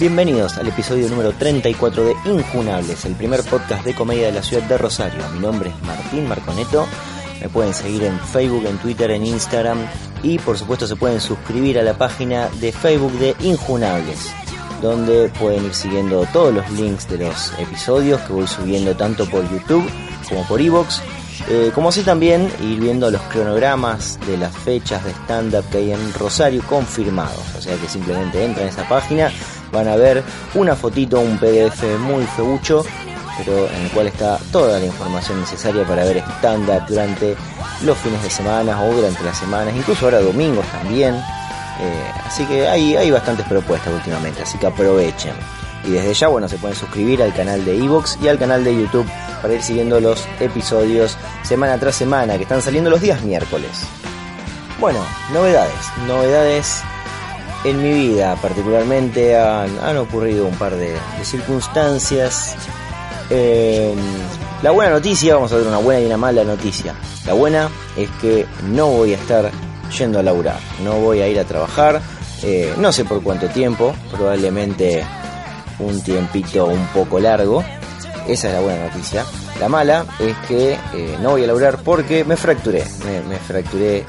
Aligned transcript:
Bienvenidos 0.00 0.56
al 0.56 0.66
episodio 0.66 1.10
número 1.10 1.32
34 1.32 2.04
de 2.04 2.14
Injunables, 2.24 3.04
el 3.04 3.16
primer 3.16 3.42
podcast 3.42 3.84
de 3.84 3.94
comedia 3.94 4.28
de 4.28 4.32
la 4.32 4.42
ciudad 4.42 4.62
de 4.62 4.78
Rosario. 4.78 5.22
Mi 5.34 5.40
nombre 5.40 5.68
es 5.68 5.86
Martín 5.86 6.26
Marconeto. 6.26 6.86
Me 7.38 7.50
pueden 7.50 7.74
seguir 7.74 8.04
en 8.04 8.18
Facebook, 8.18 8.64
en 8.64 8.78
Twitter, 8.78 9.10
en 9.10 9.26
Instagram 9.26 9.78
y 10.22 10.38
por 10.38 10.56
supuesto 10.56 10.86
se 10.86 10.96
pueden 10.96 11.20
suscribir 11.20 11.78
a 11.78 11.82
la 11.82 11.98
página 11.98 12.48
de 12.62 12.72
Facebook 12.72 13.12
de 13.18 13.36
Injunables, 13.40 14.32
donde 14.80 15.28
pueden 15.38 15.66
ir 15.66 15.74
siguiendo 15.74 16.24
todos 16.32 16.54
los 16.54 16.70
links 16.70 17.06
de 17.06 17.18
los 17.18 17.52
episodios 17.58 18.22
que 18.22 18.32
voy 18.32 18.46
subiendo 18.46 18.96
tanto 18.96 19.28
por 19.28 19.46
YouTube 19.50 19.86
como 20.30 20.48
por 20.48 20.62
Evox 20.62 21.02
eh, 21.48 21.72
como 21.74 21.88
así 21.88 22.02
también 22.02 22.50
ir 22.62 22.80
viendo 22.80 23.10
los 23.10 23.20
cronogramas 23.22 24.18
de 24.26 24.36
las 24.36 24.54
fechas 24.54 25.02
de 25.04 25.10
stand-up 25.10 25.64
que 25.70 25.78
hay 25.78 25.92
en 25.92 26.12
Rosario 26.14 26.62
confirmados. 26.68 27.42
O 27.58 27.60
sea 27.60 27.76
que 27.76 27.88
simplemente 27.88 28.44
entran 28.44 28.66
a 28.66 28.70
esa 28.70 28.88
página, 28.88 29.32
van 29.72 29.88
a 29.88 29.96
ver 29.96 30.22
una 30.54 30.74
fotito, 30.76 31.20
un 31.20 31.38
PDF 31.38 31.98
muy 31.98 32.24
feucho, 32.24 32.84
pero 33.38 33.68
en 33.68 33.82
el 33.82 33.90
cual 33.90 34.06
está 34.08 34.38
toda 34.52 34.78
la 34.78 34.86
información 34.86 35.40
necesaria 35.40 35.84
para 35.84 36.04
ver 36.04 36.18
stand-up 36.38 36.82
durante 36.88 37.36
los 37.84 37.96
fines 37.98 38.22
de 38.22 38.30
semana 38.30 38.82
o 38.82 38.94
durante 38.94 39.22
las 39.24 39.38
semanas, 39.38 39.74
incluso 39.76 40.04
ahora 40.04 40.20
domingos 40.20 40.66
también. 40.66 41.14
Eh, 41.14 42.12
así 42.26 42.44
que 42.44 42.68
hay, 42.68 42.96
hay 42.96 43.10
bastantes 43.10 43.46
propuestas 43.46 43.92
últimamente, 43.94 44.42
así 44.42 44.58
que 44.58 44.66
aprovechen. 44.66 45.34
Y 45.84 45.92
desde 45.92 46.12
ya, 46.12 46.28
bueno, 46.28 46.46
se 46.46 46.58
pueden 46.58 46.76
suscribir 46.76 47.22
al 47.22 47.32
canal 47.32 47.64
de 47.64 47.76
Evox 47.76 48.18
y 48.22 48.28
al 48.28 48.38
canal 48.38 48.62
de 48.62 48.74
YouTube 48.74 49.06
para 49.40 49.54
ir 49.54 49.62
siguiendo 49.62 49.98
los 49.98 50.26
episodios 50.38 51.16
semana 51.42 51.78
tras 51.78 51.94
semana 51.94 52.36
que 52.36 52.42
están 52.42 52.60
saliendo 52.60 52.90
los 52.90 53.00
días 53.00 53.22
miércoles. 53.22 53.70
Bueno, 54.78 55.00
novedades, 55.32 55.74
novedades 56.06 56.82
en 57.64 57.82
mi 57.82 57.92
vida 57.92 58.36
particularmente 58.40 59.36
han, 59.36 59.96
ocurrido 59.96 60.46
un 60.46 60.54
par 60.54 60.76
de, 60.76 60.96
circunstancias. 61.22 62.56
Em, 63.28 63.98
la 64.62 64.70
buena 64.72 64.92
noticia, 64.92 65.34
vamos 65.34 65.52
a 65.52 65.56
ver 65.56 65.66
una 65.66 65.78
buena 65.78 66.00
y 66.00 66.06
una 66.06 66.16
mala 66.16 66.44
noticia. 66.44 66.94
La 67.26 67.34
buena 67.34 67.68
es 67.96 68.08
que 68.20 68.46
no 68.70 68.88
voy 68.88 69.12
a 69.12 69.16
estar 69.16 69.50
yendo 69.96 70.18
a 70.18 70.22
laburar, 70.22 70.58
no 70.84 71.00
voy 71.00 71.20
a 71.20 71.28
ir 71.28 71.38
a 71.38 71.44
trabajar, 71.44 72.00
eh, 72.42 72.74
no 72.78 72.92
sé 72.92 73.04
por 73.04 73.22
cuánto 73.22 73.48
tiempo, 73.48 73.94
probablemente 74.10 75.04
un 75.78 76.00
tiempito 76.02 76.66
un 76.66 76.86
poco 76.88 77.20
largo. 77.20 77.64
Esa 78.28 78.48
es 78.48 78.54
la 78.54 78.60
buena 78.60 78.84
noticia. 78.86 79.24
La 79.58 79.68
mala 79.68 80.06
es 80.18 80.36
que 80.48 80.72
eh, 80.72 81.18
no 81.20 81.30
voy 81.30 81.44
a 81.44 81.46
laburar 81.46 81.78
porque 81.82 82.24
me 82.24 82.36
fracturé. 82.36 82.84
Me, 83.28 83.36
fracturé, 83.38 84.04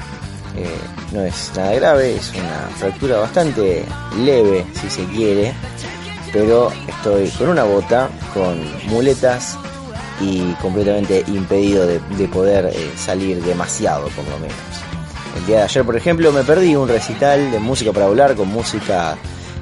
eh, 0.56 0.68
no 1.12 1.22
es 1.22 1.52
nada 1.56 1.74
grave, 1.74 2.16
es 2.16 2.32
una 2.34 2.68
fractura 2.76 3.18
bastante 3.18 3.84
leve, 4.18 4.66
si 4.80 4.90
se 4.90 5.04
quiere. 5.06 5.54
Pero 6.32 6.72
estoy 6.88 7.28
con 7.30 7.50
una 7.50 7.64
bota, 7.64 8.08
con 8.32 8.64
muletas 8.88 9.58
y 10.20 10.52
completamente 10.54 11.24
impedido 11.28 11.86
de, 11.86 11.98
poder 12.28 12.70
eh, 12.72 12.90
salir 12.96 13.42
demasiado, 13.42 14.08
por 14.08 14.24
lo 14.24 14.38
menos. 14.38 14.56
El 15.36 15.46
día 15.46 15.58
de 15.58 15.62
ayer, 15.64 15.84
por 15.84 15.96
ejemplo, 15.96 16.32
me 16.32 16.44
perdí 16.44 16.76
un 16.76 16.88
recital 16.88 17.50
de 17.50 17.58
música 17.58 17.92
para 17.92 18.06
hablar 18.06 18.34
con 18.34 18.48
música 18.48 19.16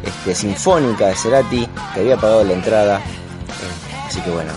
este, 0.04 0.34
sinfónica 0.34 1.08
de 1.08 1.14
Cerati, 1.14 1.68
que 1.94 2.00
había 2.00 2.16
pagado 2.16 2.44
la 2.44 2.52
entrada. 2.52 2.98
Eh, 2.98 4.06
así 4.06 4.20
que 4.20 4.30
bueno, 4.30 4.52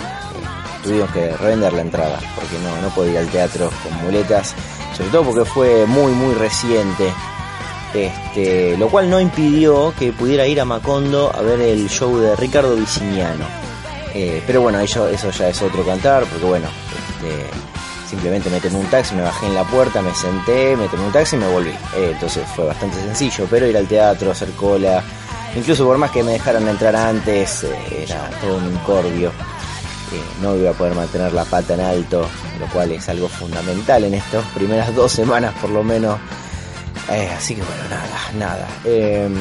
tuvimos 0.83 1.09
que 1.11 1.35
revender 1.37 1.73
la 1.73 1.81
entrada, 1.81 2.19
porque 2.35 2.57
no, 2.59 2.81
no 2.81 2.93
podía 2.93 3.13
ir 3.13 3.17
al 3.19 3.27
teatro 3.29 3.71
con 3.83 4.03
muletas, 4.03 4.53
sobre 4.95 5.09
todo 5.09 5.23
porque 5.23 5.45
fue 5.45 5.85
muy, 5.85 6.11
muy 6.13 6.33
reciente. 6.35 7.11
Este, 7.93 8.75
lo 8.77 8.89
cual 8.89 9.09
no 9.09 9.19
impidió 9.19 9.93
que 9.97 10.11
pudiera 10.11 10.47
ir 10.47 10.59
a 10.59 10.65
Macondo 10.65 11.31
a 11.33 11.41
ver 11.41 11.61
el 11.61 11.87
show 11.89 12.17
de 12.17 12.35
Ricardo 12.35 12.75
Viciniano. 12.75 13.45
Eh, 14.15 14.41
pero 14.47 14.61
bueno, 14.61 14.79
eso, 14.79 15.07
eso 15.07 15.29
ya 15.31 15.49
es 15.49 15.61
otro 15.61 15.85
cantar, 15.85 16.25
porque 16.25 16.45
bueno, 16.45 16.67
este, 16.97 17.45
simplemente 18.09 18.49
me 18.49 18.59
tomé 18.59 18.77
un 18.77 18.85
taxi, 18.87 19.13
me 19.15 19.21
bajé 19.21 19.45
en 19.45 19.55
la 19.55 19.63
puerta, 19.63 20.01
me 20.01 20.13
senté, 20.13 20.75
me 20.75 20.87
tomé 20.87 21.05
un 21.05 21.11
taxi 21.11 21.35
y 21.35 21.39
me 21.39 21.47
volví. 21.47 21.73
entonces 21.95 22.43
fue 22.55 22.65
bastante 22.65 22.97
sencillo, 22.97 23.47
pero 23.49 23.67
ir 23.67 23.77
al 23.77 23.87
teatro, 23.87 24.31
hacer 24.31 24.49
cola, 24.51 25.03
Incluso 25.55 25.85
por 25.85 25.97
más 25.97 26.09
que 26.09 26.23
me 26.23 26.33
dejaran 26.33 26.67
entrar 26.67 26.95
antes, 26.95 27.63
eh, 27.63 28.05
era 28.07 28.29
todo 28.41 28.57
un 28.57 28.73
incordio. 28.73 29.31
No 30.41 30.55
iba 30.55 30.71
a 30.71 30.73
poder 30.73 30.95
mantener 30.95 31.33
la 31.33 31.45
pata 31.45 31.73
en 31.73 31.81
alto, 31.81 32.27
lo 32.59 32.67
cual 32.67 32.91
es 32.91 33.07
algo 33.09 33.27
fundamental 33.27 34.03
en 34.03 34.13
estas 34.13 34.45
primeras 34.47 34.93
dos 34.95 35.11
semanas 35.11 35.53
por 35.59 35.69
lo 35.69 35.83
menos. 35.83 36.19
Eh, 37.11 37.29
así 37.35 37.55
que 37.55 37.61
bueno, 37.61 37.83
nada, 37.89 38.31
nada. 38.37 38.67
Em, 38.85 39.35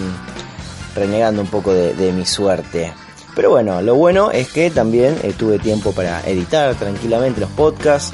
renegando 0.94 1.42
un 1.42 1.48
poco 1.48 1.72
de, 1.72 2.12
mi 2.12 2.26
suerte. 2.26 2.92
Pero 3.34 3.50
bueno, 3.50 3.80
lo 3.80 3.94
bueno 3.94 4.30
es 4.30 4.48
que 4.48 4.70
también 4.70 5.16
eh, 5.22 5.32
tuve 5.36 5.58
tiempo 5.58 5.92
para 5.92 6.20
editar 6.26 6.74
tranquilamente 6.74 7.40
los 7.40 7.50
podcasts. 7.50 8.12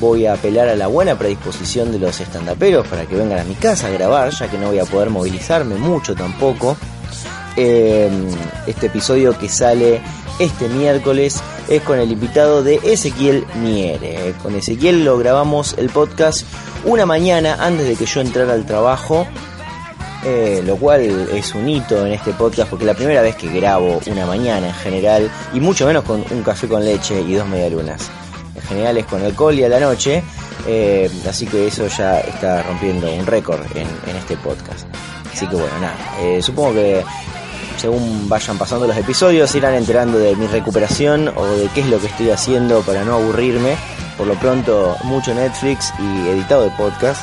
voy 0.00 0.26
a 0.26 0.34
apelar 0.34 0.68
a 0.68 0.76
la 0.76 0.86
buena 0.86 1.16
predisposición 1.18 1.92
de 1.92 1.98
los 1.98 2.20
estandaperos 2.20 2.86
para 2.86 3.06
que 3.06 3.16
vengan 3.16 3.38
a 3.38 3.44
mi 3.44 3.54
casa 3.54 3.86
a 3.86 3.90
grabar, 3.90 4.30
ya 4.30 4.48
que 4.48 4.58
no 4.58 4.68
voy 4.68 4.78
a 4.78 4.84
poder 4.84 5.10
movilizarme 5.10 5.76
mucho 5.76 6.14
tampoco. 6.14 6.76
Em, 7.56 8.28
este 8.66 8.86
episodio 8.86 9.38
que 9.38 9.48
sale 9.48 10.00
este 10.38 10.68
miércoles 10.68 11.42
es 11.68 11.82
con 11.82 11.98
el 11.98 12.10
invitado 12.12 12.62
de 12.62 12.80
Ezequiel 12.82 13.46
Miere. 13.60 14.34
Con 14.42 14.54
Ezequiel 14.54 15.04
lo 15.04 15.18
grabamos 15.18 15.74
el 15.78 15.90
podcast 15.90 16.46
una 16.84 17.06
mañana 17.06 17.56
antes 17.60 17.86
de 17.86 17.96
que 17.96 18.06
yo 18.06 18.20
entrara 18.20 18.52
al 18.52 18.66
trabajo. 18.66 19.26
Eh, 20.24 20.62
lo 20.64 20.76
cual 20.76 21.28
es 21.32 21.52
un 21.52 21.68
hito 21.68 22.06
en 22.06 22.12
este 22.12 22.32
podcast 22.32 22.70
porque 22.70 22.84
la 22.84 22.94
primera 22.94 23.22
vez 23.22 23.34
que 23.34 23.48
grabo 23.48 24.00
una 24.06 24.24
mañana 24.24 24.68
en 24.68 24.74
general 24.74 25.28
y 25.52 25.58
mucho 25.58 25.84
menos 25.84 26.04
con 26.04 26.24
un 26.30 26.42
café 26.44 26.68
con 26.68 26.84
leche 26.84 27.20
y 27.20 27.34
dos 27.34 27.48
medialunas 27.48 28.08
en 28.54 28.62
general 28.62 28.98
es 28.98 29.06
con 29.06 29.20
alcohol 29.20 29.58
y 29.58 29.64
a 29.64 29.68
la 29.68 29.80
noche 29.80 30.22
eh, 30.68 31.10
así 31.28 31.44
que 31.44 31.66
eso 31.66 31.88
ya 31.88 32.20
está 32.20 32.62
rompiendo 32.62 33.12
un 33.12 33.26
récord 33.26 33.62
en, 33.74 33.88
este 34.16 34.36
podcast 34.36 34.86
así 35.32 35.44
que 35.48 35.56
bueno 35.56 35.76
nada 35.80 35.96
eh, 36.20 36.40
supongo 36.40 36.74
que 36.74 37.04
según 37.76 38.28
vayan 38.28 38.58
pasando 38.58 38.86
los 38.86 38.96
episodios, 38.96 39.54
irán 39.54 39.74
enterando 39.74 40.18
de 40.18 40.34
mi 40.36 40.46
recuperación 40.46 41.28
o 41.34 41.46
de 41.46 41.68
qué 41.68 41.80
es 41.80 41.88
lo 41.88 41.98
que 42.00 42.06
estoy 42.06 42.30
haciendo 42.30 42.80
para 42.82 43.04
no 43.04 43.14
aburrirme. 43.14 43.76
Por 44.16 44.26
lo 44.26 44.34
pronto, 44.34 44.96
mucho 45.04 45.34
Netflix 45.34 45.92
y 45.98 46.28
editado 46.28 46.62
de 46.62 46.70
podcast. 46.70 47.22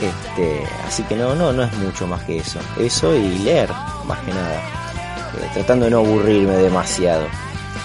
Este, 0.00 0.64
así 0.86 1.02
que 1.04 1.16
no, 1.16 1.34
no, 1.34 1.52
no 1.52 1.62
es 1.62 1.72
mucho 1.74 2.06
más 2.06 2.22
que 2.24 2.38
eso. 2.38 2.58
Eso 2.78 3.14
y 3.14 3.38
leer, 3.38 3.70
más 4.04 4.18
que 4.20 4.32
nada. 4.32 4.56
Eh, 4.56 5.50
tratando 5.54 5.84
de 5.86 5.90
no 5.90 5.98
aburrirme 5.98 6.54
demasiado. 6.54 7.26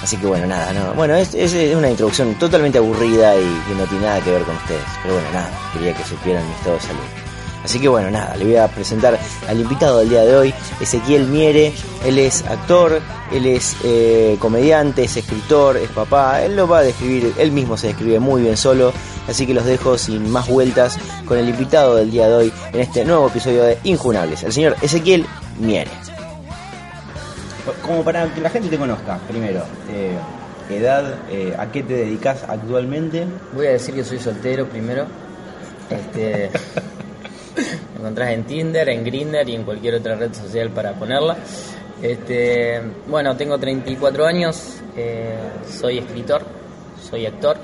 Así 0.02 0.18
que 0.18 0.28
bueno, 0.28 0.47
nada, 0.47 0.74
no. 0.74 0.94
Bueno, 0.94 1.16
es, 1.16 1.34
es, 1.34 1.53
una 1.75 1.90
introducción 1.90 2.36
totalmente 2.36 2.78
aburrida 2.78 3.36
y 3.36 3.62
que 3.68 3.75
no 3.75 3.84
tiene 3.86 4.06
nada 4.06 4.22
que 4.22 4.31
ver 4.31 4.44
con 4.44 4.56
ustedes. 4.56 4.84
Pero 5.02 5.16
bueno, 5.16 5.30
nada, 5.34 5.50
quería 5.74 5.94
que 5.94 6.03
supieran 6.03 6.47
mi 6.47 6.53
estado 6.53 6.75
de 6.75 6.81
salud. 6.81 7.27
Así 7.63 7.79
que 7.79 7.88
bueno, 7.88 8.09
nada, 8.09 8.35
le 8.35 8.45
voy 8.45 8.56
a 8.56 8.68
presentar 8.68 9.19
al 9.47 9.59
invitado 9.59 10.00
del 10.00 10.09
día 10.09 10.22
de 10.22 10.35
hoy, 10.35 10.53
Ezequiel 10.79 11.28
Miere. 11.28 11.73
Él 12.06 12.18
es 12.19 12.45
actor, 12.45 13.01
él 13.31 13.45
es 13.45 13.75
eh, 13.84 14.38
comediante, 14.40 15.03
es 15.03 15.18
escritor, 15.18 15.78
es 15.78 15.90
papá. 15.90 16.44
Él 16.44 16.56
lo 16.56 16.68
va 16.68 16.79
a 16.79 16.84
describir, 16.84 17.34
él 17.38 17.51
mismo 17.51 17.78
se 17.78 17.88
describe 17.88 18.19
muy 18.19 18.41
bien 18.44 18.57
solo. 18.57 18.94
Así 19.28 19.45
que 19.45 19.53
los 19.53 19.66
dejo 19.66 19.97
sin 19.97 20.29
más 20.29 20.47
vueltas 20.47 20.97
con 21.25 21.38
el 21.38 21.50
invitado 21.50 21.95
del 21.97 22.12
día 22.12 22.29
de 22.29 22.35
hoy 22.35 22.53
en 22.72 22.79
este 22.79 23.03
nuevo 23.03 23.28
episodio 23.28 23.63
de 23.63 23.78
Injunables, 23.84 24.44
el 24.44 24.53
señor 24.53 24.75
Ezequiel 24.81 25.25
Miere. 25.59 25.91
Como 27.81 28.03
para 28.03 28.34
que 28.34 28.39
la 28.39 28.50
gente 28.50 28.69
te 28.69 28.77
conozca, 28.77 29.18
primero, 29.27 29.63
eh, 29.89 30.18
edad, 30.69 31.15
eh, 31.30 31.53
a 31.57 31.69
qué 31.71 31.83
te 31.83 31.94
dedicas 31.94 32.44
actualmente. 32.48 33.25
Voy 33.53 33.68
a 33.68 33.71
decir 33.71 33.94
que 33.94 34.06
soy 34.06 34.19
soltero 34.19 34.68
primero. 34.69 35.06
Este, 35.89 36.50
Me 37.57 38.00
encontrás 38.00 38.31
en 38.31 38.44
Tinder, 38.44 38.88
en 38.89 39.04
Grinder 39.04 39.48
y 39.50 39.56
en 39.56 39.63
cualquier 39.63 39.95
otra 39.95 40.15
red 40.15 40.33
social 40.33 40.69
para 40.69 40.94
ponerla. 40.94 41.38
Este, 42.01 42.80
bueno, 43.07 43.36
tengo 43.36 43.57
34 43.57 44.25
años, 44.25 44.81
eh, 44.95 45.36
soy 45.68 45.98
escritor, 45.98 46.44
soy 47.01 47.25
actor 47.25 47.57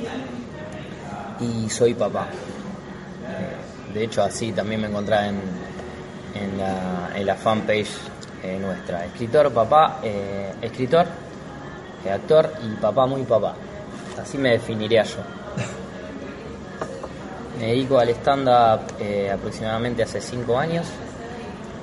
y 1.40 1.70
soy 1.70 1.94
papá. 1.94 2.28
Eh, 3.28 3.94
de 3.94 4.04
hecho, 4.04 4.24
así 4.24 4.52
también 4.52 4.82
me 4.82 4.88
encontrás 4.88 5.30
en, 5.30 5.40
en, 6.34 7.26
la, 7.28 7.36
fanpage 7.36 7.92
eh, 8.44 8.58
nuestra. 8.60 9.06
Escritor, 9.06 9.54
papá, 9.54 10.00
escritor, 10.62 11.06
actor 12.12 12.54
y 12.64 12.76
papá 12.82 13.06
muy 13.06 13.22
papá. 13.24 13.54
Así 14.20 14.40
me 14.40 14.52
definiría 14.52 15.04
yo. 15.04 15.18
Me 17.64 17.70
dedico 17.70 17.98
al 17.98 18.10
stand-up 18.10 18.82
eh, 19.00 19.32
aproximadamente 19.32 20.04
hace 20.04 20.20
5 20.20 20.60
años. 20.60 20.86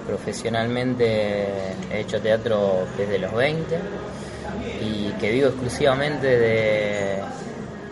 Profesionalmente 0.07 1.47
he 1.91 2.01
hecho 2.01 2.21
teatro 2.21 2.87
desde 2.99 3.19
los 3.19 3.33
20 3.33 3.79
y 4.83 5.11
que 5.19 5.31
vivo 5.31 5.49
exclusivamente 5.49 6.27
de, 6.27 7.23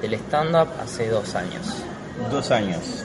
del 0.02 0.14
stand-up 0.20 0.69
hace 0.85 1.08
2 1.08 1.35
años. 1.35 1.82
Dos 2.31 2.50
años. 2.50 3.05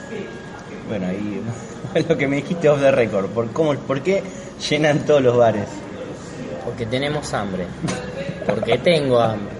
Bueno, 0.86 1.06
y 1.10 2.02
lo 2.06 2.18
que 2.18 2.28
me 2.28 2.36
dijiste 2.36 2.68
off 2.68 2.78
the 2.78 2.90
record, 2.90 3.30
¿por, 3.30 3.50
cómo, 3.52 3.74
¿por 3.76 4.02
qué 4.02 4.22
llenan 4.68 5.06
todos 5.06 5.22
los 5.22 5.34
bares? 5.34 5.64
Porque 6.62 6.84
tenemos 6.84 7.32
hambre. 7.32 7.64
Porque 8.46 8.76
tengo 8.76 9.18
hambre. 9.18 9.54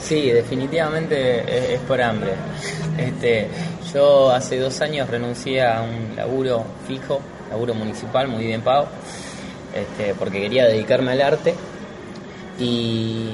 Sí, 0.00 0.30
definitivamente 0.30 1.40
es, 1.40 1.70
es 1.72 1.80
por 1.80 2.00
hambre. 2.00 2.30
Este, 2.96 3.48
yo 3.92 4.30
hace 4.30 4.58
dos 4.58 4.80
años 4.80 5.08
renuncié 5.08 5.62
a 5.62 5.82
un 5.82 6.16
laburo 6.16 6.64
fijo, 6.86 7.20
laburo 7.50 7.74
municipal 7.74 8.28
muy 8.28 8.44
bien 8.44 8.62
pago, 8.62 8.86
este, 9.74 10.14
porque 10.14 10.40
quería 10.40 10.66
dedicarme 10.66 11.12
al 11.12 11.22
arte. 11.22 11.54
Y 12.58 13.28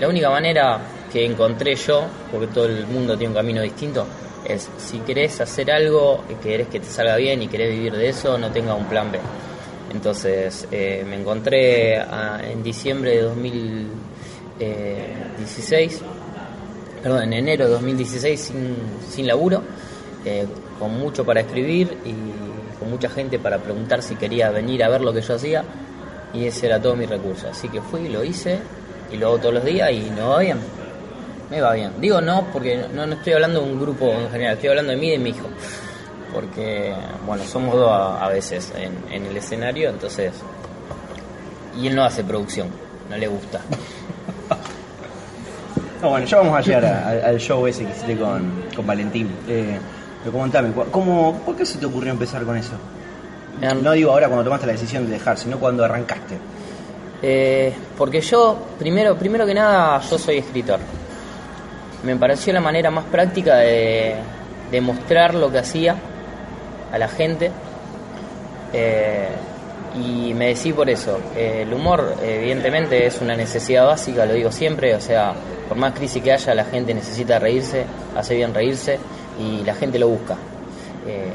la 0.00 0.08
única 0.08 0.30
manera 0.30 0.80
que 1.12 1.24
encontré 1.24 1.74
yo, 1.76 2.04
porque 2.32 2.48
todo 2.48 2.66
el 2.66 2.86
mundo 2.86 3.16
tiene 3.16 3.30
un 3.30 3.36
camino 3.36 3.62
distinto, 3.62 4.04
es 4.46 4.68
si 4.78 4.98
querés 4.98 5.40
hacer 5.40 5.70
algo, 5.70 6.24
y 6.28 6.34
querés 6.42 6.66
que 6.68 6.80
te 6.80 6.86
salga 6.86 7.16
bien 7.16 7.40
y 7.42 7.48
querés 7.48 7.70
vivir 7.70 7.92
de 7.94 8.08
eso, 8.08 8.36
no 8.36 8.50
tenga 8.50 8.74
un 8.74 8.86
plan 8.86 9.12
B. 9.12 9.18
Entonces 9.92 10.66
eh, 10.72 11.04
me 11.08 11.14
encontré 11.16 11.98
a- 11.98 12.40
en 12.42 12.62
diciembre 12.64 13.12
de 13.12 13.22
2016, 13.22 16.00
perdón, 17.02 17.22
en 17.24 17.32
enero 17.34 17.66
de 17.66 17.70
2016 17.72 18.40
sin, 18.40 18.76
sin 19.08 19.26
laburo, 19.26 19.62
con 20.78 20.98
mucho 20.98 21.24
para 21.24 21.40
escribir 21.40 21.98
y 22.04 22.78
con 22.78 22.90
mucha 22.90 23.08
gente 23.08 23.38
para 23.38 23.58
preguntar 23.58 24.02
si 24.02 24.16
quería 24.16 24.50
venir 24.50 24.82
a 24.84 24.88
ver 24.88 25.00
lo 25.00 25.12
que 25.12 25.20
yo 25.20 25.34
hacía 25.34 25.64
y 26.32 26.46
ese 26.46 26.66
era 26.66 26.80
todo 26.80 26.96
mi 26.96 27.06
recurso. 27.06 27.48
Así 27.48 27.68
que 27.68 27.80
fui, 27.80 28.08
lo 28.08 28.24
hice 28.24 28.58
y 29.12 29.16
lo 29.16 29.28
hago 29.28 29.38
todos 29.38 29.54
los 29.54 29.64
días 29.64 29.90
y 29.92 30.10
me 30.10 30.20
va 30.20 30.38
bien. 30.40 30.58
Me 31.50 31.60
va 31.60 31.72
bien. 31.74 31.92
Digo 32.00 32.20
no 32.20 32.46
porque 32.52 32.86
no, 32.92 33.06
no 33.06 33.14
estoy 33.14 33.34
hablando 33.34 33.60
de 33.60 33.70
un 33.70 33.80
grupo 33.80 34.06
en 34.06 34.30
general, 34.30 34.54
estoy 34.54 34.70
hablando 34.70 34.92
de 34.92 34.98
mí 34.98 35.08
y 35.08 35.10
de 35.12 35.18
mi 35.18 35.30
hijo. 35.30 35.46
Porque, 36.32 36.92
bueno, 37.24 37.44
somos 37.44 37.76
dos 37.76 37.88
a, 37.90 38.28
veces 38.28 38.72
en, 38.76 39.24
el 39.24 39.36
escenario, 39.36 39.90
entonces... 39.90 40.32
Y 41.80 41.86
él 41.86 41.94
no 41.94 42.04
hace 42.04 42.24
producción, 42.24 42.68
no 43.08 43.16
le 43.16 43.28
gusta. 43.28 43.60
No, 46.02 46.10
bueno, 46.10 46.26
ya 46.26 46.36
vamos 46.36 46.54
a 46.54 46.60
llegar 46.60 46.84
al 46.84 47.38
show 47.38 47.66
ese 47.66 47.82
que 47.86 47.90
hiciste 47.92 48.18
con, 48.18 48.64
con 48.76 48.86
Valentín. 48.86 49.26
Eh, 49.48 49.78
pero 50.24 50.32
comentame, 50.32 50.70
cu- 50.72 50.86
¿cómo, 50.90 51.34
¿por 51.44 51.54
qué 51.54 51.66
se 51.66 51.78
te 51.78 51.84
ocurrió 51.86 52.10
empezar 52.12 52.42
con 52.44 52.56
eso? 52.56 52.72
No 53.82 53.92
digo 53.92 54.10
ahora 54.10 54.26
cuando 54.26 54.42
tomaste 54.44 54.66
la 54.66 54.72
decisión 54.72 55.06
de 55.06 55.12
dejar, 55.12 55.38
sino 55.38 55.58
cuando 55.60 55.84
arrancaste. 55.84 56.38
Eh, 57.22 57.72
porque 57.96 58.20
yo, 58.20 58.58
primero, 58.78 59.16
primero 59.16 59.46
que 59.46 59.54
nada, 59.54 60.00
yo 60.00 60.18
soy 60.18 60.38
escritor. 60.38 60.80
Me 62.02 62.16
pareció 62.16 62.52
la 62.52 62.60
manera 62.60 62.90
más 62.90 63.04
práctica 63.04 63.56
de, 63.56 64.16
de 64.70 64.80
mostrar 64.80 65.34
lo 65.34 65.50
que 65.52 65.58
hacía 65.58 65.94
a 66.92 66.98
la 66.98 67.08
gente. 67.08 67.50
Eh, 68.72 69.28
y 69.96 70.34
me 70.34 70.48
decí 70.48 70.72
por 70.72 70.90
eso. 70.90 71.18
Eh, 71.36 71.60
el 71.66 71.72
humor, 71.72 72.16
evidentemente, 72.22 73.06
es 73.06 73.20
una 73.20 73.36
necesidad 73.36 73.86
básica, 73.86 74.26
lo 74.26 74.34
digo 74.34 74.50
siempre. 74.50 74.94
O 74.96 75.00
sea, 75.00 75.32
por 75.68 75.76
más 75.78 75.92
crisis 75.94 76.22
que 76.22 76.32
haya, 76.32 76.54
la 76.54 76.64
gente 76.64 76.92
necesita 76.92 77.38
reírse, 77.38 77.84
hace 78.16 78.34
bien 78.34 78.52
reírse 78.52 78.98
y 79.38 79.64
la 79.64 79.74
gente 79.74 79.98
lo 79.98 80.08
busca. 80.08 80.36
Eh, 81.06 81.32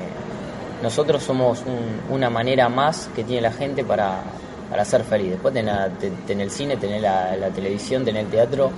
nosotros 0.81 1.22
somos 1.24 1.62
un- 1.66 2.13
una 2.16 2.30
manera 2.30 2.69
más 2.69 3.10
que 3.16 3.24
tiene 3.24 3.42
la 3.42 3.51
gente 3.51 3.84
para, 3.84 4.22
para 4.69 4.86
ser 4.86 5.04
feliz. 5.04 5.31
Después 5.31 5.54
tenés, 5.54 5.74
la- 5.75 5.90
te- 5.90 6.10
tenés 6.25 6.46
el 6.46 6.51
cine, 6.51 6.78
tenés 6.78 7.01
la, 7.01 7.36
la 7.36 7.50
televisión, 7.50 8.06
tenés 8.06 8.25
el 8.25 8.30
teatro 8.31 8.72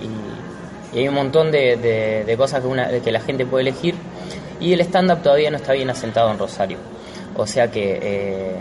y, 0.00 0.96
hay 0.98 1.08
un 1.08 1.14
montón 1.14 1.50
de, 1.50 2.34
cosas 2.36 2.60
que, 2.60 2.66
una- 2.66 2.88
que 3.00 3.10
la 3.12 3.20
gente 3.20 3.46
puede 3.46 3.62
elegir 3.68 3.94
y 4.60 4.72
el 4.74 4.80
stand-up 4.82 5.22
todavía 5.22 5.50
no 5.50 5.56
está 5.56 5.72
bien 5.72 5.88
asentado 5.90 6.30
en 6.30 6.38
Rosario. 6.38 6.78
O 7.36 7.46
sea 7.46 7.70
que 7.70 7.98
eh, 8.02 8.56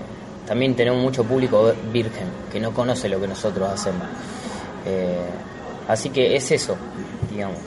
también 0.48 0.76
tenemos 0.76 1.02
mucho 1.02 1.24
público 1.26 1.74
virgen 1.92 2.28
que 2.52 2.60
no 2.60 2.72
conoce 2.74 3.10
lo 3.10 3.20
que 3.20 3.28
nosotros 3.28 3.70
hacemos. 3.70 4.04
Eh, 4.86 5.18
así 5.88 6.10
que 6.10 6.36
es 6.36 6.52
eso, 6.52 6.76
digamos. 7.30 7.58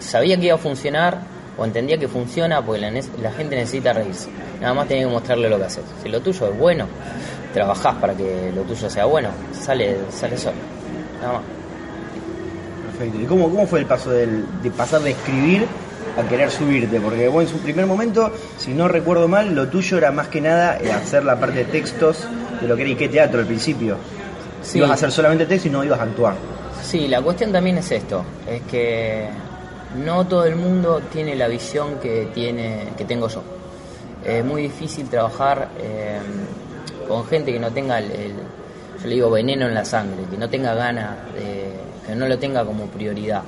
Sabía 0.00 0.36
que 0.38 0.46
iba 0.46 0.54
a 0.54 0.58
funcionar 0.58 1.18
o 1.56 1.64
entendía 1.64 1.98
que 1.98 2.08
funciona 2.08 2.60
porque 2.64 2.80
la, 2.80 3.32
gente 3.32 3.56
necesita 3.56 3.92
reírse. 3.92 4.28
Nada 4.60 4.74
más 4.74 4.88
tenía 4.88 5.04
que 5.04 5.10
mostrarle 5.12 5.48
lo 5.48 5.58
que 5.58 5.64
haces. 5.64 5.84
Si 6.02 6.08
lo 6.08 6.20
tuyo 6.20 6.48
es 6.48 6.58
bueno, 6.58 6.86
trabajás 7.52 7.94
para 7.96 8.14
que 8.14 8.52
lo 8.54 8.62
tuyo 8.62 8.88
sea 8.90 9.04
bueno, 9.04 9.28
sale, 9.52 9.96
sale 10.10 10.36
solo. 10.36 10.56
Nada 11.20 11.34
más. 11.34 11.42
Perfecto. 12.90 13.20
¿Y 13.20 13.24
cómo, 13.26 13.48
cómo 13.50 13.66
fue 13.66 13.80
el 13.80 13.86
paso 13.86 14.10
del- 14.10 14.44
de 14.62 14.70
pasar 14.70 15.00
de 15.02 15.10
escribir 15.10 15.66
a 16.18 16.28
querer 16.28 16.50
subirte? 16.50 17.00
Porque 17.00 17.28
vos 17.28 17.42
en 17.44 17.48
su 17.48 17.58
primer 17.58 17.86
momento, 17.86 18.32
si 18.58 18.72
no 18.72 18.88
recuerdo 18.88 19.28
mal, 19.28 19.54
lo 19.54 19.68
tuyo 19.68 19.98
era 19.98 20.10
más 20.12 20.28
que 20.28 20.40
nada 20.40 20.78
hacer 21.02 21.24
la 21.24 21.38
parte 21.38 21.58
de 21.58 21.64
textos 21.64 22.26
de 22.60 22.68
lo 22.68 22.76
que 22.76 22.82
era 22.82 22.90
Ike 22.90 23.08
Teatro 23.08 23.40
al 23.40 23.46
principio. 23.46 23.96
Sí. 24.62 24.78
Ibas 24.78 24.90
a 24.90 24.94
hacer 24.94 25.12
solamente 25.12 25.46
texto 25.46 25.68
y 25.68 25.70
no 25.70 25.84
ibas 25.84 26.00
a 26.00 26.04
actuar. 26.04 26.34
Sí, 26.82 27.08
la 27.08 27.20
cuestión 27.22 27.50
también 27.52 27.78
es 27.78 27.90
esto, 27.90 28.24
es 28.48 28.62
que 28.70 29.28
no 29.94 30.26
todo 30.26 30.44
el 30.44 30.56
mundo 30.56 31.00
tiene 31.12 31.34
la 31.34 31.48
visión 31.48 31.98
que 32.00 32.28
tiene 32.34 32.88
que 32.96 33.04
tengo 33.04 33.28
yo. 33.28 33.42
Es 34.24 34.44
muy 34.44 34.62
difícil 34.62 35.08
trabajar 35.08 35.68
eh, 35.78 36.18
con 37.06 37.26
gente 37.26 37.52
que 37.52 37.60
no 37.60 37.70
tenga 37.70 37.98
el, 37.98 38.32
yo 39.00 39.08
le 39.08 39.14
digo 39.14 39.30
veneno 39.30 39.66
en 39.66 39.74
la 39.74 39.84
sangre, 39.84 40.24
que 40.30 40.38
no 40.38 40.48
tenga 40.48 40.74
ganas, 40.74 41.16
que 41.34 42.14
no 42.14 42.26
lo 42.26 42.38
tenga 42.38 42.64
como 42.64 42.86
prioridad. 42.86 43.42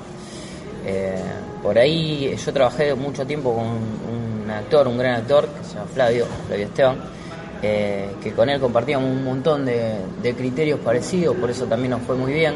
Eh, 0.85 1.21
por 1.61 1.77
ahí 1.77 2.35
yo 2.37 2.53
trabajé 2.53 2.93
mucho 2.93 3.25
tiempo 3.25 3.53
con 3.53 3.65
un 3.65 4.49
actor, 4.49 4.87
un 4.87 4.97
gran 4.97 5.15
actor, 5.15 5.47
que 5.47 5.63
se 5.65 5.73
llama 5.73 5.87
Flavio, 5.93 6.25
Flavio 6.47 6.65
Esteban, 6.65 6.97
eh, 7.61 8.11
que 8.23 8.31
con 8.31 8.47
él 8.49 8.59
compartíamos 8.59 9.09
un 9.09 9.23
montón 9.25 9.65
de, 9.65 9.95
de 10.21 10.33
criterios 10.33 10.79
parecidos, 10.79 11.35
por 11.35 11.49
eso 11.49 11.65
también 11.65 11.91
nos 11.91 12.01
fue 12.03 12.15
muy 12.15 12.31
bien. 12.33 12.55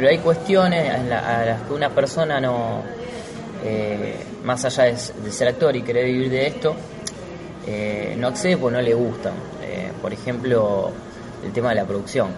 Pero 0.00 0.12
hay 0.12 0.18
cuestiones 0.20 1.12
a 1.12 1.44
las 1.44 1.60
que 1.60 1.74
una 1.74 1.90
persona 1.90 2.40
no, 2.40 2.80
eh, 3.62 4.16
más 4.44 4.64
allá 4.64 4.84
de, 4.84 4.96
ser 4.96 5.48
actor 5.48 5.76
y 5.76 5.82
querer 5.82 6.06
vivir 6.06 6.30
de 6.30 6.46
esto, 6.46 6.74
eh, 7.66 8.16
no 8.16 8.28
accede 8.28 8.56
porque 8.56 8.76
no 8.78 8.82
le 8.82 8.94
gusta. 8.94 9.30
Eh, 9.62 9.92
por 10.00 10.10
ejemplo, 10.10 10.90
el 11.44 11.52
tema 11.52 11.68
de 11.68 11.74
la 11.74 11.84
producción, 11.84 12.30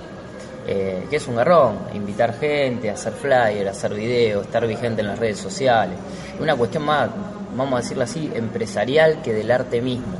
que 0.67 1.07
es 1.09 1.29
un 1.29 1.37
garrón, 1.37 1.79
invitar 1.95 2.37
gente, 2.37 2.91
hacer 2.91 3.13
flyer, 3.13 3.69
hacer 3.69 3.95
videos, 3.95 4.45
estar 4.45 4.67
vigente 4.67 5.03
en 5.03 5.07
las 5.07 5.21
redes 5.21 5.39
sociales. 5.39 5.97
Una 6.41 6.57
cuestión 6.57 6.83
más, 6.85 7.11
vamos 7.57 7.75
a 7.75 7.83
decirlo 7.83 8.03
así, 8.03 8.29
empresarial 8.35 9.23
que 9.23 9.33
del 9.33 9.53
arte 9.53 9.81
mismo. 9.81 10.17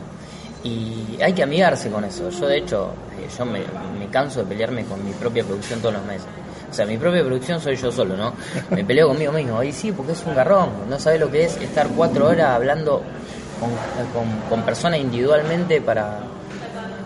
Y 0.63 1.21
hay 1.21 1.33
que 1.33 1.43
amigarse 1.43 1.91
con 1.91 2.05
eso. 2.05 2.31
Yo, 2.31 2.47
de 2.47 2.59
hecho, 2.59 2.93
yo 3.37 3.45
me 3.45 3.65
canso 4.13 4.45
de 4.45 4.47
pelearme 4.47 4.85
con 4.85 5.05
mi 5.05 5.11
propia 5.11 5.43
producción 5.43 5.81
todos 5.81 5.95
los 5.95 6.05
meses. 6.05 6.29
O 6.73 6.75
sea, 6.75 6.87
mi 6.87 6.97
propia 6.97 7.23
producción 7.23 7.61
soy 7.61 7.77
yo 7.77 7.93
solo, 7.93 8.17
¿no? 8.17 8.33
Me 8.71 8.83
peleo 8.83 9.09
conmigo 9.09 9.31
mismo. 9.31 9.59
Ahí 9.59 9.75
sí, 9.75 9.93
porque 9.93 10.13
es 10.13 10.25
un 10.25 10.35
garrón. 10.35 10.71
No 10.89 10.99
sabes 10.99 11.21
lo 11.21 11.31
que 11.31 11.45
es 11.45 11.59
estar 11.59 11.87
cuatro 11.89 12.29
horas 12.29 12.49
hablando 12.49 13.03
con, 14.49 14.63
personas 14.63 14.99
individualmente 14.99 15.83
para, 15.83 16.21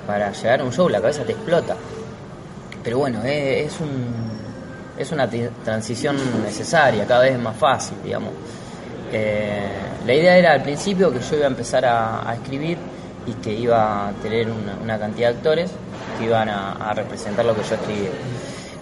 para 0.07 0.31
llegar 0.31 0.61
a 0.61 0.65
un 0.65 0.73
show. 0.73 0.89
La 0.89 1.01
cabeza 1.01 1.25
te 1.25 1.33
explota. 1.33 1.75
Pero 2.85 2.99
bueno, 2.99 3.25
es, 3.25 3.81
un, 3.81 4.05
es 4.97 5.11
una 5.11 5.29
transición 5.65 6.17
necesaria, 6.45 7.05
cada 7.05 7.23
vez 7.23 7.33
es 7.33 7.41
más 7.41 7.57
fácil, 7.57 7.97
digamos. 8.05 8.31
Eh, 9.11 9.69
la 10.07 10.15
idea 10.15 10.39
era 10.39 10.53
al 10.53 10.63
principio 10.63 11.13
que 11.13 11.19
yo 11.19 11.35
iba 11.39 11.47
a 11.47 11.51
empezar 11.51 11.85
a, 11.85 12.33
escribir 12.35 12.79
y 13.27 13.33
que 13.33 13.53
iba 13.53 14.11
a 14.11 14.13
tener 14.23 14.49
una, 14.49 14.77
una 14.81 14.97
cantidad 14.97 15.31
de 15.31 15.37
actores 15.39 15.73
que 16.21 16.27
iban 16.27 16.49
a, 16.49 16.75
a 16.75 16.95
representar 16.95 17.45
lo 17.45 17.57
que 17.57 17.63
yo 17.65 17.75
escribía. 17.75 18.11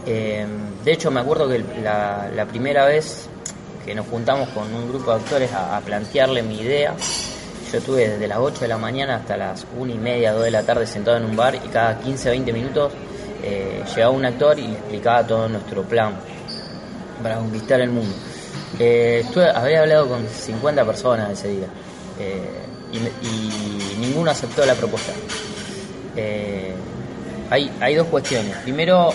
Eh, 0.07 0.47
de 0.85 0.93
hecho, 0.93 1.11
me 1.11 1.21
acuerdo 1.21 1.49
que 1.49 1.64
la, 1.83 2.47
primera 2.49 2.85
vez 2.87 3.29
que 3.85 3.95
nos 3.95 4.07
juntamos 4.07 4.49
con 4.50 4.73
un 4.75 4.88
grupo 4.88 5.11
de 5.12 5.17
actores 5.17 5.53
a, 5.53 5.81
plantearle 5.81 6.43
mi 6.43 6.61
idea, 6.61 6.95
yo 7.71 7.79
estuve 7.79 8.09
desde 8.09 8.29
las 8.29 8.38
8 8.38 8.61
de 8.61 8.69
la 8.69 8.79
mañana 8.79 9.17
hasta 9.17 9.37
las 9.37 9.67
1 9.76 9.93
y 9.93 9.99
media, 9.99 10.33
2 10.33 10.45
de 10.45 10.50
la 10.50 10.62
tarde 10.62 10.87
sentado 10.87 11.17
en 11.17 11.25
un 11.25 11.37
bar 11.37 11.55
y 11.55 11.69
cada 11.69 11.99
15, 11.99 12.31
20 12.31 12.53
minutos 12.53 12.93
eh, 13.43 13.83
llegaba 13.95 14.12
un 14.12 14.25
actor 14.25 14.59
y 14.59 14.69
le 14.69 14.75
explicaba 14.75 15.26
todo 15.26 15.49
nuestro 15.49 15.83
plan 15.83 16.14
para 17.23 17.37
conquistar 17.37 17.81
el 17.81 17.91
mundo. 17.91 18.14
Eh, 18.79 19.25
había 19.55 19.81
hablado 19.81 20.09
con 20.09 20.26
50 20.26 20.85
personas 20.85 21.31
ese 21.31 21.49
día 21.49 21.67
eh, 22.19 22.64
y 22.93 24.00
ninguno 24.00 24.31
aceptó 24.31 24.64
la 24.64 24.75
propuesta. 24.75 25.12
Eh, 26.17 26.73
hay, 27.50 27.71
hay 27.81 27.95
dos 27.95 28.07
cuestiones. 28.09 28.57
Primero, 28.59 29.12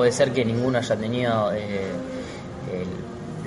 puede 0.00 0.12
ser 0.12 0.32
que 0.32 0.46
ninguno 0.46 0.78
haya 0.78 0.96
tenido 0.96 1.52
eh, 1.52 1.90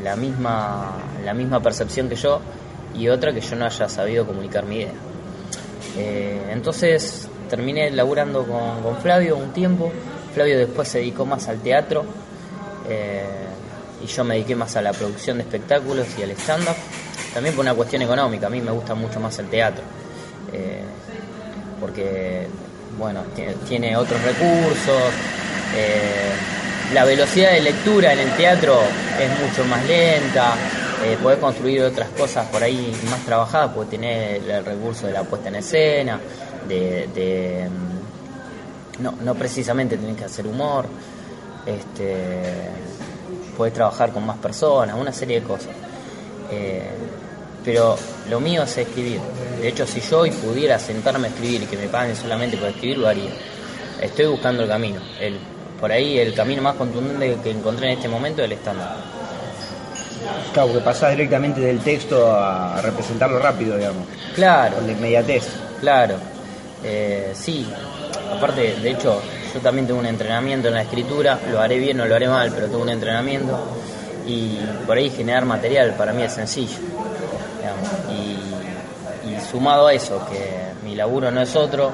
la, 0.04 0.16
misma, 0.16 1.00
la 1.26 1.34
misma 1.34 1.60
percepción 1.60 2.08
que 2.08 2.16
yo 2.16 2.42
y 2.94 3.10
otra 3.10 3.34
que 3.34 3.42
yo 3.42 3.56
no 3.56 3.66
haya 3.66 3.90
sabido 3.90 4.28
comunicar 4.28 4.64
mi 4.64 4.76
idea. 4.76 4.92
Eh, 5.98 6.50
entonces 6.52 7.28
terminé 7.50 7.90
laburando 7.90 8.46
con, 8.46 8.84
con 8.84 8.98
Flavio 8.98 9.36
un 9.36 9.52
tiempo. 9.52 9.92
Flavio 10.36 10.60
después 10.60 10.88
se 10.90 11.00
dedicó 11.00 11.26
más 11.26 11.48
al 11.48 11.58
teatro 11.58 12.06
eh, 12.88 13.26
y 14.04 14.06
yo 14.06 14.24
me 14.24 14.36
dediqué 14.36 14.56
más 14.56 14.76
a 14.76 14.84
la 14.84 14.94
producción 14.94 15.38
de 15.38 15.46
espectáculos 15.46 16.06
y 16.20 16.22
al 16.22 16.30
stand-up. 16.38 16.76
También 17.34 17.56
por 17.56 17.66
una 17.66 17.74
cuestión 17.74 18.04
económica, 18.04 18.46
a 18.46 18.52
mí 18.52 18.62
me 18.62 18.70
gusta 18.70 18.94
mucho 18.94 19.20
más 19.20 19.40
el 19.40 19.48
teatro. 19.48 19.84
porque 21.80 22.46
bueno, 23.00 23.24
tiene 23.68 23.98
otros 23.98 24.22
recursos. 24.22 25.43
Eh, 25.76 26.32
la 26.94 27.06
velocidad 27.06 27.52
de 27.52 27.62
lectura 27.62 28.14
en 28.14 28.20
el 28.20 28.36
teatro 28.36 28.80
es 29.20 29.30
mucho 29.40 29.66
más 29.66 29.86
lenta. 29.88 30.54
Eh, 31.04 31.18
podés 31.22 31.40
construir 31.40 31.82
otras 31.84 32.10
cosas 32.10 32.48
por 32.48 32.64
ahí 32.64 32.96
más 33.10 33.20
trabajadas, 33.26 33.72
porque 33.74 33.98
tenés 33.98 34.42
el 34.48 34.64
recurso 34.64 35.08
de 35.08 35.14
la 35.14 35.24
puesta 35.24 35.50
en 35.50 35.56
escena, 35.56 36.20
de, 36.68 37.68
mm, 37.70 39.04
no, 39.04 39.16
no 39.22 39.36
precisamente 39.36 39.98
tenés 39.98 40.16
que 40.16 40.24
hacer 40.26 40.48
humor, 40.48 40.86
este, 41.66 42.44
podés 43.58 43.74
trabajar 43.74 44.12
con 44.12 44.26
más 44.26 44.38
personas, 44.38 44.96
una 44.98 45.12
serie 45.12 45.42
de 45.42 45.48
cosas. 45.48 45.74
Eh, 46.52 46.90
pero 47.66 47.98
lo 48.30 48.40
mío 48.40 48.64
es 48.64 48.78
escribir. 48.78 49.20
De 49.60 49.68
hecho, 49.68 49.86
si 49.88 50.00
yo 50.02 50.20
hoy 50.20 50.32
pudiera 50.32 50.78
sentarme 50.80 51.28
a 51.28 51.30
escribir 51.32 51.64
y 51.64 51.66
que 51.66 51.78
me 51.78 51.88
paguen 51.88 52.16
solamente 52.16 52.58
por 52.58 52.70
escribir, 52.70 52.98
lo 52.98 53.08
haría. 53.08 53.32
Estoy 54.02 54.28
buscando 54.28 54.64
el 54.64 54.70
camino. 54.70 55.02
El, 55.20 55.40
por 55.80 55.92
ahí 55.92 56.18
el 56.20 56.34
camino 56.34 56.62
más 56.62 56.76
contundente 56.76 57.38
que 57.44 57.52
encontré 57.52 57.88
en 57.92 57.98
este 57.98 58.08
momento 58.10 58.42
es 58.42 58.46
el 58.46 58.54
estándar. 58.54 58.96
Claro, 60.54 60.70
porque 60.70 60.84
pasás 60.86 61.12
directamente 61.12 61.60
del 61.62 61.80
texto 61.80 62.32
a 62.32 62.80
representarlo 62.82 63.40
rápido, 63.40 63.78
digamos, 63.78 64.06
Claro, 64.36 64.76
con 64.78 64.86
la 64.88 64.94
inmediatez. 64.94 65.48
claro. 65.80 66.16
Eh, 66.86 67.32
sí, 67.34 67.66
aparte, 68.36 68.76
de 68.76 68.92
hecho, 68.92 69.22
yo 69.54 69.60
también 69.62 69.88
tengo 69.88 70.00
un 70.02 70.06
entrenamiento 70.06 70.68
en 70.68 70.74
la 70.74 70.82
escritura, 70.82 71.40
lo 71.50 71.62
haré 71.62 71.78
bien 71.80 72.00
o 72.02 72.06
lo 72.06 72.14
haré 72.16 72.28
mal, 72.28 72.52
pero 72.54 72.68
tengo 72.68 72.82
un 72.82 72.90
entrenamiento 72.90 73.58
y 74.28 74.58
por 74.86 74.98
ahí 74.98 75.10
generar 75.10 75.46
material 75.46 75.96
para 75.98 76.12
mí 76.14 76.24
es 76.24 76.34
sencillo. 76.34 76.76
digamos. 77.60 77.90
Y, 78.12 79.30
y 79.34 79.40
sumado 79.50 79.88
a 79.88 79.94
eso, 79.94 80.26
que 80.30 80.74
mi 80.86 80.94
laburo 80.96 81.32
no 81.32 81.42
es 81.42 81.56
otro, 81.56 81.92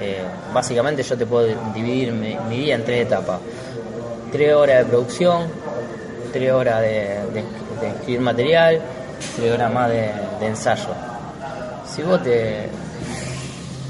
eh, 0.00 0.22
básicamente 0.52 1.02
yo 1.02 1.16
te 1.16 1.26
puedo 1.26 1.46
dividir 1.74 2.12
mi, 2.12 2.36
día 2.56 2.74
en 2.74 2.84
tres 2.84 3.06
etapas. 3.06 3.40
Tres 4.30 4.54
horas 4.54 4.78
de 4.78 4.84
producción, 4.84 5.46
tres 6.32 6.52
horas 6.52 6.80
de, 6.82 7.20
escribir 7.82 8.20
material, 8.20 8.80
tres 9.36 9.52
horas 9.52 9.72
más 9.72 9.90
de, 9.90 10.12
ensayo. 10.42 10.88
Si 11.86 12.02
vos 12.02 12.22
te 12.22 12.68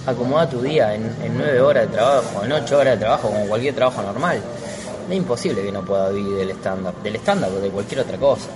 acomodás 0.06 0.50
tu 0.50 0.60
día 0.60 0.94
en, 0.94 1.04
en 1.22 1.36
nueve 1.36 1.60
horas 1.60 1.88
de 1.88 1.96
trabajo, 1.96 2.44
en 2.44 2.52
ocho 2.52 2.78
horas 2.78 2.94
de 2.94 3.00
trabajo, 3.00 3.28
como 3.28 3.46
cualquier 3.46 3.74
trabajo 3.74 4.02
normal, 4.02 4.40
es 5.08 5.16
imposible 5.16 5.62
que 5.62 5.72
no 5.72 5.84
pueda 5.84 6.10
vivir 6.10 6.36
del 6.36 6.50
estándar, 6.50 6.94
del 7.02 7.16
estándar 7.16 7.50
o 7.50 7.60
de 7.60 7.70
cualquier 7.70 8.00
otra 8.00 8.16
cosa. 8.18 8.48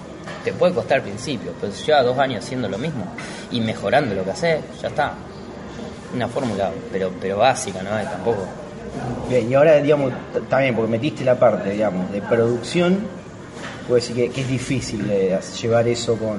Te 0.45 0.53
puede 0.53 0.75
costar 0.75 0.99
al 0.99 1.03
principio, 1.03 1.53
pero 1.61 1.73
si 1.73 1.85
llevas 1.85 2.05
dos 2.05 2.19
años 2.19 2.45
haciendo 2.45 2.69
lo 2.69 2.79
mismo 2.79 3.05
y 3.51 3.61
mejorando 3.61 4.15
lo 4.15 4.25
que 4.25 4.31
haces, 4.31 4.61
ya 4.81 4.89
está. 4.89 5.15
Una 6.15 6.29
fórmula, 6.29 6.71
pero, 6.91 7.11
pero 7.21 7.39
básica, 7.39 7.83
¿no? 7.83 7.91
Tampoco. 7.91 8.47
Bien, 9.29 9.51
y 9.51 9.55
ahora, 9.55 9.77
digamos, 9.77 10.13
también, 10.49 10.75
porque 10.75 10.91
metiste 10.91 11.25
la 11.25 11.39
parte, 11.39 11.71
digamos, 11.71 12.11
de 12.11 12.21
producción, 12.21 12.99
puedo 13.87 13.97
decir 13.97 14.17
que, 14.17 14.31
que 14.31 14.41
es 14.41 14.49
difícil 14.49 15.09
llevar 15.61 15.87
eso 15.87 16.17
con, 16.17 16.39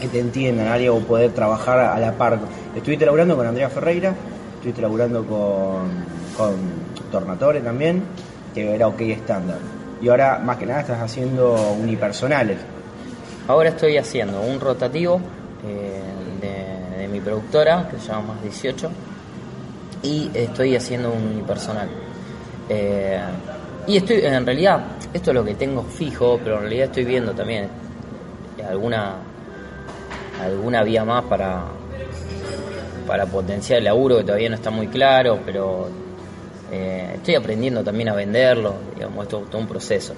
que 0.00 0.08
te 0.08 0.20
entiendan, 0.20 0.68
algo, 0.68 0.96
o 0.96 1.00
poder 1.00 1.32
trabajar 1.32 1.78
a 1.78 1.98
la 1.98 2.12
par. 2.12 2.38
Estuviste 2.74 3.04
laburando 3.04 3.36
con 3.36 3.46
Andrea 3.46 3.68
Ferreira, 3.68 4.14
estuviste 4.54 4.80
laburando 4.80 5.26
con, 5.26 5.90
con 6.36 6.54
Tornatore 7.10 7.60
también, 7.60 8.02
que 8.54 8.74
era 8.74 8.86
OK 8.86 9.00
estándar. 9.00 9.58
Y 10.00 10.08
ahora, 10.08 10.38
más 10.38 10.56
que 10.56 10.66
nada, 10.66 10.80
estás 10.80 11.00
haciendo 11.00 11.54
unipersonales. 11.80 12.58
Ahora 13.46 13.70
estoy 13.70 13.98
haciendo 13.98 14.40
un 14.40 14.58
rotativo 14.58 15.20
eh, 15.66 16.00
productora, 17.24 17.88
que 17.90 17.98
se 17.98 18.08
llama 18.08 18.34
Más 18.34 18.42
18, 18.42 18.90
y 20.02 20.30
estoy 20.34 20.76
haciendo 20.76 21.10
un 21.12 21.22
unipersonal. 21.22 21.88
Eh, 22.68 23.20
y 23.86 23.96
estoy, 23.96 24.24
en 24.24 24.46
realidad, 24.46 24.84
esto 25.12 25.30
es 25.30 25.34
lo 25.34 25.44
que 25.44 25.54
tengo 25.54 25.82
fijo, 25.82 26.38
pero 26.42 26.56
en 26.56 26.62
realidad 26.62 26.86
estoy 26.86 27.04
viendo 27.04 27.32
también 27.32 27.68
alguna 28.68 29.16
alguna 30.40 30.82
vía 30.82 31.04
más 31.04 31.24
para 31.24 31.64
para 33.06 33.26
potenciar 33.26 33.78
el 33.78 33.84
laburo 33.84 34.16
que 34.18 34.24
todavía 34.24 34.48
no 34.48 34.54
está 34.54 34.70
muy 34.70 34.88
claro, 34.88 35.38
pero 35.44 35.88
eh, 36.72 37.12
estoy 37.14 37.34
aprendiendo 37.34 37.84
también 37.84 38.08
a 38.08 38.14
venderlo, 38.14 38.74
digamos, 38.94 39.24
esto 39.24 39.42
es 39.44 39.50
todo 39.50 39.60
un 39.60 39.68
proceso. 39.68 40.14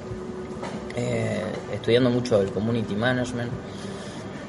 Eh, 0.97 1.43
estudiando 1.75 2.09
mucho 2.09 2.41
el 2.41 2.51
community 2.51 2.95
management, 2.95 3.51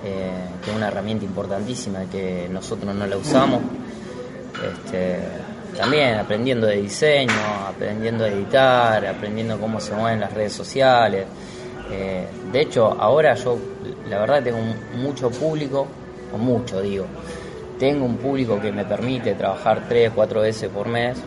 eh, 0.08 0.32
que 0.64 0.72
es 0.72 0.76
una 0.76 0.88
herramienta 0.88 1.26
importantísima 1.26 2.06
que 2.10 2.48
nosotros 2.50 2.96
no 2.96 3.06
la 3.06 3.18
usamos. 3.18 3.62
Este, 4.54 5.20
también 5.76 6.16
aprendiendo 6.16 6.66
de 6.66 6.78
diseño, 6.82 7.34
aprendiendo 7.68 8.24
a 8.24 8.30
editar, 8.30 9.06
aprendiendo 9.06 9.60
cómo 9.60 9.80
se 9.80 9.94
mueven 9.94 10.22
las 10.22 10.34
redes 10.34 10.54
sociales. 10.54 11.26
Eh, 11.92 12.26
de 12.52 12.62
hecho, 12.62 12.96
ahora 13.00 13.36
yo, 13.36 13.58
la 14.10 14.20
verdad, 14.20 14.42
tengo 14.44 14.60
mucho 14.96 15.30
público, 15.30 15.88
o 16.34 16.38
mucho 16.38 16.82
digo, 16.82 17.06
tengo 17.78 18.06
un 18.06 18.18
público 18.18 18.60
que 18.60 18.72
me 18.72 18.86
permite 18.86 19.36
trabajar 19.36 19.84
tres, 19.88 20.12
cuatro 20.16 20.42
veces 20.42 20.70
por 20.70 20.88
mes, 20.88 21.18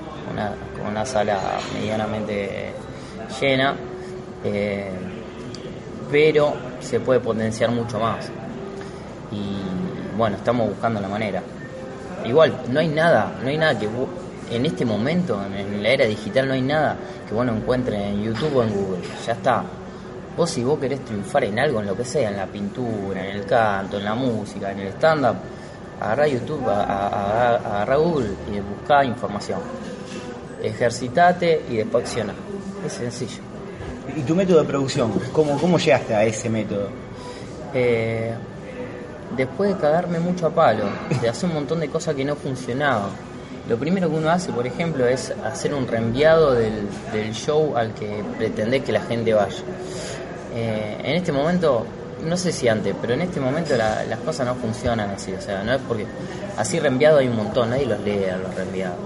con 0.77 0.87
una 0.87 1.05
sala 1.05 1.39
medianamente 1.75 2.73
llena, 3.41 3.77
eh, 4.43 4.91
pero 6.11 6.55
se 6.81 6.99
puede 7.01 7.21
potenciar 7.21 7.71
mucho 7.71 8.01
más. 8.01 8.31
Y 9.33 10.17
bueno, 10.17 10.37
estamos 10.37 10.69
buscando 10.69 11.01
la 11.01 11.09
manera. 11.09 11.43
Igual, 12.25 12.63
no 12.69 12.81
hay 12.81 12.89
nada, 12.89 13.33
no 13.43 13.49
hay 13.49 13.57
nada 13.59 13.79
que 13.79 13.87
vos- 13.87 14.09
en 14.51 14.67
este 14.67 14.85
momento, 14.85 15.41
en, 15.57 15.83
la 15.83 15.89
era 15.91 16.05
digital, 16.07 16.49
no 16.49 16.55
hay 16.55 16.63
nada 16.63 16.97
que 17.29 17.35
vos 17.35 17.47
no 17.47 17.55
encuentres 17.57 18.01
en 18.01 18.23
YouTube 18.23 18.57
o 18.57 18.63
en 18.65 18.71
Google. 18.75 19.03
Ya 19.27 19.33
está. 19.33 19.63
Vos 20.37 20.51
si 20.51 20.63
vos 20.65 20.79
querés 20.79 21.05
triunfar 21.05 21.45
en 21.45 21.59
algo, 21.59 21.81
en 21.81 21.87
lo 21.87 21.97
que 21.97 22.05
sea, 22.05 22.29
en 22.31 22.37
la 22.37 22.47
pintura, 22.47 23.25
en 23.29 23.37
el 23.37 23.47
canto, 23.47 23.99
en 23.99 24.05
la 24.05 24.15
música, 24.15 24.73
en 24.73 24.81
el 24.81 24.89
stand-up, 24.89 25.37
agarrá 26.01 26.27
YouTube, 26.27 26.69
a- 26.69 26.83
a- 26.85 27.09
a- 27.09 27.55
agarrá 27.57 27.97
Google 27.97 28.31
y 28.53 28.59
buscá 28.61 29.05
información. 29.05 29.61
Ejercitate 30.63 31.63
y 31.71 31.77
después 31.77 32.05
acciona. 32.05 32.35
Es 32.85 32.93
sencillo. 32.95 33.43
¿Y 34.17 34.23
tu 34.23 34.35
método 34.35 34.59
de 34.61 34.65
producción? 34.65 35.13
¿Cómo, 35.33 35.59
cómo 35.59 35.79
llegaste 35.79 36.15
a 36.15 36.25
ese 36.25 36.51
método? 36.51 36.89
Eh, 37.73 38.35
después 39.37 39.75
de 39.75 39.81
cagarme 39.81 40.19
mucho 40.19 40.47
a 40.47 40.51
palo, 40.51 40.85
de 41.21 41.29
hacer 41.29 41.49
un 41.49 41.55
montón 41.57 41.81
de 41.81 41.89
cosas 41.89 42.15
que 42.15 42.25
no 42.25 42.37
funcionaban, 42.37 43.11
lo 43.69 43.77
primero 43.77 44.09
que 44.11 44.17
uno 44.17 44.31
hace, 44.31 44.51
por 44.53 44.67
ejemplo, 44.67 45.07
es 45.07 45.33
hacer 45.45 45.75
un 45.75 45.87
reenviado 45.87 46.55
del, 46.55 46.89
del 47.13 47.33
show 47.35 47.77
al 47.77 47.95
que 47.95 48.23
pretendés 48.39 48.83
que 48.83 48.91
la 48.93 49.03
gente 49.03 49.33
vaya. 49.33 49.63
Eh, 50.55 50.97
en 51.05 51.15
este 51.17 51.31
momento, 51.31 51.87
no 52.25 52.37
sé 52.37 52.51
si 52.53 52.67
antes, 52.69 52.95
pero 53.01 53.15
en 53.15 53.23
este 53.23 53.39
momento 53.41 53.77
la- 53.77 54.05
las 54.05 54.19
cosas 54.21 54.47
no 54.47 54.55
funcionan 54.57 55.11
así, 55.11 55.33
o 55.33 55.41
sea, 55.41 55.63
no 55.63 55.73
es 55.75 55.81
porque 55.87 56.05
así 56.57 56.81
reenviado 56.81 57.19
hay 57.19 57.29
un 57.29 57.37
montón, 57.37 57.71
nadie 57.71 57.87
los 57.87 58.01
lee 58.01 58.25
a 58.25 58.37
los 58.39 58.53
reenviados. 58.55 58.97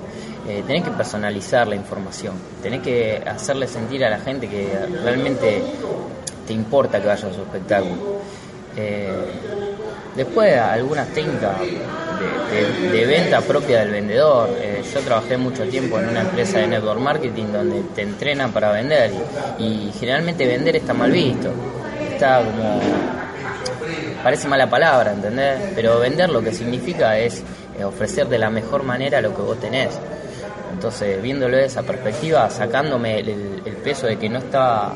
Eh, 0.49 0.63
tenés 0.67 0.85
que 0.85 0.91
personalizar 0.91 1.67
la 1.69 1.75
información, 1.75 2.35
tenés 2.63 2.81
que 2.83 3.23
hacerle 3.27 3.67
sentir 3.67 4.05
a 4.05 4.11
la 4.11 4.19
gente 4.19 4.49
que 4.49 4.69
realmente 5.03 5.63
te 6.47 6.53
importa 6.53 7.01
que 7.01 7.07
vaya 7.07 7.29
a 7.29 7.33
su 7.33 7.41
espectáculo. 7.43 7.95
Eh, 8.77 9.09
después 10.17 10.57
algunas 10.59 11.09
técnicas 11.09 11.59
de, 12.93 13.07
venta 13.07 13.41
propia 13.41 13.81
del 13.81 13.91
vendedor. 13.91 14.51
Eh, 14.61 14.83
yo 14.93 15.01
trabajé 15.01 15.37
mucho 15.37 15.65
tiempo 15.65 15.99
en 15.99 16.09
una 16.09 16.21
empresa 16.21 16.59
de 16.59 16.69
network 16.69 17.01
marketing 17.01 17.47
donde 17.53 17.83
te 17.95 18.03
entrenan 18.03 18.53
para 18.53 18.73
vender 18.73 19.13
y, 19.59 19.91
generalmente 19.99 20.47
vender 20.47 20.77
está 20.77 20.95
mal 20.95 21.11
visto. 21.11 21.51
Está 22.13 22.39
como 22.45 22.81
parece 24.23 24.49
mala 24.49 24.69
palabra, 24.69 25.13
¿entendés? 25.13 25.73
Pero 25.75 25.99
vender 25.99 26.31
lo 26.31 26.43
que 26.43 26.53
significa 26.53 27.19
es 27.19 27.43
eh, 27.79 27.85
ofrecer 27.85 28.29
de 28.29 28.39
la 28.39 28.51
mejor 28.51 28.83
manera 28.83 29.21
lo 29.21 29.35
que 29.35 29.43
vos 29.43 29.59
tenés. 29.61 29.91
Entonces, 30.73 31.21
viéndolo 31.23 31.57
de 31.57 31.67
esa 31.67 31.83
perspectiva, 31.83 32.49
sacándome 32.51 33.21
el, 33.21 33.63
peso 33.85 34.07
de 34.07 34.17
que 34.17 34.29
no 34.31 34.39
estaba, 34.39 34.95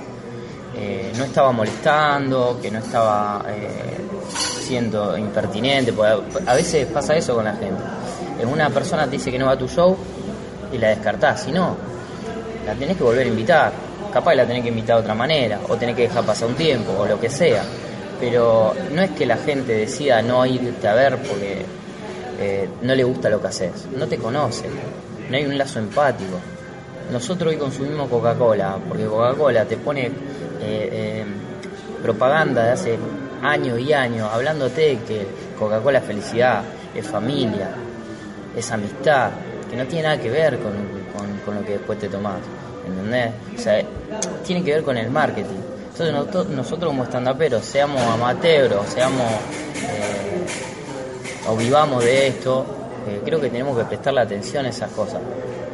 eh, 0.75 1.13
no 1.17 1.25
estaba 1.25 1.53
molestando, 1.53 2.59
que 2.61 2.71
no 2.71 2.79
estaba 2.79 3.45
siendo 4.69 5.17
impertinente, 5.17 5.95
a, 6.47 6.55
veces 6.55 6.87
pasa 6.87 7.17
eso 7.17 7.35
con 7.35 7.47
la 7.47 7.55
gente. 7.55 7.83
Una 8.45 8.69
persona 8.69 9.07
te 9.07 9.13
dice 9.13 9.31
que 9.31 9.39
no 9.39 9.47
va 9.47 9.53
a 9.53 9.59
tu 9.59 9.67
show 9.67 9.97
y 10.73 10.79
la 10.79 10.89
descartás, 10.89 11.45
si 11.45 11.53
no, 11.53 11.75
la 12.67 12.75
tenés 12.75 12.97
que 12.97 13.03
volver 13.03 13.27
a 13.27 13.31
invitar. 13.31 13.73
Capaz 14.13 14.35
la 14.35 14.47
tenés 14.47 14.63
que 14.63 14.69
invitar 14.69 14.97
de 14.97 15.03
otra 15.03 15.15
manera, 15.15 15.59
o 15.69 15.77
tenés 15.77 15.97
que 15.97 16.03
dejar 16.03 16.25
pasar 16.25 16.49
un 16.49 16.55
tiempo, 16.55 16.93
o 16.99 17.07
lo 17.07 17.19
que 17.19 17.31
sea. 17.31 17.63
Pero 18.21 18.75
no 18.93 19.03
es 19.03 19.11
que 19.13 19.25
la 19.25 19.37
gente 19.37 19.73
decida 19.73 20.21
no 20.23 20.45
irte 20.45 20.87
a 20.87 20.95
ver 20.95 21.17
porque 21.19 21.65
eh, 22.39 22.69
no 22.83 22.95
le 22.95 23.05
gusta 23.05 23.31
lo 23.31 23.41
que 23.41 23.47
haces. 23.47 23.87
No 23.97 24.07
te 24.07 24.19
conoce, 24.19 24.67
no 25.31 25.37
hay 25.37 25.47
un 25.47 25.57
lazo 25.57 25.79
empático. 25.79 26.39
Nosotros 27.11 27.53
hoy 27.53 27.59
consumimos 27.59 28.09
Coca-Cola, 28.09 28.77
porque 28.87 29.07
Coca-Cola 29.07 29.65
te 29.65 29.79
pone 29.79 30.07
eh, 30.07 30.13
eh, 30.61 31.25
propaganda 32.03 32.65
de 32.65 32.71
hace 32.71 32.99
años 33.43 33.79
y 33.81 33.93
años, 33.93 34.29
hablándote 34.33 34.99
que 35.07 35.27
Coca-Cola 35.59 35.99
es 35.99 36.05
felicidad, 36.05 36.63
es 36.95 37.07
familia, 37.07 37.71
es 38.57 38.71
amistad. 38.71 39.31
que 39.71 39.77
no 39.77 39.85
tiene 39.85 40.05
nada 40.05 40.19
que 40.19 40.31
ver 40.31 40.59
con, 40.59 40.73
con- 41.45 41.55
lo 41.57 41.65
que 41.65 41.73
después 41.73 41.99
te 41.99 42.09
tomás, 42.09 42.37
¿entendés? 42.87 43.33
O 43.57 43.59
sea, 43.61 43.83
tiene 44.47 44.63
que 44.65 44.73
ver 44.75 44.83
con 44.83 44.97
el 44.99 45.11
marketing. 45.11 45.57
Entonces 45.91 46.13
nosotros, 46.15 46.49
nosotros 46.49 46.91
como 46.91 47.05
estandaperos, 47.05 47.65
seamos 47.65 48.01
amateurs, 48.03 48.75
o 48.75 48.85
seamos 48.85 49.23
eh, 49.23 50.47
o 51.49 51.57
vivamos 51.57 52.05
de 52.05 52.29
esto, 52.29 52.65
eh, 53.09 53.21
creo 53.25 53.41
que 53.41 53.49
tenemos 53.51 53.77
que 53.79 53.85
prestarle 53.85 54.21
atención 54.21 54.67
a 54.67 54.69
esas 54.69 54.91
cosas. 54.93 55.21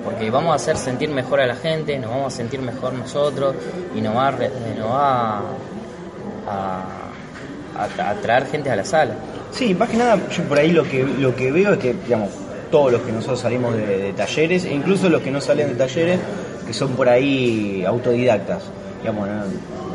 Porque 0.04 0.30
vamos 0.30 0.52
a 0.52 0.56
hacer 0.56 0.76
sentir 0.76 1.08
mejor 1.10 1.40
a 1.40 1.46
la 1.46 1.56
gente, 1.56 1.98
nos 1.98 2.10
vamos 2.10 2.32
a 2.32 2.36
sentir 2.36 2.60
mejor 2.60 2.92
nosotros 2.94 3.54
y 3.94 4.00
nos 4.00 4.14
va 4.16 4.28
a- 6.48 7.03
a 7.76 8.14
traer 8.14 8.46
gente 8.46 8.70
a 8.70 8.76
la 8.76 8.84
sala. 8.84 9.14
Sí, 9.54 9.72
más 9.72 9.88
que 9.88 9.96
nada, 9.96 10.18
yo 10.30 10.42
por 10.44 10.58
ahí 10.58 10.72
lo 10.72 10.82
que, 10.82 11.04
lo 11.04 11.36
que 11.36 11.52
veo 11.52 11.74
es 11.74 11.78
que, 11.78 11.94
digamos, 11.94 12.30
todos 12.72 12.90
los 12.90 13.02
que 13.02 13.12
nosotros 13.12 13.38
salimos 13.38 13.76
de, 13.76 14.12
talleres, 14.16 14.64
e 14.64 14.74
incluso 14.74 15.08
los 15.08 15.22
que 15.22 15.30
no 15.30 15.40
salen 15.40 15.68
de 15.68 15.74
talleres, 15.76 16.18
que 16.66 16.72
son 16.72 16.90
por 16.94 17.08
ahí 17.08 17.84
autodidactas. 17.86 18.64
Digamos, 19.00 19.28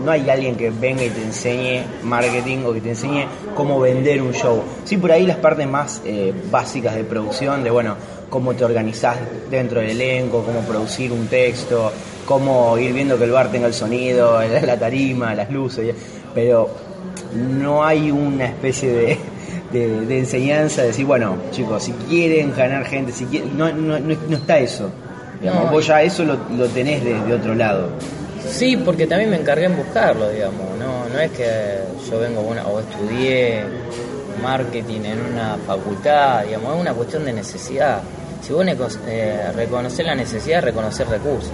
no, 0.05 0.11
hay 0.11 0.29
alguien 0.29 0.55
que 0.55 0.69
venga 0.69 1.03
y 1.03 1.09
te 1.09 1.21
enseñe 1.21 1.83
marketing 2.03 2.59
o 2.65 2.71
que 2.71 2.79
te 2.79 2.91
enseñe 2.91 3.25
cómo 3.53 3.81
vender 3.81 4.21
un 4.21 4.31
show. 4.31 4.63
Sí, 4.85 4.95
por 4.95 5.11
ahí 5.11 5.25
las 5.25 5.35
partes 5.35 5.67
más 5.67 6.01
eh, 6.05 6.33
básicas 6.49 6.95
de 6.95 7.03
producción, 7.03 7.61
de 7.61 7.69
bueno, 7.69 7.97
cómo 8.29 8.53
te 8.53 8.63
organizás 8.63 9.17
dentro 9.51 9.81
del 9.81 9.89
elenco, 9.89 10.41
cómo 10.45 10.61
producir 10.61 11.11
un 11.11 11.27
texto, 11.27 11.91
cómo 12.25 12.77
ir 12.77 12.93
viendo 12.93 13.17
que 13.17 13.25
el 13.25 13.31
bar 13.31 13.51
tenga 13.51 13.67
el 13.67 13.73
sonido, 13.73 14.39
la 14.65 14.79
tarima, 14.79 15.35
las 15.35 15.51
luces, 15.51 15.93
pero 16.33 16.88
no 17.33 17.83
hay 17.83 18.11
una 18.11 18.45
especie 18.45 18.89
de, 18.91 19.17
de- 19.71 20.05
de 20.05 20.19
enseñanza 20.19 20.81
de 20.81 20.87
decir, 20.87 21.05
bueno, 21.05 21.35
chicos, 21.51 21.83
si 21.83 21.91
quieren 21.93 22.53
ganar 22.55 22.85
gente, 22.85 23.11
si 23.11 23.25
quieren, 23.25 23.57
no, 23.57 23.71
no, 23.71 23.99
no, 23.99 24.15
no 24.27 24.35
está 24.37 24.57
eso. 24.59 24.89
Digamos, 25.41 25.65
No, 25.65 25.71
vos 25.71 25.87
ya 25.87 26.01
eso 26.01 26.23
lo, 26.25 26.37
lo 26.57 26.65
tenés 26.67 27.03
de, 27.03 27.13
de 27.21 27.33
otro 27.33 27.55
lado. 27.55 27.89
Sí, 28.47 28.75
porque 28.77 29.05
también 29.07 29.29
me 29.29 29.37
encargué 29.37 29.65
en 29.65 29.77
buscarlo, 29.77 30.29
digamos. 30.29 30.61
No, 30.79 31.07
no 31.13 31.19
es 31.19 31.31
que 31.31 31.45
yo 32.09 32.19
vengo 32.19 32.41
una, 32.41 32.65
o 32.67 32.79
estudié 32.79 33.63
marketing 34.41 35.01
en 35.05 35.21
una 35.33 35.57
facultad, 35.67 36.43
digamos, 36.45 36.75
es 36.75 36.81
una 36.81 36.93
cuestión 36.93 37.25
de 37.25 37.33
necesidad. 37.33 38.01
Si 38.41 38.53
vos 38.53 38.65
eh, 39.07 39.39
la 40.05 40.15
necesidad, 40.15 40.63
reconocer 40.63 41.07
recursos. 41.07 41.51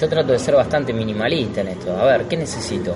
Yo 0.00 0.08
trato 0.08 0.32
de 0.32 0.38
ser 0.38 0.54
bastante 0.54 0.92
minimalista 0.92 1.60
en 1.60 1.68
esto. 1.68 1.96
A 1.96 2.04
ver, 2.04 2.22
¿qué 2.24 2.36
necesito? 2.36 2.94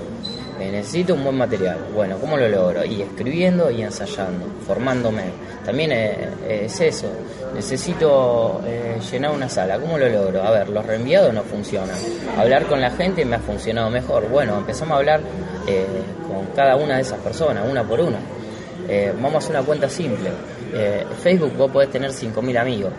Necesito 0.59 1.13
un 1.13 1.23
buen 1.23 1.37
material. 1.37 1.77
Bueno, 1.93 2.17
¿cómo 2.19 2.37
lo 2.37 2.47
logro? 2.47 2.85
Y 2.85 3.01
escribiendo 3.01 3.71
y 3.71 3.81
ensayando, 3.81 4.45
formándome. 4.65 5.23
También 5.65 5.91
eh, 5.91 6.29
eh, 6.47 6.61
es 6.65 6.79
eso. 6.79 7.07
Necesito 7.53 8.61
eh, 8.65 8.99
llenar 9.11 9.31
una 9.31 9.49
sala. 9.49 9.79
¿Cómo 9.79 9.97
lo 9.97 10.07
logro? 10.09 10.43
A 10.43 10.51
ver, 10.51 10.69
los 10.69 10.85
reenviados 10.85 11.33
no 11.33 11.43
funcionan. 11.43 11.97
Hablar 12.37 12.65
con 12.65 12.81
la 12.81 12.91
gente 12.91 13.25
me 13.25 13.37
ha 13.37 13.39
funcionado 13.39 13.89
mejor. 13.89 14.29
Bueno, 14.29 14.57
empezamos 14.57 14.93
a 14.93 14.97
hablar 14.97 15.21
eh, 15.67 15.85
con 16.27 16.47
cada 16.55 16.75
una 16.75 16.95
de 16.95 17.01
esas 17.01 17.19
personas, 17.19 17.65
una 17.69 17.83
por 17.83 17.99
una. 17.99 18.19
Vamos 19.15 19.35
a 19.35 19.37
hacer 19.37 19.51
una 19.51 19.63
cuenta 19.63 19.87
simple. 19.87 20.29
Facebook 21.21 21.55
vos 21.55 21.71
podés 21.71 21.89
tener 21.89 22.11
5.000 22.11 22.59
amigos. 22.59 22.91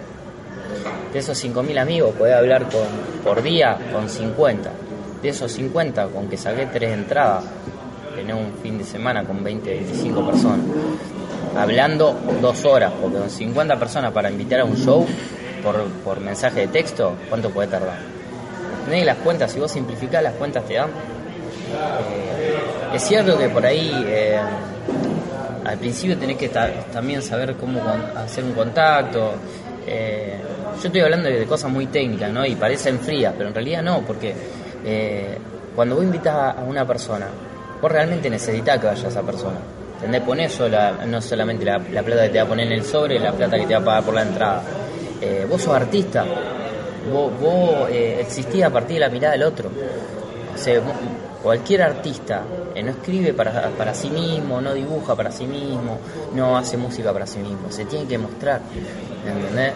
De 1.12 1.18
esos 1.18 1.44
5.000 1.44 1.78
amigos 1.78 2.14
podés 2.14 2.34
hablar 2.34 2.62
con, 2.62 2.87
por 3.23 3.42
día 3.42 3.78
con 3.92 4.08
50. 4.08 4.70
De 5.25 5.31
esos 5.31 5.50
50, 5.52 6.09
con 6.09 6.28
que 6.28 6.37
saqué 6.37 6.66
tres 6.66 6.93
entradas, 6.93 7.45
tenés 8.15 8.37
un 8.37 8.52
fin 8.63 8.76
de 8.76 8.84
semana 8.84 9.25
con 9.25 9.43
20, 9.43 9.71
25 9.71 10.26
personas. 10.26 10.58
Hablando 11.56 12.15
dos 12.43 12.63
horas, 12.67 12.93
porque 13.00 13.17
con 13.17 13.30
50 13.30 13.78
personas 13.78 14.13
para 14.13 14.30
invitar 14.30 14.60
a 14.60 14.65
un 14.67 14.76
show 14.76 15.06
por, 15.63 15.82
por 16.04 16.21
mensaje 16.21 16.60
de 16.60 16.69
texto, 16.69 17.15
¿cuánto 17.30 17.49
puede 17.49 17.69
tardar? 17.69 17.97
¿Entendés? 18.80 19.06
las 19.06 19.17
cuentas, 19.17 19.50
si 19.50 19.60
vos 19.60 19.73
simplificás, 19.73 20.23
las 20.23 20.34
cuentas 20.34 20.63
te 20.67 20.75
dan. 20.75 20.91
Eh, 20.91 22.95
es 22.95 23.02
cierto 23.02 23.39
que 23.39 23.49
por 23.49 23.65
ahí 23.65 24.04
eh, 24.06 24.39
al 25.65 25.78
principio 25.78 26.19
tenés 26.19 26.37
que 26.37 26.50
ta- 26.50 26.71
también 26.93 27.23
saber 27.23 27.54
cómo 27.56 27.80
hacer 28.15 28.45
un 28.45 28.52
contacto. 28.52 29.32
Eh, 29.87 30.37
yo 30.82 30.87
estoy 30.89 31.00
hablando 31.00 31.30
de 31.30 31.47
cosas 31.47 31.71
muy 31.73 31.87
técnicas, 31.87 32.30
¿no? 32.30 32.45
Y 32.45 32.56
parecen 32.56 33.00
frías, 33.00 33.32
pero 33.37 33.49
en 33.49 33.54
realidad 33.54 33.82
no, 33.82 34.02
porque 34.02 34.34
eh, 34.84 35.38
cuando 35.75 35.97
vos 35.97 36.04
invitas 36.04 36.34
a- 36.34 36.62
una 36.66 36.86
persona, 36.86 37.26
vos 37.80 37.90
realmente 37.90 38.28
necesitas 38.30 38.78
que 38.78 38.86
vaya 38.86 39.08
esa 39.08 39.23
persona. 39.23 39.58
¿Entendés? 39.97 40.23
Ponés 40.23 40.52
sola, 40.52 40.92
no 41.06 41.20
solamente 41.23 41.64
la, 41.64 41.78
la 41.78 42.02
plata 42.02 42.23
que 42.25 42.28
te 42.30 42.38
va 42.38 42.44
a 42.44 42.49
poner 42.49 42.66
en 42.66 42.73
el 42.75 42.84
sobre, 42.84 43.18
la 43.18 43.32
plata 43.32 43.56
que 43.58 43.66
te 43.66 43.75
va 43.75 43.80
a 43.80 43.84
pagar 43.84 44.02
por 44.04 44.14
la 44.14 44.23
entrada. 44.23 44.62
Eh, 45.20 45.47
vos 45.49 45.62
sos 45.62 45.75
artista, 45.75 46.25
vos, 47.10 47.88
eh, 47.90 48.18
existís 48.20 48.62
a 48.64 48.70
partir 48.70 48.94
de 48.94 49.00
la 49.00 49.08
mirada 49.08 49.32
del 49.32 49.44
otro. 49.44 49.70
Cualquier 51.42 51.82
artista 51.82 52.42
no 52.82 52.90
escribe 52.90 53.34
para, 53.34 53.68
para 53.70 53.94
sí 53.94 54.08
mismo, 54.10 54.60
no 54.60 54.73
dibuja 54.75 55.14
para 55.14 55.30
sí 55.30 55.47
mismo, 55.47 55.99
no 56.34 56.56
hace 56.56 56.76
música 56.76 57.12
para 57.12 57.26
sí 57.26 57.38
mismo, 57.38 57.70
se 57.70 57.84
tiene 57.84 58.06
que 58.06 58.16
mostrar, 58.18 58.60
¿entendés? 59.26 59.73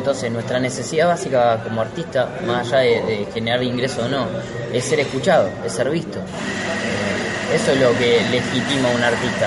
Entonces 0.00 0.32
nuestra 0.32 0.58
necesidad 0.58 1.08
básica 1.08 1.62
como 1.62 1.82
artista, 1.82 2.26
más 2.46 2.72
allá 2.72 2.78
de, 3.06 3.26
generar 3.34 3.62
ingresos 3.62 4.06
o 4.06 4.08
no, 4.08 4.26
es 4.72 4.82
ser 4.82 5.00
escuchado, 5.00 5.50
es 5.64 5.72
ser 5.72 5.90
visto. 5.90 6.18
Eh, 6.18 7.54
eso 7.54 7.72
es 7.72 7.80
lo 7.80 7.92
que 7.98 8.22
legitima 8.30 8.88
a 8.90 8.94
un 8.94 9.02
artista, 9.02 9.46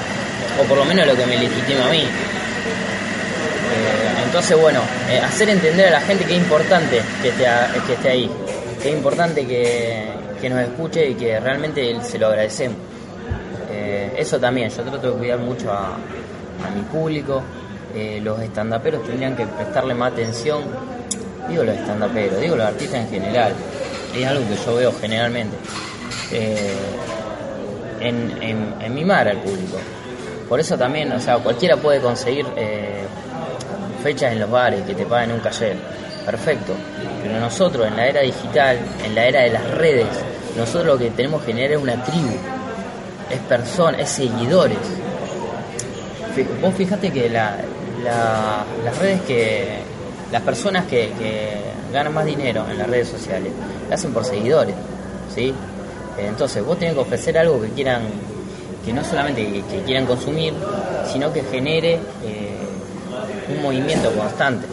o 0.62 0.64
por 0.66 0.78
lo 0.78 0.86
menos 0.86 1.08
lo 1.08 1.16
que 1.16 1.26
me 1.26 1.38
legitima 1.38 1.88
a 1.88 1.90
mí. 1.90 2.02
Eh, 2.02 2.08
entonces, 4.26 4.62
bueno, 4.62 4.82
eh, 5.10 5.20
hacer 5.20 5.50
entender 5.50 5.88
a 5.88 5.92
la 5.92 6.02
gente 6.02 6.24
que 6.24 6.36
es 6.36 6.40
importante 6.40 7.02
que 7.24 7.30
esté, 7.30 7.46
que 7.88 7.94
esté 7.94 8.10
ahí, 8.10 8.30
que 8.82 8.90
es 8.90 8.96
importante 8.96 9.48
que, 9.48 10.04
que 10.40 10.50
nos 10.52 10.60
escuche 10.60 11.10
y 11.10 11.16
que 11.16 11.40
realmente 11.40 12.00
se 12.02 12.20
lo 12.20 12.28
agradecemos. 12.28 12.78
Eso 14.16 14.40
también, 14.40 14.70
yo 14.70 14.84
trato 14.84 15.12
de 15.12 15.18
cuidar 15.18 15.40
mucho 15.40 15.72
a 15.72 15.98
mi 16.76 16.84
público. 16.84 17.42
Eh, 17.96 18.20
los 18.24 18.40
estandaperos 18.42 19.04
tendrían 19.04 19.36
que 19.36 19.46
prestarle 19.46 19.94
más 19.94 20.14
atención. 20.14 20.62
Digo 21.50 21.64
los 21.64 21.76
estandaperos, 21.76 22.40
digo 22.40 22.56
los 22.56 22.66
artistas 22.66 23.02
en 23.02 23.10
general. 23.10 23.54
Es 24.16 24.26
algo 24.28 24.48
que 24.48 24.56
yo 24.56 24.76
veo 24.76 24.94
generalmente. 25.00 25.56
Eh, 26.32 26.74
en, 28.00 28.32
en, 28.42 28.74
en 28.82 28.94
mimar 28.96 29.28
al 29.28 29.38
público. 29.38 29.78
Por 30.50 30.60
eso 30.60 30.78
también, 30.78 31.12
o 31.12 31.20
sea, 31.20 31.38
cualquiera 31.38 31.78
puede 31.78 32.00
conseguir 32.02 32.46
eh, 32.58 33.04
fechas 34.04 34.34
en 34.34 34.40
los 34.40 34.50
bares 34.50 34.82
que 34.84 34.94
te 34.94 35.06
paguen 35.06 35.32
un 35.32 35.40
cayer. 35.40 35.78
Perfecto. 36.26 36.74
Pero 37.22 37.40
nosotros 37.40 37.88
en 37.88 37.96
la 37.98 38.08
era 38.08 38.22
digital, 38.22 38.78
en 39.06 39.16
la 39.16 39.26
era 39.26 39.42
de 39.42 39.50
las 39.52 39.70
redes, 39.72 40.08
nosotros 40.58 40.86
lo 40.86 40.98
que 40.98 41.10
tenemos 41.12 41.42
que 41.44 41.52
generar 41.54 41.72
es 41.74 41.82
una 41.82 42.04
tribu. 42.04 42.34
Es 43.30 43.40
personas, 43.40 44.02
es 44.02 44.10
seguidores. 44.10 44.78
Vos 46.62 46.74
fijate 46.76 47.12
que 47.12 47.30
la- 47.30 47.58
la- 48.04 48.66
las 48.84 48.98
redes 48.98 49.22
que. 49.22 49.80
Las 50.32 50.42
personas 50.42 50.86
que, 50.86 51.12
ganan 51.92 52.12
más 52.12 52.26
dinero 52.26 52.66
en 52.68 52.80
las 52.80 52.88
redes 52.90 53.08
sociales, 53.08 53.52
lo 53.88 53.94
hacen 53.94 54.12
por 54.12 54.26
seguidores. 54.26 54.74
¿sí? 55.34 55.54
Entonces 56.18 56.66
vos 56.66 56.80
tenés 56.80 56.96
que 56.96 57.02
ofrecer 57.02 57.38
algo 57.38 57.62
que 57.62 57.70
quieran, 57.70 58.02
que 58.84 58.92
no 58.92 59.04
solamente 59.04 59.64
quieran 59.86 60.08
consumir, 60.08 60.56
sino 61.12 61.32
que 61.32 61.44
genere 61.44 62.00
eh, 62.24 62.58
un 63.56 63.62
movimiento 63.62 64.12
constante. 64.14 64.66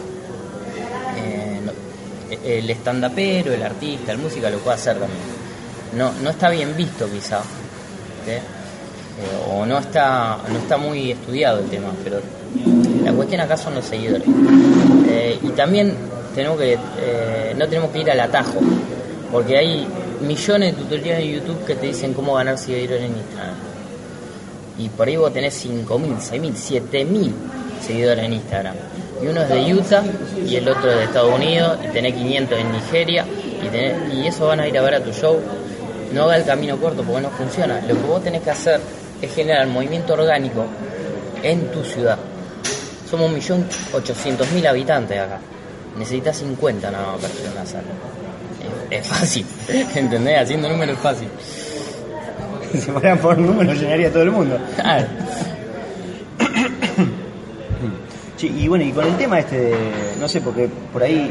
Eh, 1.18 2.38
el 2.59 2.70
estandapero, 2.70 3.52
el 3.52 3.62
artista, 3.62 4.12
el 4.12 4.18
música 4.18 4.48
lo 4.48 4.59
puede 4.61 4.76
hacer 4.76 4.94
también. 4.98 5.20
No, 5.94 6.12
no 6.22 6.30
está 6.30 6.48
bien 6.48 6.74
visto 6.74 7.06
quizá. 7.11 7.40
Eh, 8.26 8.40
o 9.50 9.66
no 9.66 9.78
está, 9.78 10.38
no 10.48 10.59
está 10.59 10.78
muy 10.78 11.11
estudiado 11.11 11.59
el 11.59 11.66
tema, 11.68 11.88
pero 12.02 12.20
la 13.04 13.12
cuestión 13.12 13.40
acá 13.40 13.56
son 13.56 13.74
los 13.74 13.84
seguidores. 13.84 14.26
Eh, 15.08 15.38
y 15.42 15.48
también 15.50 15.94
tenemos 16.34 16.58
que, 16.58 16.74
eh, 16.74 17.54
no 17.56 17.66
tenemos 17.66 17.90
que 17.90 18.00
ir 18.00 18.10
al 18.10 18.20
atajo, 18.20 18.60
porque 19.32 19.56
hay 19.56 19.86
millones 20.20 20.76
de 20.76 20.82
tutoriales 20.82 21.24
en 21.24 21.32
YouTube 21.34 21.64
que 21.64 21.74
te 21.76 21.86
dicen 21.86 22.12
cómo 22.12 22.34
ganar 22.34 22.58
seguidores 22.58 23.02
en 23.02 23.16
Instagram. 23.16 23.54
Y 24.78 24.88
por 24.88 25.08
ahí 25.08 25.16
vos 25.16 25.32
tenés 25.32 25.64
5.000, 25.64 26.16
6.000, 26.18 26.54
7.000 26.92 27.32
seguidores 27.86 28.24
en 28.24 28.32
Instagram. 28.32 28.74
Y 29.22 29.26
uno 29.26 29.42
es 29.42 29.48
de 29.48 29.74
Utah 29.74 30.02
y 30.46 30.56
el 30.56 30.68
otro 30.68 30.90
es 30.90 30.96
de 30.96 31.04
Estados 31.04 31.34
Unidos, 31.34 31.78
y 31.84 31.88
tenés 31.88 32.14
500 32.14 32.58
en 32.58 32.72
Nigeria, 32.72 33.26
y 34.12 34.26
eso 34.26 34.46
van 34.46 34.60
a 34.60 34.68
ir 34.68 34.78
a 34.78 34.82
ver 34.82 34.94
a 34.94 35.00
tu 35.00 35.12
show. 35.12 35.38
No 36.12 36.24
haga 36.24 36.36
el 36.36 36.44
camino 36.44 36.76
corto 36.78 37.02
porque 37.02 37.20
no 37.22 37.30
funciona. 37.30 37.80
Lo 37.82 37.94
que 37.94 38.06
vos 38.06 38.22
tenés 38.22 38.42
que 38.42 38.50
hacer 38.50 38.80
es 39.20 39.34
generar 39.34 39.66
movimiento 39.66 40.14
orgánico 40.14 40.64
en 41.42 41.70
tu 41.70 41.84
ciudad. 41.84 42.18
Somos 43.11 43.31
1.800.000 43.33 44.66
habitantes 44.68 45.18
acá. 45.18 45.38
Necesitas 45.99 46.37
50 46.38 46.90
nada 46.90 47.07
más 47.09 47.16
para 47.16 47.33
hacer 47.35 47.51
una 47.53 47.66
sala. 47.66 47.83
Es, 48.90 49.01
es 49.01 49.07
fácil, 49.07 49.46
¿entendés? 49.96 50.38
Haciendo 50.42 50.68
números 50.68 50.96
es 50.96 51.03
fácil. 51.03 51.29
Si 52.73 52.79
fueran 52.83 53.18
por 53.18 53.37
números 53.37 53.81
llenaría 53.81 54.12
todo 54.12 54.23
el 54.23 54.31
mundo. 54.31 54.57
Claro. 54.77 55.07
Sí, 58.37 58.51
y 58.59 58.68
bueno, 58.68 58.85
y 58.85 58.92
con 58.92 59.05
el 59.07 59.16
tema 59.18 59.38
este 59.40 59.57
de, 59.61 59.75
no 60.18 60.27
sé, 60.27 60.40
porque 60.40 60.66
por 60.94 61.03
ahí 61.03 61.31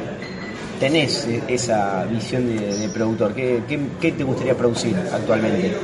tenés 0.80 1.26
e- 1.26 1.42
esa 1.48 2.04
visión 2.04 2.46
de, 2.56 2.78
de 2.78 2.89
productor, 2.89 3.34
¿Qué, 3.34 3.63
qué, 3.68 3.80
qué 4.00 4.12
te 4.12 4.24
gustaría 4.24 4.54
producir 4.54 4.96
actualmente? 5.12 5.76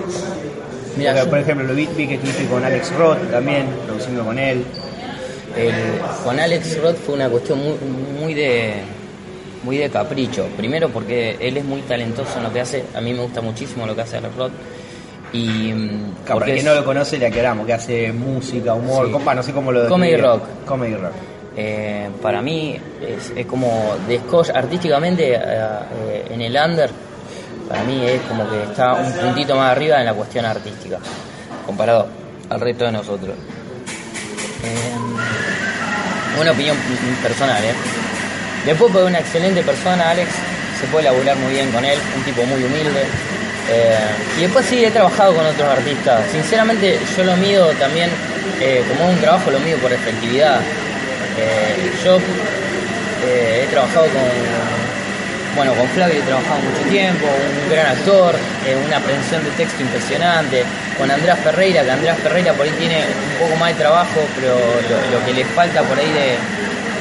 Mira, 0.97 1.25
por 1.25 1.39
ejemplo, 1.39 1.65
lo 1.65 1.73
vi, 1.73 1.87
vi 1.97 2.07
que 2.07 2.15
estuviste 2.15 2.45
con 2.45 2.63
Alex 2.63 2.93
Roth 2.95 3.31
también, 3.31 3.65
produciendo 3.87 4.23
con 4.23 4.37
él. 4.37 4.63
El- 5.57 5.99
con 6.23 6.39
Alex 6.39 6.81
Roth 6.81 6.97
fue 6.97 7.15
una 7.15 7.29
cuestión 7.29 7.59
muy, 7.59 7.75
muy 8.21 8.33
de 8.33 8.73
muy 9.63 9.77
de 9.77 9.89
capricho. 9.89 10.45
Primero 10.57 10.89
porque 10.89 11.37
él 11.39 11.57
es 11.57 11.65
muy 11.65 11.81
talentoso 11.81 12.37
en 12.37 12.43
lo 12.43 12.53
que 12.53 12.61
hace. 12.61 12.83
A 12.93 13.01
mí 13.01 13.13
me 13.13 13.21
gusta 13.21 13.41
muchísimo 13.41 13.85
lo 13.87 13.95
que 13.95 14.01
hace 14.01 14.17
Alex 14.17 14.35
Roth. 14.35 14.51
Y 15.33 15.73
mm, 15.73 16.11
Para 16.23 16.33
porque 16.35 16.45
quien 16.53 16.57
es- 16.57 16.63
no 16.65 16.75
lo 16.75 16.85
conoce, 16.85 17.17
le 17.17 17.25
aclaramos 17.27 17.65
que 17.65 17.73
hace 17.73 18.11
música, 18.13 18.73
humor, 18.75 19.07
Sí. 19.07 19.11
compa, 19.11 19.33
no 19.33 19.41
sé 19.43 19.53
cómo 19.53 19.71
lo 19.71 19.87
Comedy 19.89 20.17
rock. 20.17 20.43
Comedy 20.65 20.95
rock. 20.95 21.11
eh, 21.57 22.09
para 22.21 22.41
mí 22.41 22.77
es, 23.01 23.31
es 23.35 23.45
como 23.45 23.95
descolla 24.07 24.53
artísticamente 24.55 25.33
eh, 25.33 25.39
eh, 25.39 26.25
en 26.31 26.41
el 26.41 26.55
under. 26.63 26.89
Para 27.67 27.83
mí 27.85 28.03
es 28.05 28.21
como 28.23 28.47
que 28.49 28.61
está 28.63 28.93
un 28.93 29.11
puntito 29.13 29.55
más 29.55 29.71
arriba 29.71 29.99
en 29.99 30.05
la 30.05 30.13
cuestión 30.13 30.45
artística 30.45 30.99
comparado 31.65 32.07
al 32.49 32.59
resto 32.61 32.85
de 32.85 32.91
nosotros. 32.91 33.35
Eh, 34.65 36.39
una 36.41 36.51
opinión 36.51 36.75
personal, 37.21 37.63
¿eh? 37.63 37.73
Después 38.65 38.91
fue 38.91 39.03
una 39.03 39.19
excelente 39.19 39.61
persona, 39.61 40.09
Alex, 40.09 40.29
se 40.79 40.87
puede 40.87 41.05
laburar 41.05 41.37
muy 41.37 41.53
bien 41.53 41.71
con 41.71 41.85
él, 41.85 41.97
un 42.17 42.23
tipo 42.23 42.43
muy 42.45 42.63
humilde. 42.63 43.03
Eh, 43.69 43.97
y 44.37 44.41
después 44.41 44.65
sí, 44.65 44.83
he 44.83 44.91
trabajado 44.91 45.33
con 45.35 45.45
otros 45.45 45.67
artistas. 45.67 46.21
Sinceramente, 46.31 46.99
yo 47.15 47.23
lo 47.23 47.35
mido 47.37 47.69
también, 47.73 48.09
eh, 48.59 48.83
como 48.89 49.09
un 49.09 49.17
trabajo, 49.19 49.51
lo 49.51 49.59
mido 49.59 49.77
por 49.77 49.93
efectividad. 49.93 50.59
Eh, 51.37 51.91
yo 52.03 52.17
eh, 52.17 53.63
he 53.63 53.67
trabajado 53.71 54.07
con, 54.07 54.21
bueno, 55.55 55.73
con 55.73 55.87
Flavio 55.89 56.19
he 56.19 56.21
trabajado 56.21 56.59
mucho 56.61 56.89
tiempo, 56.89 57.25
un 57.25 57.69
gran 57.71 57.87
actor, 57.87 58.35
una 58.87 58.97
aprehensión 58.97 59.43
de 59.43 59.51
texto 59.51 59.81
impresionante. 59.81 60.63
Con 60.97 61.11
Andrés 61.11 61.35
Ferreira, 61.43 61.83
que 61.83 61.91
Andrés 61.91 62.15
Ferreira 62.23 62.53
por 62.53 62.65
ahí 62.65 62.71
tiene 62.79 62.97
un 63.03 63.39
poco 63.47 63.55
más 63.57 63.69
de 63.69 63.75
trabajo, 63.75 64.21
pero 64.39 64.55
lo, 64.55 65.17
lo 65.19 65.25
que 65.25 65.33
le 65.33 65.43
falta 65.45 65.81
por 65.83 65.97
ahí 65.99 66.09
de, 66.11 66.37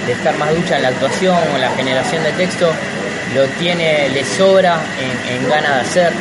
de 0.07 0.13
estar 0.13 0.37
más 0.37 0.51
ducha 0.55 0.77
en 0.77 0.83
la 0.83 0.89
actuación 0.89 1.37
o 1.37 1.55
en 1.55 1.61
la 1.61 1.71
generación 1.71 2.23
de 2.25 2.33
texto, 2.33 2.73
lo 3.35 3.45
tiene, 3.59 4.09
le 4.11 4.25
sobra 4.25 4.79
en, 5.01 5.37
en 5.37 5.49
ganas 5.49 5.75
de 5.75 5.81
hacer. 5.81 6.13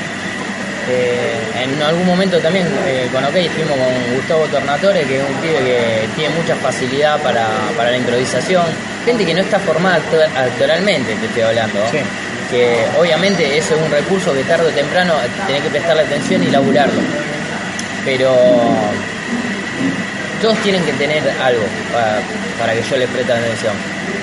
Eh, 0.89 1.63
en 1.63 1.81
algún 1.81 2.05
momento 2.05 2.39
también 2.39 2.67
eh, 2.85 3.07
con 3.11 3.23
OK 3.23 3.35
estuvimos 3.35 3.77
con 3.77 4.15
Gustavo 4.15 4.45
Tornatore, 4.47 5.03
que 5.05 5.17
es 5.17 5.23
un 5.23 5.35
pibe 5.37 5.59
que 5.59 6.07
tiene 6.15 6.35
mucha 6.35 6.55
facilidad 6.55 7.19
para, 7.21 7.47
para 7.77 7.89
la 7.91 7.97
improvisación. 7.97 8.63
Gente 9.05 9.25
que 9.25 9.33
no 9.33 9.41
está 9.41 9.59
formada 9.59 9.95
actor- 9.97 10.27
actoralmente, 10.35 11.15
te 11.15 11.25
estoy 11.25 11.41
hablando. 11.43 11.79
Sí. 11.89 11.99
Que 12.51 12.85
obviamente 12.99 13.57
eso 13.57 13.75
es 13.75 13.81
un 13.81 13.89
recurso 13.91 14.33
que 14.33 14.43
tarde 14.43 14.67
o 14.67 14.71
temprano 14.71 15.13
tenés 15.47 15.63
que 15.63 15.69
prestarle 15.69 16.03
atención 16.03 16.43
y 16.43 16.51
laburarlo. 16.51 17.01
Pero 18.05 18.35
todos 20.41 20.57
tienen 20.59 20.83
que 20.83 20.93
tener 20.93 21.23
algo 21.41 21.63
para, 22.59 22.73
que 22.73 22.81
yo 22.89 22.97
les 22.97 23.09
preste 23.09 23.31
atención. 23.31 23.73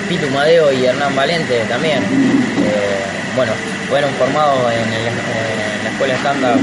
Pitu 0.07 0.29
Madeo 0.29 0.71
y 0.71 0.85
Hernán 0.85 1.15
Valente 1.15 1.59
también. 1.69 1.97
eh, 1.99 3.01
bueno, 3.35 3.53
fueron 3.89 4.11
formados 4.15 4.71
en, 4.73 4.91
la 5.83 5.89
escuela 5.89 6.13
estándar. 6.13 6.55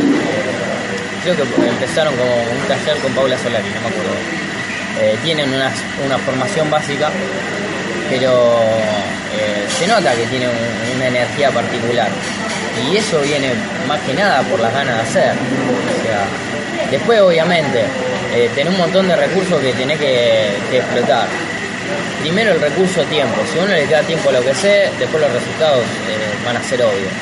creo 1.22 1.35
que 1.37 1.42
empezaron 1.68 2.14
como 2.16 2.31
un 2.35 2.68
taller 2.68 2.96
con 3.02 3.12
Paula 3.12 3.37
Solari, 3.38 3.64
no 3.74 3.81
me 3.81 3.88
acuerdo. 3.88 4.14
Eh, 5.00 5.16
tienen 5.22 5.48
una, 5.52 5.70
formación 6.18 6.70
básica, 6.70 7.11
pero 8.11 8.61
eh, 9.33 9.66
se 9.78 9.87
nota 9.87 10.12
que 10.14 10.26
tienen 10.26 10.48
un- 10.50 10.96
una 10.96 11.07
energía 11.09 11.50
particular. 11.50 12.09
Y 12.90 12.96
eso 12.96 13.20
viene 13.20 13.52
más 13.88 13.98
que 14.00 14.14
nada 14.14 14.42
por 14.42 14.61
las 14.61 14.72
ganas 14.72 14.94
de 14.96 15.02
hacer. 15.02 15.33
Después 16.90 17.20
obviamente 17.20 17.85
eh, 18.35 18.51
tenés 18.55 18.72
un 18.72 18.79
montón 18.79 19.09
de 19.09 19.16
recursos 19.16 19.61
que 19.61 19.72
tenés 19.72 19.98
que, 19.98 20.48
explotar. 20.72 21.27
Primero 22.20 22.53
el 22.53 22.61
recurso 22.61 23.03
tiempo. 23.05 23.37
Si 23.53 23.59
uno 23.59 23.68
le 23.68 23.87
queda 23.87 24.03
tiempo 24.03 24.29
a 24.29 24.33
lo 24.33 24.42
que 24.42 24.55
sé, 24.55 24.90
después 24.98 25.22
los 25.22 25.33
resultados 25.33 25.81
eh, 25.81 26.44
van 26.44 26.57
a 26.57 26.62
ser 26.62 26.83
obvios. 26.83 27.12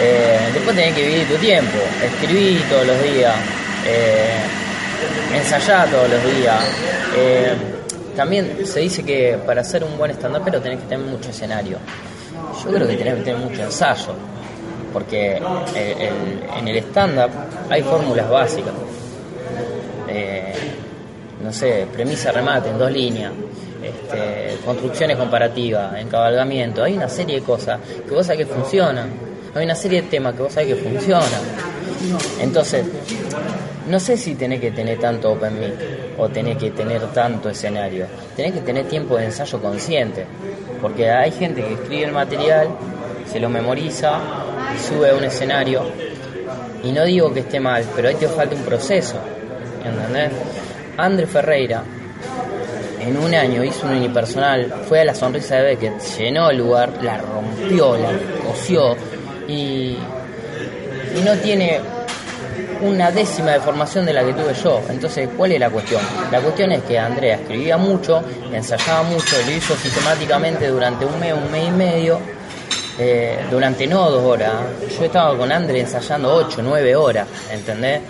Eh, 0.00 0.38
después 0.54 0.76
tenés 0.76 0.94
que 0.94 1.06
vivir 1.06 1.28
tu 1.28 1.36
tiempo. 1.36 1.78
Escribir 2.04 2.62
todos 2.68 2.86
los 2.86 3.02
días. 3.02 3.34
eh, 3.86 4.38
ensayar 5.34 5.88
todos 5.88 6.08
los 6.10 6.36
días. 6.36 6.60
También 8.16 8.66
se 8.66 8.80
dice 8.80 9.02
que 9.02 9.38
para 9.46 9.64
ser 9.64 9.84
un 9.84 9.96
buen 9.96 10.10
stand 10.10 10.38
pero 10.44 10.60
tenés 10.60 10.80
que 10.80 10.86
tener 10.86 11.06
mucho 11.06 11.30
escenario. 11.30 11.78
Yo 12.62 12.70
creo 12.70 12.86
que 12.86 12.96
tenés 12.96 13.14
que 13.14 13.22
tener 13.22 13.38
mucho 13.38 13.62
ensayo. 13.62 14.14
Porque 14.92 15.40
eh, 15.74 16.10
en 16.58 16.68
el 16.68 16.76
stand-up 16.78 17.30
hay 17.68 17.82
fórmulas 17.82 18.28
básicas. 18.28 18.72
Eh, 20.08 20.52
no 21.42 21.52
sé, 21.52 21.86
premisa, 21.92 22.32
remate 22.32 22.68
en 22.70 22.78
dos 22.78 22.90
líneas, 22.90 23.32
este, 23.82 24.58
construcciones 24.64 25.16
comparativas, 25.16 25.98
encabalgamiento, 25.98 26.82
hay 26.82 26.96
una 26.96 27.08
serie 27.08 27.40
de 27.40 27.46
cosas 27.46 27.80
que 28.06 28.14
vos 28.14 28.26
sabés 28.26 28.46
que 28.46 28.52
funcionan, 28.52 29.08
hay 29.54 29.64
una 29.64 29.74
serie 29.74 30.02
de 30.02 30.08
temas 30.08 30.34
que 30.34 30.42
vos 30.42 30.52
sabés 30.52 30.74
que 30.74 30.82
funcionan. 30.82 31.40
Entonces, 32.40 32.84
no 33.88 33.98
sé 33.98 34.16
si 34.16 34.34
tenés 34.34 34.60
que 34.60 34.70
tener 34.70 34.98
tanto 34.98 35.32
open 35.32 35.58
mic 35.58 35.72
o 36.18 36.28
tenés 36.28 36.58
que 36.58 36.70
tener 36.70 37.00
tanto 37.12 37.48
escenario, 37.48 38.06
tenés 38.36 38.52
que 38.52 38.60
tener 38.60 38.86
tiempo 38.86 39.16
de 39.16 39.26
ensayo 39.26 39.60
consciente, 39.60 40.26
porque 40.82 41.10
hay 41.10 41.32
gente 41.32 41.62
que 41.62 41.74
escribe 41.74 42.04
el 42.04 42.12
material, 42.12 42.68
se 43.30 43.40
lo 43.40 43.48
memoriza 43.48 44.18
y 44.74 44.78
sube 44.78 45.10
a 45.10 45.14
un 45.14 45.24
escenario 45.24 45.84
y 46.82 46.92
no 46.92 47.04
digo 47.04 47.32
que 47.32 47.40
esté 47.40 47.60
mal, 47.60 47.84
pero 47.94 48.08
ahí 48.08 48.14
te 48.14 48.28
falta 48.28 48.54
un 48.54 48.62
proceso. 48.62 49.16
¿Entendés? 49.84 50.30
André 50.96 51.26
Ferreira 51.26 51.82
en 53.00 53.16
un 53.16 53.34
año 53.34 53.64
hizo 53.64 53.86
un 53.86 53.94
unipersonal, 53.94 54.72
fue 54.88 55.00
a 55.00 55.04
la 55.04 55.14
sonrisa 55.14 55.56
de 55.56 55.62
Beckett, 55.62 56.00
llenó 56.18 56.50
el 56.50 56.58
lugar, 56.58 56.92
la 57.02 57.18
rompió, 57.18 57.96
la 57.96 58.10
cosió 58.46 58.94
y, 59.48 59.96
y 61.16 61.22
no 61.24 61.32
tiene 61.36 61.80
una 62.82 63.10
décima 63.10 63.52
de 63.52 63.60
formación 63.60 64.04
de 64.04 64.12
la 64.12 64.24
que 64.24 64.32
tuve 64.32 64.54
yo. 64.54 64.82
Entonces, 64.90 65.28
¿cuál 65.36 65.52
es 65.52 65.60
la 65.60 65.70
cuestión? 65.70 66.02
La 66.30 66.40
cuestión 66.40 66.72
es 66.72 66.82
que 66.82 66.98
Andrea 66.98 67.36
escribía 67.36 67.76
mucho, 67.78 68.22
ensayaba 68.52 69.02
mucho, 69.02 69.36
lo 69.46 69.52
hizo 69.52 69.74
sistemáticamente 69.76 70.68
durante 70.68 71.04
un 71.04 71.18
mes, 71.18 71.32
un 71.32 71.50
mes 71.50 71.68
y 71.68 71.70
medio, 71.70 72.20
eh, 73.02 73.46
durante 73.50 73.86
no 73.86 74.10
dos 74.10 74.22
horas. 74.22 74.52
Yo 74.98 75.06
estaba 75.06 75.34
con 75.34 75.50
André 75.50 75.80
ensayando 75.80 76.34
ocho, 76.34 76.60
nueve 76.62 76.94
horas, 76.94 77.26
¿entendés? 77.50 78.02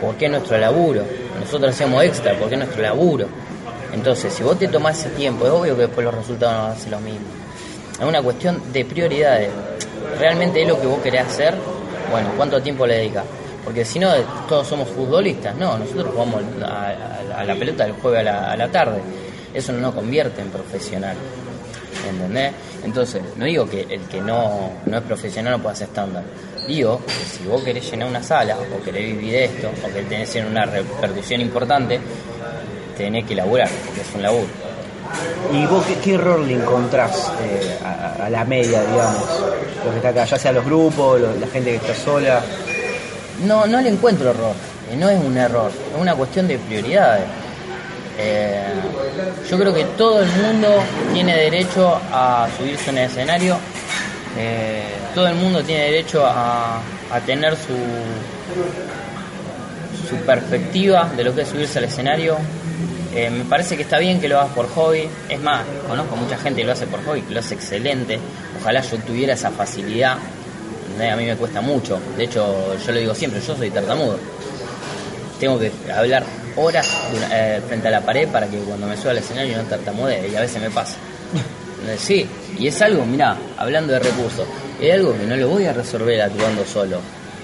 Porque 0.00 0.24
es 0.24 0.30
nuestro 0.32 0.58
laburo. 0.58 1.04
Nosotros 1.38 1.70
hacemos 1.72 2.02
extra 2.02 2.34
porque 2.36 2.56
es 2.56 2.58
nuestro 2.58 2.82
laburo. 2.82 3.28
Entonces, 3.92 4.34
si 4.34 4.42
vos 4.42 4.58
te 4.58 4.66
tomás 4.66 4.98
ese 4.98 5.10
tiempo, 5.10 5.46
es 5.46 5.52
obvio 5.52 5.76
que 5.76 5.82
después 5.82 6.04
los 6.04 6.14
resultados 6.14 6.56
no 6.56 6.62
van 6.64 6.72
a 6.72 6.76
ser 6.76 6.90
los 6.90 7.00
mismos. 7.02 7.30
Es 8.00 8.04
una 8.04 8.20
cuestión 8.20 8.60
de 8.72 8.84
prioridades. 8.84 9.50
¿Realmente 10.18 10.62
es 10.62 10.68
lo 10.68 10.80
que 10.80 10.88
vos 10.88 11.00
querés 11.00 11.22
hacer? 11.22 11.54
Bueno, 12.10 12.30
¿cuánto 12.36 12.60
tiempo 12.60 12.84
le 12.84 12.96
dedicas? 12.96 13.24
Porque 13.64 13.84
si 13.84 14.00
no, 14.00 14.12
todos 14.48 14.66
somos 14.66 14.88
futbolistas. 14.88 15.54
No, 15.54 15.78
nosotros 15.78 16.08
jugamos 16.12 16.42
a, 16.64 17.44
la 17.44 17.54
pelota 17.54 17.84
del 17.84 17.92
jueves 17.92 18.26
a 18.26 18.56
la 18.56 18.68
tarde. 18.68 19.00
Eso 19.54 19.72
no 19.72 19.78
nos 19.78 19.94
convierte 19.94 20.42
en 20.42 20.48
profesional. 20.48 21.16
¿Entendés? 22.08 22.52
Entonces, 22.84 23.22
no 23.36 23.44
digo 23.44 23.68
que 23.68 23.82
el 23.88 24.00
que 24.02 24.20
no, 24.20 24.70
no 24.86 24.96
es 24.98 25.02
profesional 25.04 25.52
no 25.54 25.58
pueda 25.62 25.74
hacer 25.74 25.88
estándar. 25.88 26.22
Digo 26.66 27.00
que 27.06 27.12
si 27.12 27.44
vos 27.46 27.62
querés 27.62 27.90
llenar 27.90 28.08
una 28.08 28.22
sala, 28.22 28.56
o 28.56 28.82
querés 28.84 29.02
vivir 29.06 29.32
de 29.32 29.44
esto, 29.46 29.68
o 29.84 29.86
querés 29.88 30.08
tener 30.08 30.26
siempre 30.26 30.50
una 30.52 30.64
repercusión 30.64 31.40
importante, 31.40 31.98
tenés 32.96 33.24
que 33.24 33.34
laburar, 33.34 33.68
porque 33.86 34.00
es 34.00 34.14
un 34.14 34.22
laburo. 34.22 34.46
¿Y 35.52 35.66
vos 35.66 35.84
qué, 35.86 35.96
qué 35.96 36.14
error 36.14 36.40
le 36.40 36.54
encontrás 36.54 37.30
eh, 37.42 37.78
a, 37.84 38.26
a 38.26 38.30
la 38.30 38.44
media, 38.44 38.82
digamos? 38.82 39.24
Lo 39.84 39.90
que 39.90 39.96
está 39.96 40.08
acá, 40.10 40.24
ya 40.24 40.38
sea 40.38 40.52
los 40.52 40.64
grupos, 40.64 41.20
lo- 41.20 41.34
la 41.34 41.46
gente 41.48 41.70
que 41.70 41.76
está 41.76 41.94
sola. 41.94 42.40
No, 43.44 43.66
no 43.66 43.80
le 43.80 43.88
encuentro 43.88 44.30
error, 44.30 44.54
eh, 44.90 44.96
no 44.96 45.08
es 45.10 45.20
un 45.22 45.36
error, 45.36 45.70
es 45.94 46.00
una 46.00 46.14
cuestión 46.14 46.46
de 46.48 46.58
prioridades. 46.58 47.24
Eh, 48.18 48.62
yo 49.48 49.58
creo 49.58 49.72
que 49.72 49.84
todo 49.96 50.22
el 50.22 50.28
mundo 50.28 50.68
tiene 51.12 51.36
derecho 51.36 51.98
a 52.10 52.48
subirse 52.56 52.90
en 52.90 52.98
el 52.98 53.04
escenario, 53.06 53.56
eh, 54.36 54.84
todo 55.14 55.26
el 55.28 55.34
mundo 55.34 55.62
tiene 55.62 55.84
derecho 55.84 56.24
a, 56.26 56.80
tener 57.26 57.54
su, 57.56 57.74
su 60.08 60.16
perspectiva 60.24 61.10
de 61.14 61.24
lo 61.24 61.34
que 61.34 61.42
es 61.42 61.48
subirse 61.48 61.78
al 61.78 61.84
escenario. 61.84 62.38
Eh, 63.14 63.28
me 63.28 63.44
parece 63.44 63.76
que 63.76 63.82
está 63.82 63.98
bien 63.98 64.18
que 64.18 64.28
lo 64.28 64.38
hagas 64.38 64.52
por 64.54 64.66
hobby, 64.70 65.06
es 65.28 65.40
más, 65.40 65.66
conozco 65.86 66.16
mucha 66.16 66.38
gente 66.38 66.62
que 66.62 66.66
lo 66.66 66.72
hace 66.72 66.86
por 66.86 67.04
hobby, 67.04 67.20
que 67.20 67.34
lo 67.34 67.40
hace 67.40 67.54
excelente, 67.54 68.18
ojalá 68.58 68.80
yo 68.80 68.96
tuviera 68.98 69.34
esa 69.34 69.50
facilidad. 69.50 70.16
A 70.16 71.16
mí 71.16 71.24
me 71.24 71.36
cuesta 71.36 71.60
mucho. 71.60 71.98
De 72.16 72.24
hecho, 72.24 72.76
yo 72.78 72.92
lo 72.92 72.98
digo 72.98 73.14
siempre, 73.14 73.40
yo 73.40 73.56
soy 73.56 73.70
tartamudo. 73.70 74.18
Tengo 75.40 75.58
que 75.58 75.72
hablar 75.92 76.24
horas 76.56 76.88
eh, 77.30 77.60
frente 77.66 77.88
a 77.88 77.90
la 77.90 78.00
pared 78.00 78.28
para 78.28 78.46
que 78.46 78.58
cuando 78.58 78.86
me 78.86 78.96
suba 78.96 79.12
al 79.12 79.18
escenario 79.18 79.56
no 79.56 79.64
tartamudee 79.64 80.28
y 80.28 80.36
a 80.36 80.40
veces 80.40 80.60
me 80.60 80.70
pasa. 80.70 80.94
Eh, 81.86 81.96
Sí, 81.98 82.24
y 82.58 82.68
es 82.68 82.80
algo, 82.80 83.04
mira, 83.04 83.36
hablando 83.56 83.92
de 83.92 83.98
recursos, 83.98 84.46
es 84.80 84.92
algo 84.94 85.16
que 85.18 85.24
no 85.26 85.36
lo 85.36 85.48
voy 85.48 85.66
a 85.66 85.72
resolver 85.72 86.20
actuando 86.22 86.64
solo. 86.64 86.98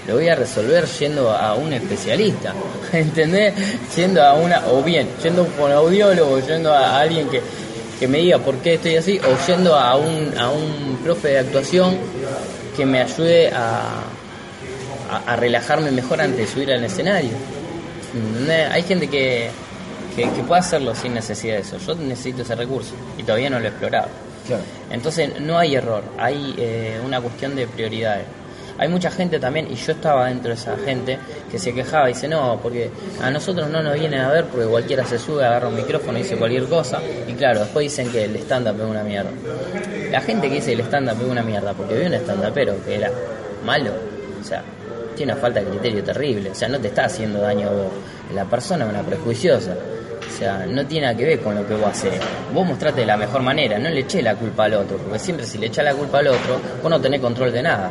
Lo 0.07 0.15
voy 0.15 0.29
a 0.29 0.35
resolver 0.35 0.85
yendo 0.85 1.29
a 1.29 1.55
un 1.55 1.73
especialista, 1.73 2.53
¿entendés? 2.93 3.53
Yendo 3.95 4.23
a 4.23 4.33
una, 4.35 4.65
o 4.67 4.81
bien, 4.81 5.09
yendo 5.21 5.41
a 5.41 5.45
un 5.45 5.51
fonoaudiólogo, 5.51 6.39
yendo 6.39 6.73
a 6.73 6.99
alguien 6.99 7.27
que, 7.29 7.41
que 7.99 8.07
me 8.07 8.19
diga 8.19 8.39
por 8.39 8.55
qué 8.57 8.75
estoy 8.75 8.95
así, 8.95 9.19
o 9.19 9.47
yendo 9.47 9.75
a 9.75 9.97
un, 9.97 10.33
a 10.37 10.49
un 10.49 10.99
profe 11.03 11.27
de 11.29 11.39
actuación 11.39 11.97
que 12.77 12.85
me 12.85 13.01
ayude 13.01 13.49
a, 13.49 14.03
a 15.27 15.35
relajarme 15.35 15.91
mejor 15.91 16.21
antes 16.21 16.39
de 16.39 16.47
subir 16.47 16.71
al 16.71 16.83
escenario. 16.83 17.31
Hay 18.71 18.83
gente 18.83 19.07
que, 19.07 19.49
que, 20.15 20.23
que 20.29 20.43
puede 20.43 20.59
hacerlo 20.61 20.95
sin 20.95 21.13
necesidad 21.13 21.55
de 21.55 21.61
eso. 21.61 21.77
Yo 21.77 21.95
necesito 21.95 22.41
ese 22.41 22.55
recurso 22.55 22.93
y 23.17 23.23
todavía 23.23 23.49
no 23.49 23.59
lo 23.59 23.65
he 23.65 23.69
explorado. 23.69 24.07
Claro. 24.47 24.63
Entonces 24.89 25.39
no 25.39 25.57
hay 25.57 25.75
error, 25.75 26.03
hay 26.17 26.55
eh, 26.57 26.99
una 27.05 27.21
cuestión 27.21 27.55
de 27.55 27.67
prioridades. 27.67 28.25
Hay 28.79 28.87
mucha 28.87 29.11
gente 29.11 29.39
también, 29.39 29.69
y 29.69 29.75
yo 29.75 29.91
estaba 29.91 30.27
dentro 30.27 30.49
de 30.49 30.55
esa 30.55 30.77
gente, 30.77 31.19
que 31.51 31.59
se 31.59 31.73
quejaba 31.73 32.09
y 32.09 32.13
dice, 32.13 32.29
no, 32.29 32.57
porque 32.63 32.89
a 33.21 33.29
nosotros 33.29 33.67
no 33.69 33.83
nos 33.83 33.93
vienen 33.95 34.21
a 34.21 34.31
ver 34.31 34.45
porque 34.45 34.65
cualquiera 34.67 35.03
se 35.03 35.19
sube, 35.19 35.45
agarra 35.45 35.67
un 35.67 35.75
micrófono 35.75 36.17
y 36.17 36.23
dice 36.23 36.37
cualquier 36.37 36.63
cosa. 36.63 37.01
Y 37.27 37.33
claro, 37.33 37.59
después 37.59 37.83
dicen 37.83 38.09
que 38.09 38.23
el 38.23 38.37
stand-up 38.37 38.79
es 38.79 38.87
una 38.87 39.03
mierda. 39.03 39.31
La 40.09 40.21
gente 40.21 40.47
que 40.47 40.55
dice 40.55 40.67
que 40.67 40.81
el 40.81 40.87
stand-up 40.87 41.17
es 41.21 41.27
una 41.29 41.43
mierda 41.43 41.73
porque 41.73 41.93
vio 41.95 42.07
un 42.07 42.13
stand-upero 42.13 42.75
que 42.85 42.95
era 42.95 43.11
malo, 43.65 43.91
o 44.39 44.43
sea, 44.45 44.63
tiene 45.15 45.33
una 45.33 45.41
falta 45.41 45.59
de 45.59 45.67
criterio 45.67 46.03
terrible, 46.03 46.51
o 46.51 46.55
sea, 46.55 46.67
no 46.67 46.79
te 46.79 46.87
está 46.89 47.05
haciendo 47.05 47.39
daño 47.41 47.69
vos. 47.69 47.91
La 48.33 48.45
persona 48.45 48.85
es 48.85 48.91
una 48.91 49.01
prejuiciosa. 49.03 49.75
O 50.19 50.31
sea, 50.39 50.65
no 50.67 50.85
tiene 50.85 51.07
nada 51.07 51.17
que 51.17 51.25
ver 51.25 51.39
con 51.39 51.55
lo 51.55 51.65
que 51.67 51.73
vos 51.73 51.87
haces. 51.89 52.13
Vos 52.53 52.65
mostrate 52.65 53.01
de 53.01 53.07
la 53.07 53.17
mejor 53.17 53.41
manera, 53.41 53.77
no 53.79 53.89
le 53.89 54.01
eché 54.01 54.21
la 54.21 54.35
culpa 54.35 54.65
al 54.65 54.73
otro, 54.75 54.97
porque 54.97 55.17
siempre 55.19 55.45
si 55.45 55.57
le 55.57 55.67
echás 55.67 55.83
la 55.83 55.93
culpa 55.93 56.19
al 56.19 56.27
otro, 56.27 56.59
vos 56.81 56.89
no 56.89 57.01
tenés 57.01 57.19
control 57.19 57.51
de 57.51 57.61
nada. 57.63 57.89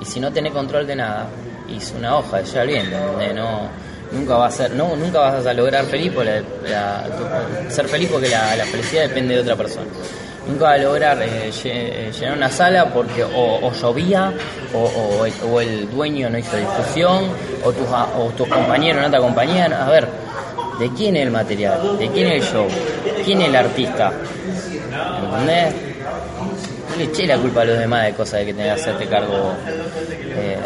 Y 0.00 0.04
si 0.04 0.18
no 0.18 0.32
tenés 0.32 0.52
control 0.52 0.86
de 0.86 0.96
nada, 0.96 1.26
es 1.70 1.92
una 1.96 2.16
hoja 2.18 2.38
de 2.38 2.44
ya 2.44 2.64
bien, 2.64 2.90
no 3.34 3.68
nunca 4.12 4.36
vas 4.36 4.54
a 4.54 4.56
ser, 4.68 4.70
no, 4.76 4.94
nunca 4.96 5.18
vas 5.18 5.44
a 5.46 5.52
lograr 5.54 5.84
feliz 5.86 6.12
porque 6.14 6.42
la- 6.68 7.06
la- 7.06 7.70
ser 7.70 7.86
feliz 7.88 8.08
porque 8.12 8.28
la 8.28 8.64
felicidad 8.64 9.02
depende 9.08 9.34
de 9.34 9.40
otra 9.40 9.56
persona. 9.56 9.86
Nunca 10.46 10.64
vas 10.64 10.78
a 10.78 10.82
lograr 10.82 11.22
eh, 11.22 11.50
eh, 11.64 12.12
llenar 12.12 12.36
una 12.36 12.50
sala 12.50 12.92
porque 12.92 13.24
o, 13.24 13.58
o 13.62 13.72
llovía, 13.72 14.32
o, 14.74 15.60
el, 15.60 15.90
dueño 15.90 16.28
no 16.28 16.38
hizo 16.38 16.56
difusión, 16.56 17.30
o 17.62 17.72
tus, 17.72 17.86
o 17.88 18.30
tus 18.36 18.46
compañeros 18.48 19.02
no 19.02 19.10
te 19.10 19.16
acompañaron. 19.16 19.80
A 19.80 19.88
ver, 19.88 20.06
¿de 20.78 20.90
quién 20.90 21.16
es 21.16 21.22
el 21.22 21.30
material? 21.30 21.98
¿De 21.98 22.08
quién 22.10 22.28
es 22.28 22.44
el 22.44 22.52
show? 22.52 22.66
¿Quién 23.24 23.40
es 23.40 23.48
el 23.48 23.56
artista? 23.56 24.12
¿Entendés? 25.22 25.74
Le 26.98 27.04
eché 27.04 27.26
la 27.26 27.38
culpa 27.38 27.62
a 27.62 27.64
los 27.64 27.78
demás 27.78 28.04
de 28.04 28.12
cosas 28.12 28.40
de 28.40 28.46
que 28.46 28.54
tenés 28.54 28.74
que 28.74 28.80
hacerte 28.80 29.06
cargo. 29.06 29.54
eh, 30.36 30.58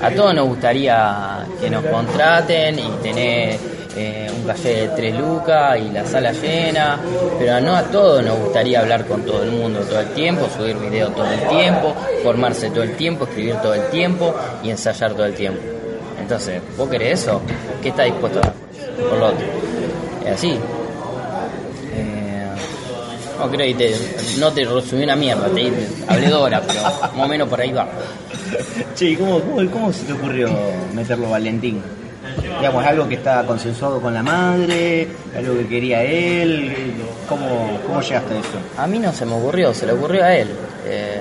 a 0.00 0.10
todos 0.10 0.34
nos 0.34 0.48
gustaría 0.48 1.46
que 1.58 1.70
nos 1.70 1.84
contraten 1.86 2.78
y 2.78 2.88
tener 3.02 3.58
eh, 3.96 4.30
un 4.30 4.46
café 4.46 4.82
de 4.82 4.88
tres 4.88 5.18
lucas 5.18 5.78
y 5.78 5.90
la 5.90 6.04
sala 6.04 6.30
llena, 6.32 7.00
pero 7.38 7.60
no 7.62 7.74
a 7.74 7.82
todos 7.84 8.22
nos 8.22 8.38
gustaría 8.38 8.80
hablar 8.80 9.06
con 9.06 9.22
todo 9.22 9.42
el 9.42 9.52
mundo 9.52 9.80
todo 9.80 10.00
el 10.00 10.08
tiempo, 10.08 10.46
subir 10.54 10.76
video 10.76 11.08
todo 11.08 11.26
el 11.30 11.48
tiempo, 11.48 11.94
formarse 12.22 12.68
todo 12.68 12.82
el 12.82 12.94
tiempo, 12.94 13.24
escribir 13.24 13.56
todo 13.56 13.72
el 13.72 13.88
tiempo 13.88 14.34
y 14.62 14.68
ensayar 14.68 15.14
todo 15.14 15.24
el 15.24 15.34
tiempo. 15.34 15.62
Entonces, 16.20 16.60
¿vos 16.76 16.90
querés 16.90 17.22
eso? 17.22 17.40
¿Qué 17.82 17.88
estás 17.88 18.04
dispuesto 18.04 18.38
a 18.38 18.42
dar 18.42 18.52
por 19.08 19.18
lo 19.18 19.26
otro? 19.28 19.46
Es 20.26 20.32
así. 20.32 20.58
Eh, 21.94 22.46
no 23.38 23.50
creo 23.50 23.76
te, 23.78 23.94
no 24.38 24.52
te 24.52 24.64
resumí 24.66 25.04
una 25.04 25.16
mierda, 25.16 25.48
te 25.48 25.72
hablé 26.06 26.26
pero 26.28 26.82
más 27.16 27.24
o 27.24 27.28
menos 27.28 27.48
por 27.48 27.60
ahí 27.60 27.72
va. 27.72 27.88
Che, 28.94 29.06
¿y 29.06 29.16
cómo, 29.16 29.40
cómo, 29.40 29.70
cómo 29.70 29.92
se 29.92 30.04
te 30.04 30.12
ocurrió 30.12 30.50
meterlo 30.92 31.30
Valentín? 31.30 31.82
Digamos, 32.42 32.82
¿es 32.84 32.88
algo 32.90 33.08
que 33.08 33.14
está 33.16 33.44
consensuado 33.44 34.00
con 34.00 34.14
la 34.14 34.22
madre? 34.22 35.08
¿Algo 35.36 35.56
que 35.58 35.66
quería 35.66 36.02
él? 36.02 36.72
¿Cómo, 37.28 37.80
cómo 37.86 38.00
llegaste 38.00 38.34
a 38.34 38.38
eso? 38.38 38.58
A 38.78 38.86
mí 38.86 38.98
no 38.98 39.12
se 39.12 39.26
me 39.26 39.34
ocurrió, 39.34 39.74
se 39.74 39.86
le 39.86 39.92
ocurrió 39.92 40.24
a 40.24 40.34
él. 40.34 40.48
Eh, 40.86 41.20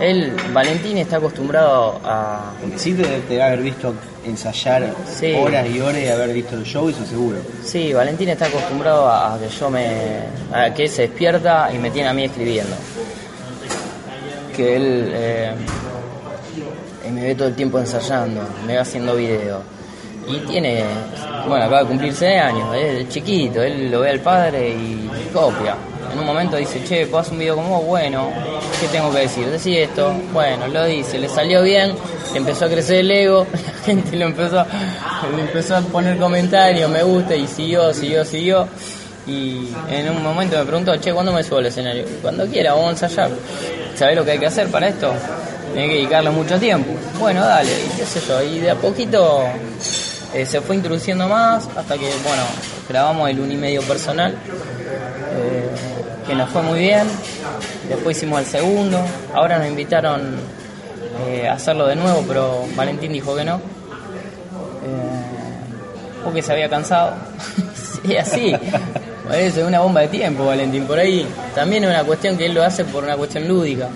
él, 0.00 0.32
Valentín, 0.52 0.98
está 0.98 1.18
acostumbrado 1.18 2.00
a... 2.04 2.52
Porque 2.60 2.78
sí 2.78 2.94
te, 2.94 3.02
debe 3.28 3.42
haber 3.42 3.60
visto 3.60 3.94
ensayar 4.24 4.92
Sí. 5.08 5.32
horas 5.34 5.66
y 5.68 5.80
horas 5.80 6.00
y 6.02 6.08
haber 6.08 6.32
visto 6.32 6.56
el 6.56 6.64
show, 6.64 6.88
eso 6.88 7.04
seguro. 7.04 7.38
Sí, 7.64 7.92
Valentín 7.92 8.28
está 8.30 8.46
acostumbrado 8.46 9.08
a, 9.08 9.38
que 9.38 9.48
yo 9.48 9.70
me... 9.70 9.86
a 10.52 10.72
que 10.74 10.84
él 10.84 10.88
se 10.88 11.02
despierta 11.02 11.70
y 11.72 11.78
me 11.78 11.90
tiene 11.90 12.08
a 12.08 12.12
mí 12.14 12.24
escribiendo. 12.24 12.74
Que 14.56 14.76
él 14.76 15.10
eh, 15.14 15.52
me 17.12 17.22
ve 17.22 17.34
todo 17.34 17.48
el 17.48 17.54
tiempo 17.54 17.78
ensayando, 17.78 18.40
me 18.66 18.72
ve 18.74 18.78
haciendo 18.78 19.14
videos. 19.14 19.60
Y 20.28 20.36
tiene, 20.46 20.84
bueno, 21.48 21.64
acaba 21.64 21.80
de 21.80 21.86
cumplir 21.88 22.14
6 22.14 22.40
años, 22.40 22.74
es 22.76 23.08
chiquito, 23.08 23.62
él 23.62 23.90
lo 23.90 24.00
ve 24.00 24.10
al 24.10 24.20
padre 24.20 24.70
y 24.70 25.10
copia. 25.32 25.76
En 26.12 26.18
un 26.18 26.26
momento 26.26 26.56
dice, 26.56 26.82
che, 26.84 27.06
¿puedo 27.06 27.20
hacer 27.20 27.32
un 27.32 27.38
video 27.38 27.56
como 27.56 27.78
vos? 27.78 27.86
Bueno, 27.86 28.30
¿qué 28.80 28.86
tengo 28.88 29.10
que 29.10 29.20
decir? 29.20 29.46
Decir 29.48 29.78
esto, 29.78 30.12
bueno, 30.32 30.68
lo 30.68 30.84
dice, 30.84 31.18
le 31.18 31.28
salió 31.28 31.62
bien, 31.62 31.94
empezó 32.34 32.66
a 32.66 32.68
crecer 32.68 32.98
el 32.98 33.10
ego, 33.10 33.46
la 33.52 33.84
gente 33.84 34.16
lo 34.16 34.26
empezó, 34.26 34.64
le 35.34 35.42
empezó 35.42 35.76
a 35.76 35.80
poner 35.80 36.18
comentarios, 36.18 36.90
me 36.90 37.02
gusta, 37.02 37.34
y 37.34 37.46
siguió, 37.46 37.92
siguió, 37.94 38.24
siguió. 38.24 38.68
Y 39.26 39.68
en 39.88 40.10
un 40.10 40.22
momento 40.22 40.58
me 40.58 40.64
preguntó, 40.64 40.96
che, 40.96 41.12
¿cuándo 41.12 41.32
me 41.32 41.42
subo 41.42 41.58
al 41.58 41.66
escenario? 41.66 42.04
Cuando 42.20 42.46
quiera, 42.46 42.74
vamos 42.74 42.88
a 42.88 43.06
ensayar. 43.06 43.30
¿Sabés 43.94 44.16
lo 44.16 44.24
que 44.24 44.32
hay 44.32 44.38
que 44.38 44.46
hacer 44.46 44.68
para 44.68 44.88
esto? 44.88 45.12
Tiene 45.72 45.88
que 45.88 45.94
dedicarle 45.94 46.30
mucho 46.30 46.58
tiempo. 46.58 46.90
Bueno, 47.18 47.40
dale, 47.40 47.70
y 47.70 47.96
qué 47.96 48.04
sé 48.04 48.20
yo. 48.26 48.42
Y 48.42 48.58
de 48.58 48.70
a 48.70 48.74
poquito 48.74 49.44
eh, 50.34 50.46
se 50.46 50.62
fue 50.62 50.76
introduciendo 50.76 51.28
más 51.28 51.68
hasta 51.76 51.94
que, 51.98 52.06
bueno, 52.24 52.42
grabamos 52.88 53.28
el 53.28 53.38
unimedio 53.38 53.82
personal, 53.82 54.32
eh, 54.32 55.68
que 56.26 56.34
nos 56.34 56.48
fue 56.48 56.62
muy 56.62 56.78
bien. 56.78 57.06
Después 57.88 58.16
hicimos 58.16 58.40
el 58.40 58.46
segundo. 58.46 58.98
Ahora 59.34 59.58
nos 59.58 59.68
invitaron 59.68 60.36
eh, 61.26 61.46
a 61.46 61.54
hacerlo 61.54 61.86
de 61.86 61.96
nuevo, 61.96 62.24
pero 62.26 62.64
Valentín 62.74 63.12
dijo 63.12 63.36
que 63.36 63.44
no. 63.44 63.60
Porque 66.24 66.40
se 66.40 66.52
había 66.52 66.68
cansado. 66.68 67.14
sí, 68.02 68.16
así. 68.16 68.54
Es 69.34 69.56
una 69.58 69.80
bomba 69.80 70.02
de 70.02 70.08
tiempo, 70.08 70.46
Valentín. 70.46 70.86
Por 70.86 70.98
ahí 70.98 71.26
también 71.54 71.84
es 71.84 71.90
una 71.90 72.04
cuestión 72.04 72.38
que 72.38 72.46
él 72.46 72.54
lo 72.54 72.62
hace 72.62 72.84
por 72.84 73.04
una 73.04 73.16
cuestión 73.16 73.46
lúdica. 73.46 73.88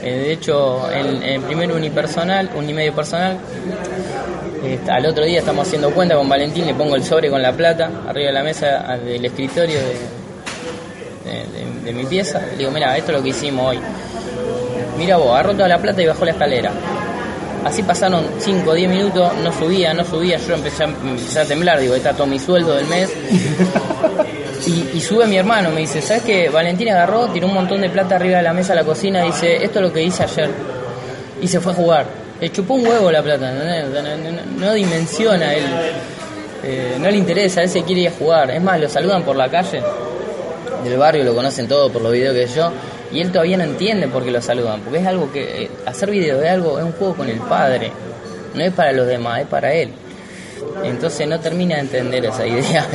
De 0.00 0.32
hecho, 0.32 0.88
el, 0.90 1.22
el 1.22 1.40
primer 1.42 1.72
unipersonal, 1.72 2.50
unimedio 2.54 2.94
personal, 2.94 3.38
al 4.88 5.06
otro 5.06 5.24
día 5.24 5.38
estamos 5.40 5.66
haciendo 5.66 5.90
cuenta 5.90 6.14
con 6.16 6.28
Valentín, 6.28 6.66
le 6.66 6.74
pongo 6.74 6.94
el 6.96 7.04
sobre 7.04 7.30
con 7.30 7.42
la 7.42 7.52
plata 7.52 7.90
arriba 8.08 8.28
de 8.28 8.32
la 8.32 8.42
mesa 8.42 8.96
del 9.04 9.24
escritorio 9.24 9.78
de, 9.78 11.30
de- 11.30 11.46
de- 11.46 11.80
de 11.84 11.92
mi 11.92 12.04
pieza. 12.04 12.40
Le 12.52 12.56
digo, 12.58 12.70
mira, 12.70 12.96
esto 12.96 13.12
es 13.12 13.18
lo 13.18 13.22
que 13.22 13.30
hicimos 13.30 13.70
hoy. 13.70 13.78
Mira 14.98 15.16
vos, 15.16 15.30
agarró 15.32 15.52
toda 15.54 15.68
la 15.68 15.78
plata 15.78 16.02
y 16.02 16.06
bajó 16.06 16.24
la 16.24 16.30
escalera. 16.32 16.70
Así 17.64 17.82
pasaron 17.82 18.24
5 18.38 18.70
o 18.70 18.74
10 18.74 18.88
minutos, 18.90 19.32
no 19.42 19.52
subía, 19.52 19.92
no 19.92 20.04
subía, 20.04 20.38
yo 20.38 20.54
empecé 20.54 20.84
a, 20.84 20.86
empecé 20.86 21.40
a 21.40 21.44
temblar, 21.44 21.80
digo, 21.80 21.94
está 21.96 22.12
todo 22.12 22.26
mi 22.26 22.38
sueldo 22.38 22.74
del 22.76 22.86
mes. 22.86 23.10
Y, 24.66 24.96
y 24.96 25.00
sube 25.00 25.26
mi 25.28 25.36
hermano, 25.36 25.70
me 25.70 25.82
dice, 25.82 26.02
¿sabes 26.02 26.24
qué? 26.24 26.48
Valentín 26.48 26.88
agarró, 26.88 27.28
tiró 27.28 27.46
un 27.46 27.54
montón 27.54 27.80
de 27.82 27.88
plata 27.90 28.16
arriba 28.16 28.38
de 28.38 28.42
la 28.42 28.52
mesa 28.52 28.72
de 28.72 28.80
la 28.80 28.84
cocina, 28.84 29.22
dice, 29.22 29.62
esto 29.62 29.78
es 29.78 29.84
lo 29.84 29.92
que 29.92 30.02
hice 30.02 30.24
ayer. 30.24 30.50
Y 31.40 31.46
se 31.46 31.60
fue 31.60 31.70
a 31.72 31.74
jugar. 31.76 32.06
Le 32.40 32.50
chupó 32.52 32.74
un 32.74 32.86
huevo 32.86 33.10
la 33.10 33.22
plata, 33.22 33.50
¿entendés? 33.50 33.84
O 33.86 33.92
sea, 33.92 34.02
no, 34.16 34.30
no- 34.30 34.66
no 34.66 34.72
dimensiona 34.74 35.54
él. 35.54 35.64
Eh, 36.62 36.96
no 37.00 37.10
le 37.10 37.16
interesa, 37.16 37.62
él 37.62 37.68
se 37.68 37.82
quiere 37.82 38.02
ir 38.02 38.08
a 38.08 38.12
jugar. 38.12 38.50
Es 38.50 38.62
más, 38.62 38.80
lo 38.80 38.88
saludan 38.88 39.22
por 39.22 39.36
la 39.36 39.48
calle 39.48 39.82
del 40.84 40.98
barrio, 40.98 41.24
lo 41.24 41.34
conocen 41.34 41.66
todo 41.68 41.90
por 41.90 42.02
los 42.02 42.12
videos 42.12 42.34
que 42.34 42.46
yo, 42.54 42.70
y 43.12 43.20
él 43.20 43.32
todavía 43.32 43.56
no 43.56 43.64
entiende 43.64 44.06
por 44.08 44.24
qué 44.24 44.30
lo 44.30 44.40
saludan, 44.42 44.80
porque 44.82 44.98
es 45.00 45.06
algo 45.06 45.32
que, 45.32 45.64
eh, 45.64 45.70
hacer 45.86 46.10
videos 46.10 46.42
es 46.44 46.50
algo, 46.50 46.78
es 46.78 46.84
un 46.84 46.92
juego 46.92 47.14
con 47.14 47.28
el 47.28 47.38
padre, 47.40 47.90
no 48.54 48.62
es 48.62 48.72
para 48.72 48.92
los 48.92 49.06
demás, 49.06 49.40
es 49.40 49.46
para 49.46 49.72
él. 49.72 49.90
Entonces 50.84 51.26
no 51.26 51.40
termina 51.40 51.76
de 51.76 51.80
entender 51.82 52.24
esa 52.26 52.46
idea 52.46 52.86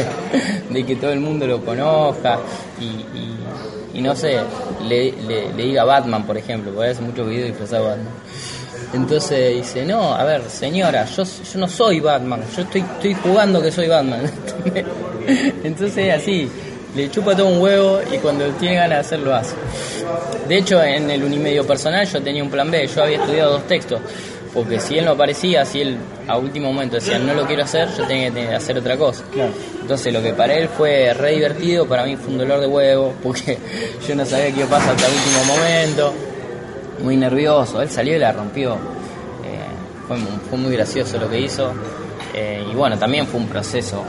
de 0.69 0.85
que 0.85 0.95
todo 0.95 1.11
el 1.11 1.19
mundo 1.19 1.47
lo 1.47 1.63
conozca 1.65 2.37
y, 3.93 4.01
no 4.01 4.15
sé, 4.15 4.37
le, 4.87 5.11
le- 5.27 5.51
le 5.53 5.63
diga 5.63 5.83
Batman, 5.83 6.25
por 6.25 6.37
ejemplo, 6.37 6.71
porque 6.73 6.91
hace 6.91 7.01
muchos 7.01 7.27
videos 7.27 7.49
disfrazado 7.49 7.83
de 7.83 7.89
Batman. 7.89 8.13
Entonces 8.93 9.55
dice, 9.55 9.85
no, 9.85 10.13
a 10.13 10.23
ver, 10.23 10.43
señora, 10.49 11.05
yo, 11.05 11.23
yo 11.23 11.59
no 11.59 11.67
soy 11.67 11.99
Batman, 11.99 12.41
yo 12.55 12.63
estoy, 12.63 12.81
estoy 12.81 13.13
jugando 13.13 13.61
que 13.61 13.71
soy 13.71 13.87
Batman. 13.87 14.29
Entonces 15.63 15.97
es 15.97 16.15
así, 16.15 16.49
le 16.95 17.09
chupa 17.09 17.35
todo 17.35 17.47
un 17.47 17.61
huevo 17.61 18.01
y 18.11 18.17
cuando 18.17 18.45
tiene 18.51 18.75
ganas 18.75 18.89
de 18.89 18.95
hacerlo 18.99 19.25
lo 19.27 19.35
hace. 19.35 19.55
De 20.47 20.57
hecho, 20.57 20.83
en 20.83 21.09
el 21.09 21.23
unimedio 21.23 21.65
personal 21.65 22.05
yo 22.05 22.21
tenía 22.21 22.43
un 22.43 22.49
plan 22.49 22.69
B, 22.69 22.85
yo 22.87 23.03
había 23.03 23.17
estudiado 23.17 23.53
dos 23.53 23.67
textos, 23.67 24.01
porque 24.53 24.79
si 24.79 24.97
él 24.97 25.05
no 25.05 25.11
aparecía, 25.11 25.63
si 25.63 25.81
él 25.81 25.97
a 26.27 26.37
último 26.37 26.73
momento 26.73 26.95
decía 26.95 27.17
no 27.17 27.33
lo 27.33 27.45
quiero 27.45 27.63
hacer, 27.63 27.87
yo 27.97 28.05
tenía 28.05 28.29
que 28.31 28.53
hacer 28.53 28.77
otra 28.77 28.97
cosa. 28.97 29.23
Entonces 29.81 30.11
lo 30.13 30.21
que 30.21 30.33
para 30.33 30.53
él 30.55 30.67
fue 30.67 31.13
re 31.13 31.31
divertido, 31.31 31.87
para 31.87 32.05
mí 32.05 32.17
fue 32.17 32.33
un 32.33 32.39
dolor 32.39 32.59
de 32.59 32.67
huevo, 32.67 33.13
porque 33.23 33.57
yo 34.07 34.15
no 34.15 34.25
sabía 34.25 34.51
qué 34.53 34.59
iba 34.59 34.65
a 34.65 34.69
pasar 34.69 34.95
hasta 34.95 35.07
el 35.07 35.13
último 35.13 35.55
momento, 35.55 36.13
muy 37.01 37.17
nervioso, 37.17 37.81
él 37.81 37.89
salió 37.89 38.15
y 38.15 38.19
la 38.19 38.31
rompió. 38.31 38.73
Eh, 38.73 38.77
fue, 40.07 40.17
fue, 40.49 40.57
muy 40.57 40.71
gracioso 40.73 41.17
lo 41.17 41.29
que 41.29 41.39
hizo. 41.39 41.71
Eh, 42.33 42.65
y 42.69 42.75
bueno, 42.75 42.97
también 42.97 43.27
fue 43.27 43.39
un 43.39 43.47
proceso 43.47 44.03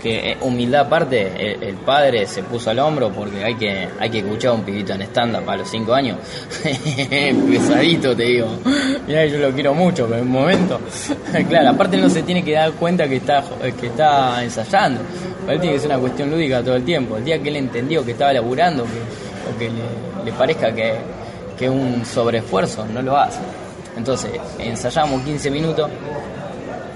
que 0.00 0.32
eh, 0.32 0.36
humildad 0.40 0.86
aparte, 0.86 1.56
el, 1.68 1.74
padre 1.76 2.26
se 2.26 2.42
puso 2.42 2.70
al 2.70 2.78
hombro 2.78 3.10
porque 3.10 3.44
hay 3.44 3.54
que 3.54 3.88
hay 3.98 4.10
que 4.10 4.18
escuchar 4.18 4.52
a 4.52 4.54
un 4.54 4.62
pibito 4.62 4.94
en 4.94 5.02
stand-up 5.02 5.44
los 5.56 5.68
5 5.68 5.92
años. 5.92 6.18
Pesadito, 7.50 8.16
te 8.16 8.24
digo. 8.24 8.48
Mira, 9.06 9.26
yo 9.26 9.38
lo 9.38 9.52
quiero 9.52 9.74
mucho, 9.74 10.06
pero 10.06 10.20
en 10.20 10.26
un 10.26 10.32
momento. 10.32 10.80
claro, 11.48 11.70
aparte 11.70 11.96
no 11.96 12.08
se 12.08 12.22
tiene 12.22 12.42
que 12.42 12.52
dar 12.52 12.72
cuenta 12.72 13.08
que 13.08 13.16
está, 13.16 13.44
que 13.78 13.86
está 13.86 14.42
ensayando. 14.42 15.00
Para 15.42 15.54
él 15.54 15.60
tiene 15.60 15.76
que 15.76 15.80
ser 15.80 15.90
una 15.90 16.00
cuestión 16.00 16.30
lúdica 16.30 16.62
todo 16.62 16.76
el 16.76 16.84
tiempo. 16.84 17.16
El 17.16 17.24
día 17.24 17.40
que 17.40 17.48
él 17.48 17.56
entendió 17.56 18.04
que 18.04 18.12
estaba 18.12 18.32
laburando 18.32 18.84
que, 18.84 18.90
o 19.50 19.58
que 19.58 19.70
le, 20.24 20.32
parezca 20.32 20.72
que, 20.72 20.94
que 21.60 21.70
un 21.70 22.04
sobreesfuerzo, 22.04 22.84
no 22.86 23.00
lo 23.02 23.16
hace. 23.16 23.38
Entonces, 23.96 24.32
ensayamos 24.58 25.22
15 25.22 25.50
minutos 25.50 25.88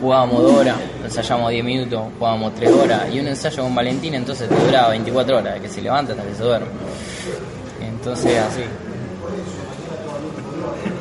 jugábamos 0.01 0.43
dos 0.43 0.53
horas, 0.53 0.77
ensayamos 1.03 1.51
10 1.51 1.65
minutos, 1.65 2.03
jugábamos 2.19 2.55
3 2.57 2.71
horas 2.73 3.03
y 3.11 3.21
un 3.21 3.29
ensayo 3.29 3.63
con 3.63 3.75
Valentín 3.75 4.15
entonces 4.15 4.49
te 4.49 4.55
duraba 4.55 4.91
24 4.91 5.39
horas, 5.39 5.61
que 5.61 5.69
se 5.69 5.81
levanta 5.81 6.13
hasta 6.13 6.25
que 6.25 6.35
se 6.35 6.43
duerme. 6.43 6.67
Entonces 7.81 8.39
así. 8.39 8.63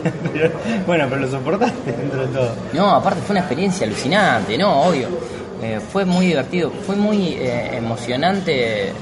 bueno, 0.87 1.05
pero 1.09 1.21
lo 1.21 1.27
soportaste 1.29 1.91
dentro 1.91 2.21
de 2.21 2.27
todo. 2.27 2.55
No, 2.73 2.91
aparte 2.91 3.21
fue 3.21 3.33
una 3.33 3.41
experiencia 3.41 3.85
alucinante, 3.85 4.57
no, 4.57 4.83
obvio. 4.83 5.07
Eh, 5.61 5.79
fue 5.91 6.05
muy 6.05 6.27
divertido, 6.27 6.71
fue 6.85 6.95
muy 6.95 7.33
eh, 7.33 7.77
emocionante. 7.77 8.87
Eh, 8.89 8.93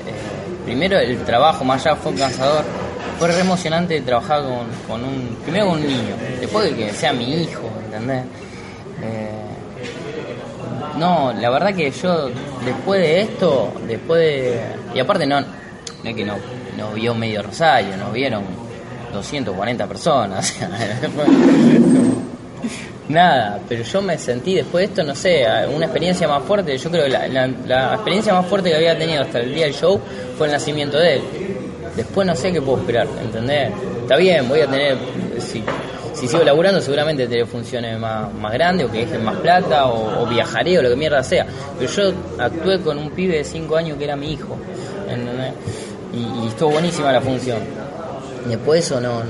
primero 0.65 0.97
el 0.97 1.23
trabajo, 1.23 1.63
más 1.63 1.85
allá 1.85 1.95
fue 1.95 2.13
cansador. 2.15 2.63
Fue 3.21 3.31
re 3.31 3.41
emocionante 3.41 4.01
trabajar 4.01 4.41
con, 4.41 4.65
con 4.87 5.03
un. 5.07 5.37
Primero 5.43 5.67
con 5.67 5.79
un 5.79 5.85
niño, 5.85 6.15
después 6.39 6.71
de 6.71 6.75
que 6.75 6.91
sea 6.91 7.13
mi 7.13 7.43
hijo, 7.43 7.69
¿entendés? 7.85 8.23
No, 10.97 11.31
la 11.31 11.51
verdad 11.51 11.71
que 11.75 11.91
yo 11.91 12.31
después 12.65 12.99
de 12.99 13.21
esto, 13.21 13.73
después 13.87 14.21
de... 14.21 14.59
Y 14.95 14.99
aparte 14.99 15.27
no, 15.27 15.39
no 15.39 15.47
es 16.03 16.15
que 16.15 16.25
no, 16.25 16.35
no 16.75 16.93
vio 16.93 17.13
medio 17.13 17.43
Rosario, 17.43 17.95
nos 17.95 18.11
vieron 18.11 18.43
240 19.13 19.85
personas. 19.85 20.55
Nada, 23.07 23.59
pero 23.69 23.83
yo 23.83 24.01
me 24.01 24.17
sentí 24.17 24.55
después 24.55 24.81
de 24.81 24.85
esto, 24.85 25.03
no 25.03 25.13
sé, 25.13 25.45
una 25.71 25.85
experiencia 25.85 26.27
más 26.27 26.41
fuerte. 26.41 26.75
Yo 26.75 26.89
creo 26.89 27.03
que 27.03 27.09
la, 27.09 27.47
la, 27.67 27.93
experiencia 27.93 28.33
más 28.33 28.47
fuerte 28.47 28.71
que 28.71 28.77
había 28.77 28.97
tenido 28.97 29.21
hasta 29.21 29.41
el 29.41 29.53
día 29.53 29.65
del 29.65 29.75
show 29.75 30.01
fue 30.39 30.47
el 30.47 30.53
nacimiento 30.53 30.97
de 30.97 31.15
él. 31.17 31.21
Después 31.95 32.25
no 32.25 32.35
sé 32.35 32.51
qué 32.51 32.61
puedo 32.61 32.79
esperar, 32.79 33.07
¿entendés? 33.21 33.71
Está 34.01 34.17
bien, 34.17 34.47
voy 34.47 34.61
a 34.61 34.67
tener, 34.67 34.97
si 35.39 35.63
si 36.13 36.27
sigo 36.27 36.43
laburando 36.43 36.81
seguramente 36.81 37.27
te 37.27 37.45
funcione 37.45 37.97
más, 37.97 38.33
más 38.33 38.53
grande 38.53 38.85
o 38.85 38.91
que 38.91 38.99
dejen 39.05 39.23
más 39.23 39.37
plata 39.37 39.87
o, 39.87 40.25
viajaré 40.27 40.77
o 40.77 40.81
lo 40.81 40.89
que 40.89 40.95
mierda 40.95 41.23
sea. 41.23 41.45
Pero 41.79 41.91
yo 41.91 42.13
actué 42.37 42.79
con 42.81 42.97
un 42.97 43.09
pibe 43.11 43.37
de 43.37 43.43
5 43.43 43.75
años 43.75 43.97
que 43.97 44.03
era 44.03 44.15
mi 44.15 44.33
hijo. 44.33 44.57
Y, 46.13 46.47
estuvo 46.47 46.71
buenísima 46.71 47.11
la 47.11 47.21
función. 47.21 47.59
Después 48.47 48.85
eso 48.85 48.99
no, 48.99 49.21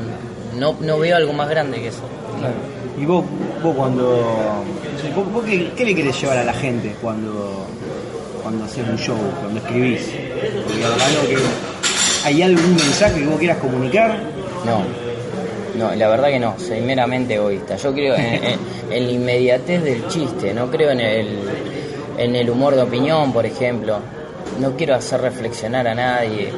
no, 0.57 0.75
no 0.81 0.99
veo 0.99 1.15
algo 1.15 1.33
más 1.33 1.49
grande 1.49 1.79
que 1.79 1.87
eso. 1.87 2.03
¿Y 2.99 3.05
vos, 3.05 3.23
vos 3.63 3.75
cuando... 3.75 4.63
Vos, 5.33 5.45
qué, 5.45 5.85
le 5.85 5.95
querés 5.95 6.19
llevar 6.19 6.39
a 6.39 6.43
la 6.43 6.53
gente 6.53 6.95
cuando, 7.01 7.67
cuando 8.41 8.65
haces 8.65 8.87
un 8.87 8.97
show, 8.97 9.17
cuando 9.39 9.59
escribís? 9.59 10.07
que, 10.07 11.37
¿Hay 12.23 12.41
algún 12.41 12.75
mensaje 12.75 13.19
que 13.19 13.27
vos 13.27 13.39
quieras 13.39 13.57
comunicar? 13.57 14.19
No 14.65 15.01
no, 15.75 15.95
la 15.95 16.09
verdad 16.09 16.29
que 16.29 16.39
no, 16.39 16.59
soy 16.59 16.81
meramente 16.81 17.35
egoísta. 17.35 17.75
Yo 17.75 17.93
creo 17.93 18.15
en, 18.15 18.59
la 18.89 19.11
inmediatez 19.11 19.83
del 19.83 20.07
chiste, 20.07 20.53
no 20.53 20.69
creo 20.69 20.91
en 20.91 20.99
el, 20.99 21.39
en 22.17 22.35
el 22.35 22.49
humor 22.49 22.75
de 22.75 22.81
opinión, 22.81 23.31
por 23.31 23.45
ejemplo. 23.45 23.99
No 24.59 24.75
quiero 24.75 24.95
hacer 24.95 25.21
reflexionar 25.21 25.87
a 25.87 25.95
nadie. 25.95 26.51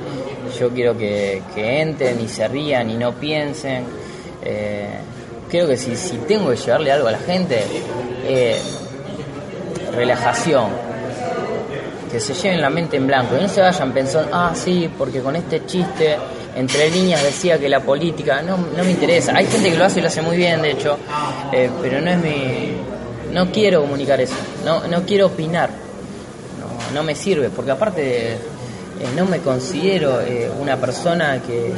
Yo 0.60 0.70
quiero 0.72 0.98
que, 0.98 1.42
entren 1.56 2.20
y 2.20 2.28
se 2.28 2.48
rían 2.48 2.90
y 2.90 2.96
no 2.96 3.14
piensen. 3.14 3.86
Eh, 4.44 4.90
creo 5.50 5.68
que 5.68 5.78
si, 5.78 5.96
si 5.96 6.18
tengo 6.18 6.50
que 6.50 6.58
llevarle 6.58 6.92
algo 6.92 7.08
a 7.08 7.12
la 7.12 7.20
gente, 7.20 7.64
eh, 8.26 8.60
relajación, 9.96 10.70
que 12.14 12.20
se 12.20 12.36
lleven 12.36 12.62
la 12.62 12.70
mente 12.70 12.96
en 12.96 13.08
blanco 13.08 13.36
y 13.36 13.42
no 13.42 13.50
se 13.50 13.60
vayan 13.60 13.92
pensando, 13.92 14.30
ah, 14.32 14.54
sí, 14.54 14.88
porque 15.00 15.20
con 15.20 15.36
este 15.36 15.66
chiste 15.66 16.16
entre 16.56 16.92
líneas 16.92 17.24
decía 17.24 17.58
que 17.58 17.68
la 17.68 17.80
política 17.80 18.44
no, 18.44 18.56
no 18.56 18.84
me 18.84 18.92
interesa. 18.92 19.36
Hay 19.36 19.48
gente 19.48 19.72
que 19.72 19.78
lo 19.78 19.84
hace 19.84 19.98
y 19.98 20.04
lo 20.04 20.10
hace 20.10 20.22
muy 20.22 20.38
bien, 20.38 20.62
de 20.62 20.72
hecho, 20.74 20.96
eh, 21.52 21.72
pero 21.82 22.00
no 22.02 22.12
es 22.12 22.18
mi. 22.20 22.78
No 23.34 23.52
quiero 23.52 23.82
comunicar 23.82 24.22
eso, 24.22 24.36
no, 24.64 24.86
no 24.88 25.02
quiero 25.08 25.26
opinar, 25.26 25.72
no, 26.94 27.02
me 27.02 27.16
sirve, 27.16 27.50
porque 27.50 27.72
aparte 27.72 28.34
eh, 28.34 28.38
no 29.16 29.26
me 29.26 29.40
considero 29.40 30.22
eh, 30.22 30.52
una 30.62 30.78
persona 30.78 31.42
que, 31.42 31.72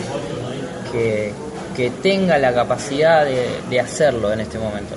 que, 0.92 1.32
que, 1.74 1.90
tenga 2.02 2.38
la 2.38 2.54
capacidad 2.54 3.24
de, 3.24 3.62
de, 3.70 3.80
hacerlo 3.80 4.34
en 4.34 4.42
este 4.42 4.60
momento. 4.60 4.96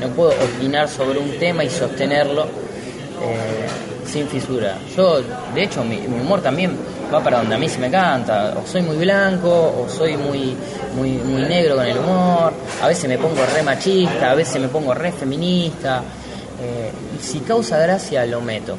No 0.00 0.08
puedo 0.08 0.32
opinar 0.32 0.88
sobre 0.88 1.20
un 1.20 1.38
tema 1.38 1.62
y 1.62 1.70
sostenerlo 1.70 2.48
sin 4.10 4.26
fisura. 4.26 4.76
Yo, 4.96 5.22
de 5.54 5.62
hecho, 5.62 5.84
mi, 5.84 5.98
humor 5.98 6.42
también 6.42 6.76
va 7.12 7.22
para 7.22 7.38
donde 7.38 7.54
a 7.54 7.58
mí 7.58 7.68
se 7.68 7.78
me 7.78 7.90
canta. 7.90 8.54
O 8.58 8.66
soy 8.66 8.82
muy 8.82 8.96
blanco, 8.96 9.48
o 9.48 9.88
soy 9.88 10.16
muy, 10.16 10.54
muy, 10.96 11.10
negro 11.48 11.76
con 11.76 11.86
el 11.86 11.98
humor. 11.98 12.52
A 12.82 12.88
veces 12.88 13.08
me 13.08 13.18
pongo 13.18 13.36
re 13.54 13.62
machista, 13.62 14.32
a 14.32 14.34
veces 14.34 14.60
me 14.60 14.68
pongo 14.68 14.92
re 14.92 15.12
feminista. 15.12 16.02
Eh, 16.62 16.90
si 17.20 17.40
causa 17.40 17.78
gracia, 17.78 18.26
lo 18.26 18.40
meto. 18.40 18.76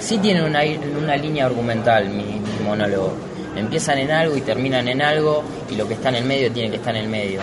Sí 0.00 0.18
tiene 0.18 0.44
una, 0.44 0.60
una 0.98 1.16
línea 1.16 1.46
argumental 1.46 2.08
mi, 2.08 2.40
monólogo. 2.64 3.12
Empiezan 3.56 3.98
en 3.98 4.10
algo 4.10 4.36
y 4.36 4.40
terminan 4.40 4.88
en 4.88 5.00
algo, 5.00 5.42
y 5.70 5.76
lo 5.76 5.86
que 5.86 5.94
está 5.94 6.10
en 6.10 6.16
el 6.16 6.24
medio 6.24 6.50
tiene 6.52 6.70
que 6.70 6.76
estar 6.76 6.94
en 6.94 7.04
el 7.04 7.08
medio. 7.08 7.40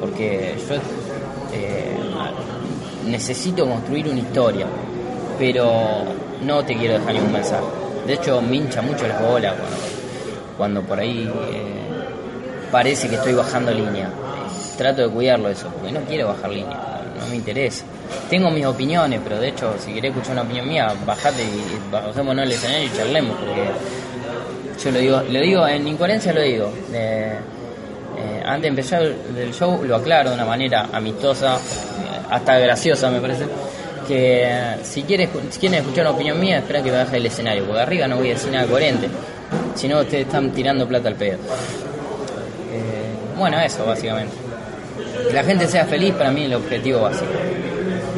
Porque 0.00 0.56
yo 0.68 0.74
eh, 1.52 1.96
necesito 3.06 3.66
construir 3.66 4.08
una 4.08 4.18
historia, 4.18 4.66
pero 5.38 6.04
no 6.44 6.64
te 6.64 6.76
quiero 6.76 6.94
dejar 6.94 7.14
ningún 7.14 7.32
mensaje. 7.32 7.64
De 8.06 8.14
hecho, 8.14 8.40
me 8.42 8.56
hincha 8.56 8.82
mucho 8.82 9.06
las 9.08 9.20
bolas 9.20 9.54
cuando, 10.56 10.82
por 10.82 10.98
ahí 10.98 11.30
eh, 11.52 11.84
parece 12.70 13.08
que 13.08 13.16
estoy 13.16 13.32
bajando 13.32 13.72
línea. 13.72 14.10
Trato 14.76 15.02
de 15.02 15.08
cuidarlo 15.08 15.48
eso, 15.48 15.68
porque 15.68 15.92
no 15.92 16.00
quiero 16.00 16.28
bajar 16.28 16.50
línea, 16.50 17.02
no, 17.18 17.26
me 17.28 17.36
interesa. 17.36 17.84
Tengo 18.28 18.50
mis 18.50 18.66
opiniones, 18.66 19.20
pero 19.22 19.38
de 19.38 19.48
hecho, 19.48 19.74
si 19.78 19.92
querés 19.92 20.10
escuchar 20.10 20.32
una 20.32 20.42
opinión 20.42 20.68
mía, 20.68 20.92
bajate 21.06 21.42
y 21.42 21.92
bajémonos 21.92 22.44
el 22.44 22.52
escenario 22.52 22.86
y 22.86 22.96
charlemos, 22.96 23.36
porque 23.38 23.70
yo 24.82 24.90
lo 24.90 24.98
digo, 24.98 25.22
lo 25.30 25.40
digo 25.40 25.68
en 25.68 25.88
incoherencia 25.88 26.32
lo 26.32 26.40
digo. 26.40 26.72
Eh, 26.92 27.38
antes 28.44 28.62
de 28.62 28.68
empezar 28.68 29.02
el 29.02 29.54
show 29.54 29.82
lo 29.84 29.96
aclaro 29.96 30.30
de 30.30 30.36
una 30.36 30.44
manera 30.44 30.88
amistosa, 30.92 31.58
hasta 32.30 32.58
graciosa 32.58 33.10
me 33.10 33.20
parece 33.20 33.46
que 34.04 34.76
si 34.82 35.02
quieren, 35.02 35.28
si 35.50 35.58
quieren 35.58 35.80
escuchar 35.80 36.06
una 36.06 36.14
opinión 36.14 36.38
mía, 36.38 36.58
espera 36.58 36.82
que 36.82 36.90
baje 36.90 37.16
el 37.16 37.26
escenario, 37.26 37.64
porque 37.64 37.80
arriba 37.80 38.06
no 38.06 38.16
voy 38.16 38.30
a 38.30 38.34
decir 38.34 38.52
nada 38.52 38.66
coherente, 38.66 39.08
si 39.74 39.88
no 39.88 40.00
ustedes 40.00 40.26
están 40.26 40.50
tirando 40.50 40.86
plata 40.86 41.08
al 41.08 41.16
pedo. 41.16 41.38
Eh, 42.72 43.38
bueno, 43.38 43.58
eso 43.60 43.84
básicamente. 43.84 44.34
Que 45.28 45.34
la 45.34 45.44
gente 45.44 45.66
sea 45.66 45.84
feliz 45.86 46.14
para 46.14 46.30
mí 46.30 46.42
es 46.42 46.46
el 46.46 46.54
objetivo 46.54 47.02
básico. 47.02 47.30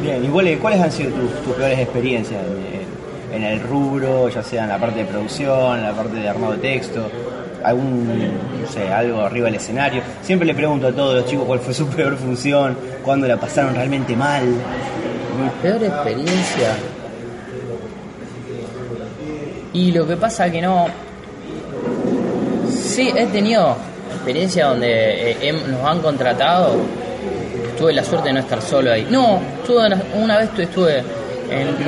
Bien, 0.03 0.25
¿y 0.25 0.57
cuáles, 0.57 0.81
han 0.81 0.93
sido 0.93 1.11
tus, 1.11 1.55
peores 1.55 1.79
experiencias 1.79 2.41
en, 3.33 3.43
el 3.43 3.61
rubro, 3.61 4.29
ya 4.29 4.43
sea 4.43 4.65
en 4.65 4.69
la 4.69 4.79
parte 4.79 5.01
de 5.01 5.05
producción, 5.07 5.79
en 5.79 5.83
la 5.85 5.93
parte 5.93 6.17
de 6.17 6.29
armado 6.29 6.53
de 6.53 6.59
texto? 6.59 7.11
algún, 7.63 8.07
no 8.07 8.69
sé, 8.69 8.89
algo 8.89 9.23
arriba 9.23 9.47
del 9.47 9.57
escenario. 9.57 10.01
Siempre 10.23 10.47
le 10.47 10.55
pregunto 10.55 10.87
a 10.87 10.93
todos 10.93 11.17
los 11.17 11.27
chicos 11.27 11.47
cuál 11.47 11.59
fue 11.59 11.75
su 11.75 11.87
peor 11.97 12.17
función, 12.17 12.77
cuándo 13.03 13.27
la 13.27 13.37
pasaron 13.37 13.75
realmente 13.75 14.15
mal. 14.15 14.45
Mi 15.39 15.49
peor 15.63 15.83
experiencia. 15.83 16.75
Y 19.73 19.93
lo 19.93 20.07
que 20.07 20.17
pasa 20.17 20.51
que 20.51 20.61
no. 20.63 20.87
Sí, 22.71 23.13
he 23.15 23.27
tenido 23.27 23.77
experiencia 24.15 24.69
donde 24.69 25.33
eh, 25.33 25.53
nos 25.53 25.85
han 25.85 26.01
contratado. 26.01 26.77
Tuve 27.79 27.93
la 27.93 28.03
suerte 28.03 28.29
de 28.29 28.35
no 28.35 28.41
estar 28.41 28.63
solo 28.63 28.93
ahí. 28.93 29.07
No, 29.11 29.41
una 30.15 30.39
vez 30.39 30.51
estuve. 30.59 31.03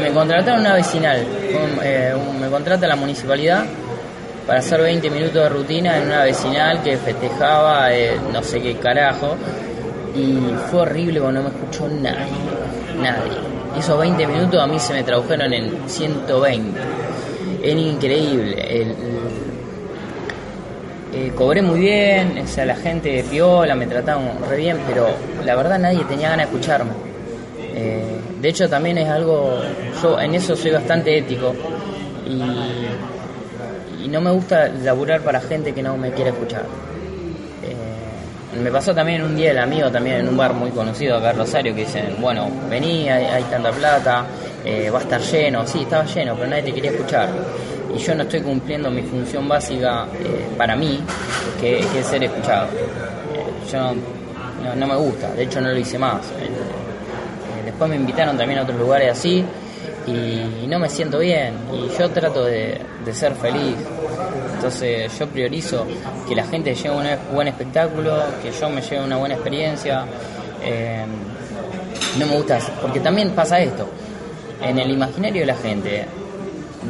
me 0.01 0.11
contrataron 0.11 0.61
una 0.61 0.75
vecinal. 0.75 1.25
Eh, 1.83 2.15
me 2.39 2.49
contrata 2.49 2.87
la 2.87 2.97
municipalidad 2.97 3.65
para 4.49 4.61
hacer 4.61 4.81
20 4.81 5.11
minutos 5.11 5.35
de 5.35 5.49
rutina 5.51 5.99
en 5.99 6.05
una 6.05 6.25
vecinal 6.25 6.83
que 6.83 6.97
festejaba 6.97 7.93
eh, 7.93 8.19
no 8.33 8.43
sé 8.43 8.63
qué 8.63 8.77
carajo 8.77 9.37
y 10.15 10.39
fue 10.71 10.81
horrible 10.81 11.21
porque 11.21 11.35
no 11.35 11.43
me 11.43 11.49
escuchó 11.51 11.87
nadie, 11.87 12.33
nadie. 12.99 13.39
Esos 13.79 13.99
20 13.99 14.27
minutos 14.27 14.61
a 14.61 14.67
mí 14.67 14.79
se 14.79 14.93
me 14.93 15.03
tradujeron 15.03 15.53
en 15.53 15.89
120. 15.89 16.81
Era 17.63 17.81
increíble. 17.81 18.55
Eh, 21.13 21.33
cobré 21.35 21.63
muy 21.63 21.81
bien, 21.81 22.39
o 22.39 22.47
sea, 22.47 22.67
la 22.67 22.77
gente 22.77 23.25
viola, 23.31 23.75
me 23.75 23.87
trataron 23.87 24.29
re 24.49 24.57
bien, 24.59 24.79
pero 24.87 25.09
la 25.45 25.57
verdad 25.57 25.79
nadie 25.79 26.05
tenía 26.05 26.29
ganas 26.31 26.47
de 26.47 26.55
escucharme. 26.55 26.91
Eh, 27.75 28.21
de 28.41 28.49
hecho 28.49 28.69
también 28.69 28.99
es 28.99 29.09
algo, 29.09 29.61
yo 30.03 30.21
en 30.21 30.35
eso 30.35 30.55
soy 30.55 30.71
bastante 30.71 31.17
ético 31.17 31.55
y, 32.27 34.05
y 34.05 34.09
no 34.09 34.21
me 34.21 34.31
gusta 34.31 34.69
laburar 34.69 35.23
para 35.23 35.41
gente 35.41 35.73
que 35.73 35.83
no 35.83 35.97
me 35.97 36.13
quiere 36.13 36.31
escuchar. 36.31 36.65
Me 38.57 38.71
pasó 38.71 38.95
también 38.95 39.23
un 39.23 39.37
día 39.37 39.51
el 39.51 39.59
amigo 39.59 39.91
también 39.91 40.17
en 40.21 40.29
un 40.29 40.37
bar 40.37 40.55
muy 40.55 40.71
conocido 40.71 41.19
acá 41.19 41.31
en 41.33 41.37
Rosario 41.39 41.75
que 41.75 41.83
dicen, 41.83 42.17
bueno, 42.19 42.49
vení, 42.71 43.09
hay, 43.09 43.25
hay 43.27 43.43
tanta 43.45 43.71
plata, 43.71 44.25
eh, 44.65 44.89
va 44.91 45.01
a 45.01 45.03
estar 45.03 45.21
lleno, 45.21 45.67
sí, 45.67 45.83
estaba 45.83 46.05
lleno, 46.07 46.35
pero 46.35 46.49
nadie 46.49 46.63
te 46.63 46.73
quería 46.73 46.91
escuchar. 46.93 47.29
Y 47.95 47.99
yo 47.99 48.15
no 48.15 48.23
estoy 48.23 48.41
cumpliendo 48.41 48.91
mi 48.91 49.03
función 49.03 49.47
básica 49.47 50.07
eh, 50.25 50.47
para 50.57 50.75
mí, 50.77 50.99
que, 51.61 51.79
es 51.81 52.07
ser 52.07 52.25
escuchado. 52.25 52.69
Eh, 53.35 53.71
yo 53.71 53.79
no, 54.65 54.75
no- 54.75 54.87
me 54.87 54.97
gusta, 54.97 55.31
de 55.33 55.45
hecho 55.45 55.61
no 55.61 55.69
lo 55.69 55.77
hice 55.79 55.99
más. 55.99 56.23
Después 57.65 57.91
me 57.91 57.97
invitaron 57.97 58.37
también 58.37 58.61
a 58.61 58.63
otros 58.63 58.79
lugares 58.79 59.13
así 59.13 59.45
y, 60.07 60.67
no 60.67 60.79
me 60.79 60.89
siento 60.89 61.19
bien. 61.19 61.55
Y 61.73 61.89
yo 61.99 62.09
trato 62.11 62.45
de, 62.45 62.81
de 63.05 63.15
ser 63.15 63.35
feliz. 63.35 63.77
Entonces 64.59 65.17
yo 65.17 65.29
priorizo 65.29 65.87
que 66.29 66.35
la 66.35 66.45
gente 66.45 66.75
lleve 66.75 66.97
un 66.97 67.07
buen 67.33 67.47
espectáculo, 67.47 68.21
que 68.43 68.51
yo 68.51 68.69
me 68.69 68.83
lleve 68.83 69.05
una 69.05 69.17
buena 69.17 69.37
experiencia. 69.37 70.05
Eh, 70.65 71.07
no 72.19 72.27
me 72.27 72.35
gusta, 72.35 72.59
porque 72.83 72.99
también 72.99 73.31
pasa 73.31 73.61
esto. 73.61 73.89
En 74.61 74.77
el 74.81 74.91
imaginario 74.91 75.43
de 75.43 75.47
la 75.47 75.55
gente, 75.55 76.07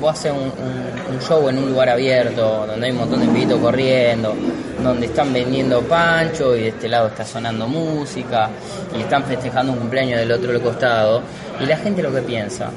vos 0.00 0.12
haces 0.12 0.32
un, 0.32 1.20
show 1.20 1.46
en 1.50 1.58
un 1.58 1.68
lugar 1.68 1.90
abierto, 1.90 2.64
donde 2.66 2.86
hay 2.86 2.92
un 2.92 3.00
montón 3.00 3.20
de 3.20 3.26
pibitos 3.26 3.60
corriendo, 3.60 4.34
donde 4.82 5.04
están 5.04 5.30
vendiendo 5.30 5.82
pancho 5.82 6.56
y 6.56 6.60
de 6.60 6.68
este 6.68 6.88
lado 6.88 7.08
está 7.08 7.26
sonando 7.26 7.68
música 7.68 8.48
y 8.96 9.02
están 9.02 9.24
festejando 9.24 9.72
un 9.72 9.78
cumpleaños 9.80 10.20
del 10.20 10.32
otro 10.32 10.58
costado. 10.62 11.20
Y 11.60 11.66
la 11.66 11.76
gente 11.76 12.02
lo 12.02 12.14
que 12.14 12.22
piensa, 12.22 12.70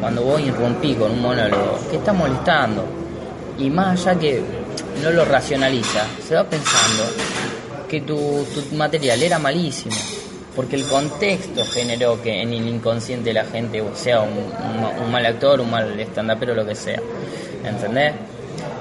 cuando 0.00 0.22
vos 0.22 0.40
irrumpí 0.40 0.94
con 0.94 1.10
un 1.10 1.20
monólogo, 1.20 1.80
que 1.90 1.96
está 1.96 2.12
molestando. 2.12 2.97
Y 3.58 3.70
más 3.70 4.06
allá 4.06 4.18
que 4.18 4.42
no 5.02 5.10
lo 5.10 5.24
racionaliza, 5.24 6.06
se 6.26 6.34
va 6.34 6.44
pensando 6.44 7.04
que 7.88 8.00
tu, 8.02 8.44
tu 8.54 8.76
material 8.76 9.22
era 9.22 9.38
malísimo. 9.38 9.94
Porque 10.54 10.76
el 10.76 10.86
contexto 10.86 11.64
generó 11.64 12.20
que 12.20 12.42
en 12.42 12.52
el 12.52 12.66
inconsciente 12.66 13.32
la 13.32 13.44
gente 13.44 13.82
sea 13.94 14.22
un, 14.22 15.10
mal 15.10 15.24
actor, 15.24 15.60
un 15.60 15.70
mal 15.70 15.98
stand-upero, 16.00 16.54
lo 16.54 16.66
que 16.66 16.74
sea. 16.74 17.00
¿Entendés? 17.64 18.12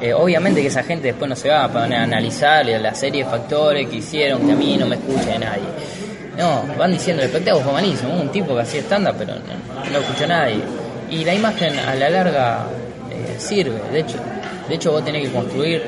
Eh, 0.01 0.13
obviamente 0.13 0.61
que 0.61 0.67
esa 0.67 0.84
gente 0.84 1.07
después 1.07 1.30
no 1.30 1.36
se 1.36 1.49
va 1.49 1.65
a 1.65 1.67
a 1.67 1.84
analizar 1.84 2.65
la 2.65 2.93
serie 2.95 3.23
de 3.23 3.30
factores 3.30 3.88
que 3.89 3.97
hicieron 3.97 4.45
que 4.45 4.53
a 4.53 4.55
mí 4.55 4.75
no 4.78 4.88
me 4.88 4.95
escuche 4.95 5.38
nadie. 5.38 5.63
No, 6.38 6.63
van 6.78 6.91
diciendo 6.91 7.21
el 7.23 7.30
espectáculo 7.30 7.63
fue 7.63 7.73
malísimo, 7.73 8.13
un 8.13 8.32
tipo 8.32 8.55
que 8.55 8.61
hacía 8.61 8.82
stand 8.82 9.11
pero 9.17 9.34
no, 9.36 9.91
no 9.91 9.99
escuchó 9.99 10.28
nadie. 10.28 10.61
Y 11.09 11.25
la 11.25 11.34
imagen 11.34 11.78
a 11.80 11.95
la 11.95 12.09
larga 12.09 12.65
eh, 13.11 13.36
sirve, 13.39 13.80
de 13.91 13.99
hecho, 13.99 14.17
de 14.68 14.76
hecho 14.76 14.91
vos 14.91 15.03
tenés 15.03 15.28
que 15.28 15.34
construir, 15.34 15.84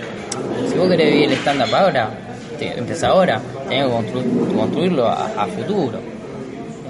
si 0.71 0.77
vos 0.77 0.89
querés 0.89 1.11
vivir 1.13 1.31
el 1.31 1.37
stand-up 1.37 1.73
ahora, 1.75 2.09
te, 2.57 2.77
empezás 2.77 3.09
ahora, 3.09 3.41
tenés 3.67 3.85
que 3.85 3.91
constru- 3.91 4.55
construirlo 4.55 5.07
a, 5.07 5.45
futuro. 5.47 5.99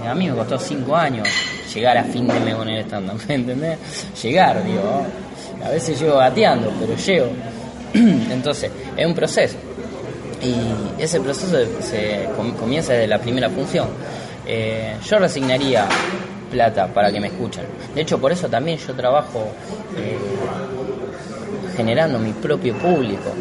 A 0.08 0.16
mí 0.16 0.30
me 0.30 0.36
costó 0.36 0.58
cinco 0.58 0.96
años 0.96 1.28
llegar 1.74 1.98
a 1.98 2.04
fin 2.04 2.28
de 2.28 2.40
mes 2.40 2.56
con 2.56 2.68
el 2.70 2.80
stand-up, 2.86 3.22
¿entendés? 3.28 3.78
Llegar, 4.24 4.64
digo, 4.64 5.06
a 5.64 5.70
veces 5.70 6.00
llego 6.00 6.18
gateando, 6.18 6.72
pero 6.80 6.96
llego. 6.96 7.28
Entonces, 7.94 8.72
es 8.96 9.06
un 9.06 9.14
proceso. 9.14 9.58
Y 10.42 11.02
ese 11.04 11.20
proceso 11.20 11.58
se 11.82 12.28
com- 12.36 12.54
comienza 12.54 12.94
desde 12.94 13.08
la 13.08 13.20
primera 13.20 13.50
función. 13.50 13.88
Eh, 14.48 14.96
yo 15.08 15.20
resignaría 15.20 15.86
plata 16.50 16.88
para 16.88 17.12
que 17.12 17.20
me 17.20 17.28
escuchen. 17.28 17.64
De 17.94 18.02
hecho, 18.02 18.18
por 18.20 18.32
eso 18.32 18.48
también 18.48 18.78
yo 18.78 18.94
trabajo 18.94 19.50
eh, 19.98 20.18
generando 21.80 22.20
mi 22.20 22.34
propio 22.34 22.76
público. 22.76 23.32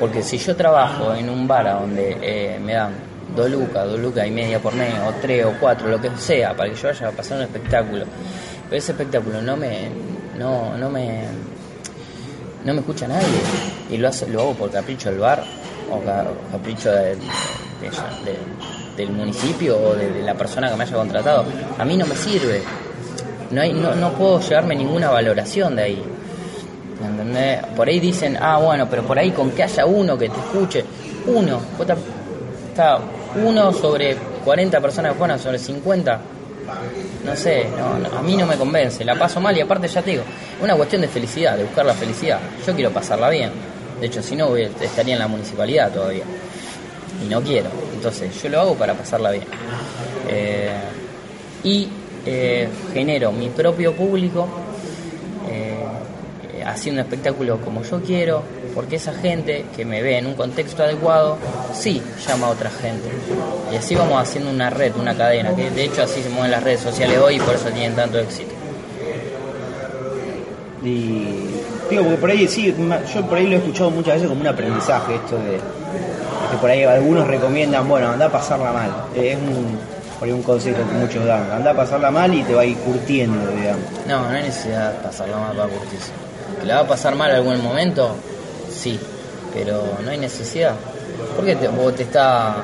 Porque 0.00 0.22
si 0.22 0.38
yo 0.38 0.54
trabajo 0.56 1.14
en 1.14 1.28
un 1.30 1.46
bar 1.46 1.64
donde 1.80 2.16
eh, 2.20 2.58
me 2.60 2.74
dan 2.74 2.92
dos 3.36 3.48
lucas, 3.50 3.86
dos 3.86 3.98
lucas 4.00 4.26
y 4.26 4.30
media 4.30 4.58
por 4.58 4.74
mes, 4.74 4.92
o 5.06 5.12
tres 5.22 5.44
o 5.46 5.52
cuatro, 5.60 5.88
lo 5.88 6.00
que 6.00 6.10
sea, 6.16 6.54
para 6.56 6.68
que 6.70 6.76
yo 6.76 6.88
vaya 6.88 7.08
a 7.08 7.10
pasar 7.12 7.36
un 7.38 7.44
espectáculo, 7.44 8.04
pero 8.68 8.76
ese 8.76 8.92
espectáculo 8.92 9.40
no 9.40 9.56
me, 9.56 9.88
no, 10.38 10.76
no 10.76 10.90
me, 10.90 11.22
no 12.64 12.72
me 12.74 12.80
escucha 12.80 13.06
nadie 13.06 13.26
y 13.90 13.96
lo, 13.98 14.08
hace, 14.08 14.26
lo 14.28 14.40
hago 14.42 14.54
por 14.54 14.70
capricho 14.70 15.10
del 15.10 15.20
bar 15.20 15.42
o 15.90 16.00
ca- 16.00 16.26
capricho 16.50 16.90
de- 16.90 17.14
de- 17.14 17.90
de- 18.24 18.38
del 18.96 19.10
municipio 19.12 19.76
o 19.76 19.94
de, 19.94 20.10
de 20.10 20.22
la 20.22 20.34
persona 20.34 20.70
que 20.70 20.76
me 20.76 20.84
haya 20.84 20.94
contratado, 20.96 21.44
a 21.78 21.84
mí 21.84 21.96
no 21.96 22.06
me 22.06 22.14
sirve. 22.16 22.62
No, 23.50 23.60
hay, 23.60 23.72
no, 23.72 23.94
no 23.94 24.12
puedo 24.12 24.40
llevarme 24.40 24.74
ninguna 24.76 25.10
valoración 25.10 25.76
de 25.76 25.82
ahí. 25.82 26.02
¿Me 27.00 27.06
entendés? 27.08 27.64
Por 27.76 27.88
ahí 27.88 28.00
dicen, 28.00 28.36
ah, 28.40 28.58
bueno, 28.58 28.88
pero 28.88 29.02
por 29.02 29.18
ahí 29.18 29.30
con 29.32 29.50
que 29.50 29.62
haya 29.62 29.84
uno 29.86 30.16
que 30.16 30.28
te 30.28 30.38
escuche, 30.38 30.84
uno, 31.26 31.60
está 32.70 32.98
uno 33.42 33.72
sobre 33.72 34.16
40 34.44 34.80
personas 34.80 35.14
que 35.16 35.38
sobre 35.38 35.58
50, 35.58 36.20
no 37.24 37.36
sé, 37.36 37.66
no, 37.76 38.18
a 38.18 38.22
mí 38.22 38.36
no 38.36 38.46
me 38.46 38.56
convence, 38.56 39.04
la 39.04 39.18
paso 39.18 39.40
mal 39.40 39.56
y 39.56 39.60
aparte 39.60 39.88
ya 39.88 40.02
te 40.02 40.12
digo, 40.12 40.22
es 40.56 40.62
una 40.62 40.74
cuestión 40.76 41.02
de 41.02 41.08
felicidad, 41.08 41.56
de 41.56 41.64
buscar 41.64 41.86
la 41.86 41.94
felicidad. 41.94 42.38
Yo 42.66 42.74
quiero 42.74 42.90
pasarla 42.90 43.28
bien, 43.30 43.50
de 44.00 44.06
hecho, 44.06 44.22
si 44.22 44.36
no, 44.36 44.54
estaría 44.56 45.14
en 45.14 45.20
la 45.20 45.28
municipalidad 45.28 45.92
todavía 45.92 46.24
y 47.24 47.28
no 47.28 47.40
quiero, 47.42 47.70
entonces 47.94 48.42
yo 48.42 48.48
lo 48.50 48.60
hago 48.60 48.74
para 48.74 48.94
pasarla 48.94 49.30
bien. 49.30 49.44
Eh, 50.28 50.70
y 51.64 51.88
eh, 52.26 52.68
genero 52.92 53.32
mi 53.32 53.48
propio 53.48 53.94
público 53.94 54.46
haciendo 56.64 57.00
un 57.02 57.06
espectáculo 57.06 57.58
como 57.60 57.82
yo 57.82 58.00
quiero, 58.02 58.42
porque 58.74 58.96
esa 58.96 59.12
gente 59.12 59.64
que 59.76 59.84
me 59.84 60.02
ve 60.02 60.18
en 60.18 60.26
un 60.26 60.34
contexto 60.34 60.82
adecuado, 60.82 61.36
sí 61.72 62.02
llama 62.26 62.46
a 62.46 62.50
otra 62.50 62.70
gente. 62.70 63.08
Y 63.72 63.76
así 63.76 63.94
vamos 63.94 64.20
haciendo 64.20 64.50
una 64.50 64.70
red, 64.70 64.94
una 64.96 65.14
cadena, 65.14 65.54
que 65.54 65.70
de 65.70 65.84
hecho 65.84 66.02
así 66.02 66.22
se 66.22 66.28
mueven 66.30 66.50
las 66.50 66.62
redes 66.62 66.80
sociales 66.80 67.18
hoy 67.18 67.36
y 67.36 67.40
por 67.40 67.54
eso 67.54 67.68
tienen 67.70 67.94
tanto 67.94 68.18
éxito. 68.18 68.52
Y 70.82 71.46
digo, 71.88 72.02
porque 72.04 72.16
por 72.18 72.30
ahí 72.30 72.46
sí, 72.48 72.74
yo 73.14 73.22
por 73.26 73.38
ahí 73.38 73.46
lo 73.46 73.54
he 73.54 73.58
escuchado 73.58 73.90
muchas 73.90 74.14
veces 74.14 74.28
como 74.28 74.40
un 74.40 74.46
aprendizaje, 74.46 75.14
esto 75.14 75.36
de 75.36 75.58
que 76.50 76.56
por 76.60 76.70
ahí 76.70 76.82
algunos 76.84 77.26
recomiendan, 77.26 77.88
bueno, 77.88 78.10
anda 78.10 78.26
a 78.26 78.30
pasarla 78.30 78.72
mal. 78.72 78.90
Eh, 79.16 79.32
Es 79.32 79.36
un, 79.38 79.78
por 80.18 80.28
ahí 80.28 80.32
un 80.32 80.42
consejo 80.42 80.78
que 80.78 80.94
muchos 80.94 81.24
dan, 81.24 81.50
anda 81.50 81.70
a 81.70 81.74
pasarla 81.74 82.10
mal 82.10 82.32
y 82.34 82.42
te 82.42 82.54
va 82.54 82.62
a 82.62 82.64
ir 82.66 82.76
curtiendo, 82.78 83.50
digamos. 83.52 83.84
No, 84.06 84.28
no 84.28 84.36
hay 84.36 84.42
necesidad 84.42 84.92
de 84.92 84.98
pasarla 85.00 85.38
mal 85.38 85.56
para 85.56 85.68
curtirse. 85.70 86.12
¿Que 86.64 86.68
la 86.68 86.76
va 86.76 86.80
a 86.80 86.88
pasar 86.88 87.14
mal 87.14 87.30
algún 87.30 87.62
momento? 87.62 88.16
Sí, 88.72 88.98
pero 89.52 89.98
no 90.02 90.10
hay 90.10 90.16
necesidad. 90.16 90.74
Porque 91.36 91.56
te, 91.56 91.68
vos 91.68 91.94
te 91.94 92.04
está, 92.04 92.56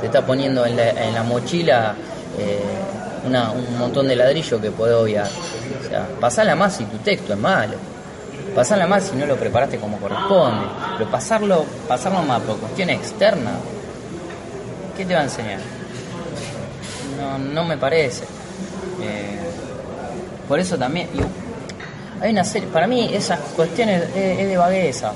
te 0.00 0.06
está 0.06 0.24
poniendo 0.24 0.64
en 0.64 0.74
la, 0.74 1.22
mochila 1.22 1.94
eh, 2.38 2.58
un 3.26 3.78
montón 3.78 4.08
de 4.08 4.16
ladrillo 4.16 4.58
que 4.58 4.70
podés 4.70 4.94
obviar. 4.94 5.26
O 5.26 5.86
sea, 5.86 6.08
pasala 6.18 6.56
más 6.56 6.76
si 6.76 6.86
tu 6.86 6.96
texto 6.96 7.34
es 7.34 7.38
malo. 7.38 7.74
Pasala 8.54 8.86
más 8.86 9.04
si 9.04 9.16
no 9.16 9.26
lo 9.26 9.36
preparaste 9.36 9.76
como 9.76 9.98
corresponde. 9.98 10.64
Pero 10.96 11.10
pasarlo, 11.10 11.66
pasarlo 11.86 12.22
más 12.22 12.40
por 12.40 12.56
cuestiones 12.56 13.00
externas, 13.00 13.56
¿qué 14.96 15.04
te 15.04 15.12
va 15.12 15.20
a 15.20 15.24
enseñar? 15.24 15.60
No, 17.20 17.36
no 17.36 17.64
me 17.64 17.76
parece. 17.76 18.24
Eh, 19.02 19.40
por 20.48 20.58
eso 20.58 20.78
también. 20.78 21.10
Hay 22.20 22.30
una 22.32 22.44
serie. 22.44 22.68
Para 22.68 22.86
mí, 22.86 23.10
esas 23.12 23.38
cuestiones 23.54 24.04
es, 24.14 24.48
de 24.48 24.56
vagueza. 24.56 25.12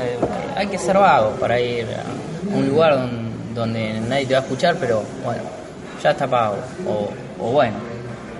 Eh, 0.00 0.16
hay 0.56 0.66
que 0.66 0.78
ser 0.78 0.96
vago 0.98 1.30
para 1.32 1.60
ir 1.60 1.86
a 1.86 2.56
un 2.56 2.68
lugar 2.68 2.94
don- 2.94 3.54
donde 3.54 4.00
nadie 4.00 4.26
te 4.26 4.34
va 4.34 4.40
a 4.40 4.42
escuchar, 4.42 4.76
pero 4.78 5.02
bueno, 5.24 5.42
ya 6.02 6.10
está 6.10 6.26
pago. 6.26 6.56
O, 7.40 7.50
bueno, 7.52 7.76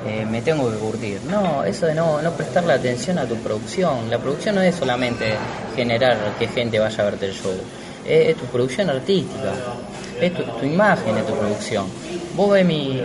eh, 0.06 0.26
me 0.28 0.42
tengo 0.42 0.70
que 0.70 0.76
curtir. 0.76 1.20
No, 1.30 1.64
eso 1.64 1.86
de 1.86 1.94
no, 1.94 2.20
no 2.20 2.30
prestarle 2.32 2.72
atención 2.74 3.18
a 3.18 3.24
tu 3.26 3.36
producción. 3.36 4.10
La 4.10 4.18
producción 4.18 4.54
no 4.56 4.60
es 4.62 4.74
solamente 4.74 5.34
generar 5.74 6.16
que 6.38 6.48
gente 6.48 6.78
vaya 6.78 7.00
a 7.02 7.04
verte 7.04 7.26
el 7.26 7.32
show. 7.32 7.52
Es, 8.04 8.28
es 8.28 8.36
tu 8.36 8.44
producción 8.46 8.90
artística. 8.90 9.52
Es 10.20 10.32
tu, 10.32 10.64
imagen, 10.66 11.16
es 11.18 11.26
tu 11.26 11.34
producción. 11.34 11.86
Vos 12.34 12.50
ves 12.52 12.64
mi. 12.64 13.02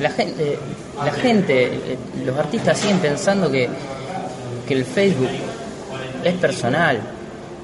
La 0.00 0.10
gente, 0.10 0.58
la 1.04 1.12
gente, 1.12 1.64
eh, 1.66 1.98
los 2.24 2.38
artistas 2.38 2.78
siguen 2.78 2.98
pensando 2.98 3.50
que, 3.50 3.68
que 4.66 4.74
el 4.74 4.84
Facebook 4.84 5.28
es 6.24 6.34
personal. 6.34 7.00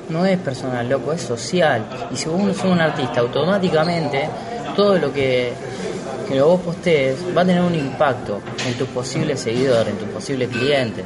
No 0.09 0.25
es 0.25 0.39
personal, 0.39 0.89
loco, 0.89 1.13
es 1.13 1.21
social. 1.21 1.85
Y 2.11 2.17
si 2.17 2.29
vos 2.29 2.41
sos 2.57 2.65
un 2.65 2.81
artista, 2.81 3.21
automáticamente 3.21 4.29
todo 4.75 4.99
lo 4.99 5.13
que, 5.13 5.53
que 6.29 6.41
vos 6.41 6.61
postees 6.61 7.19
va 7.37 7.43
a 7.43 7.45
tener 7.45 7.63
un 7.63 7.75
impacto 7.75 8.41
en 8.67 8.75
tus 8.75 8.89
posibles 8.89 9.41
seguidores, 9.41 9.89
en 9.89 9.99
tus 9.99 10.09
posibles 10.09 10.49
clientes. 10.49 11.05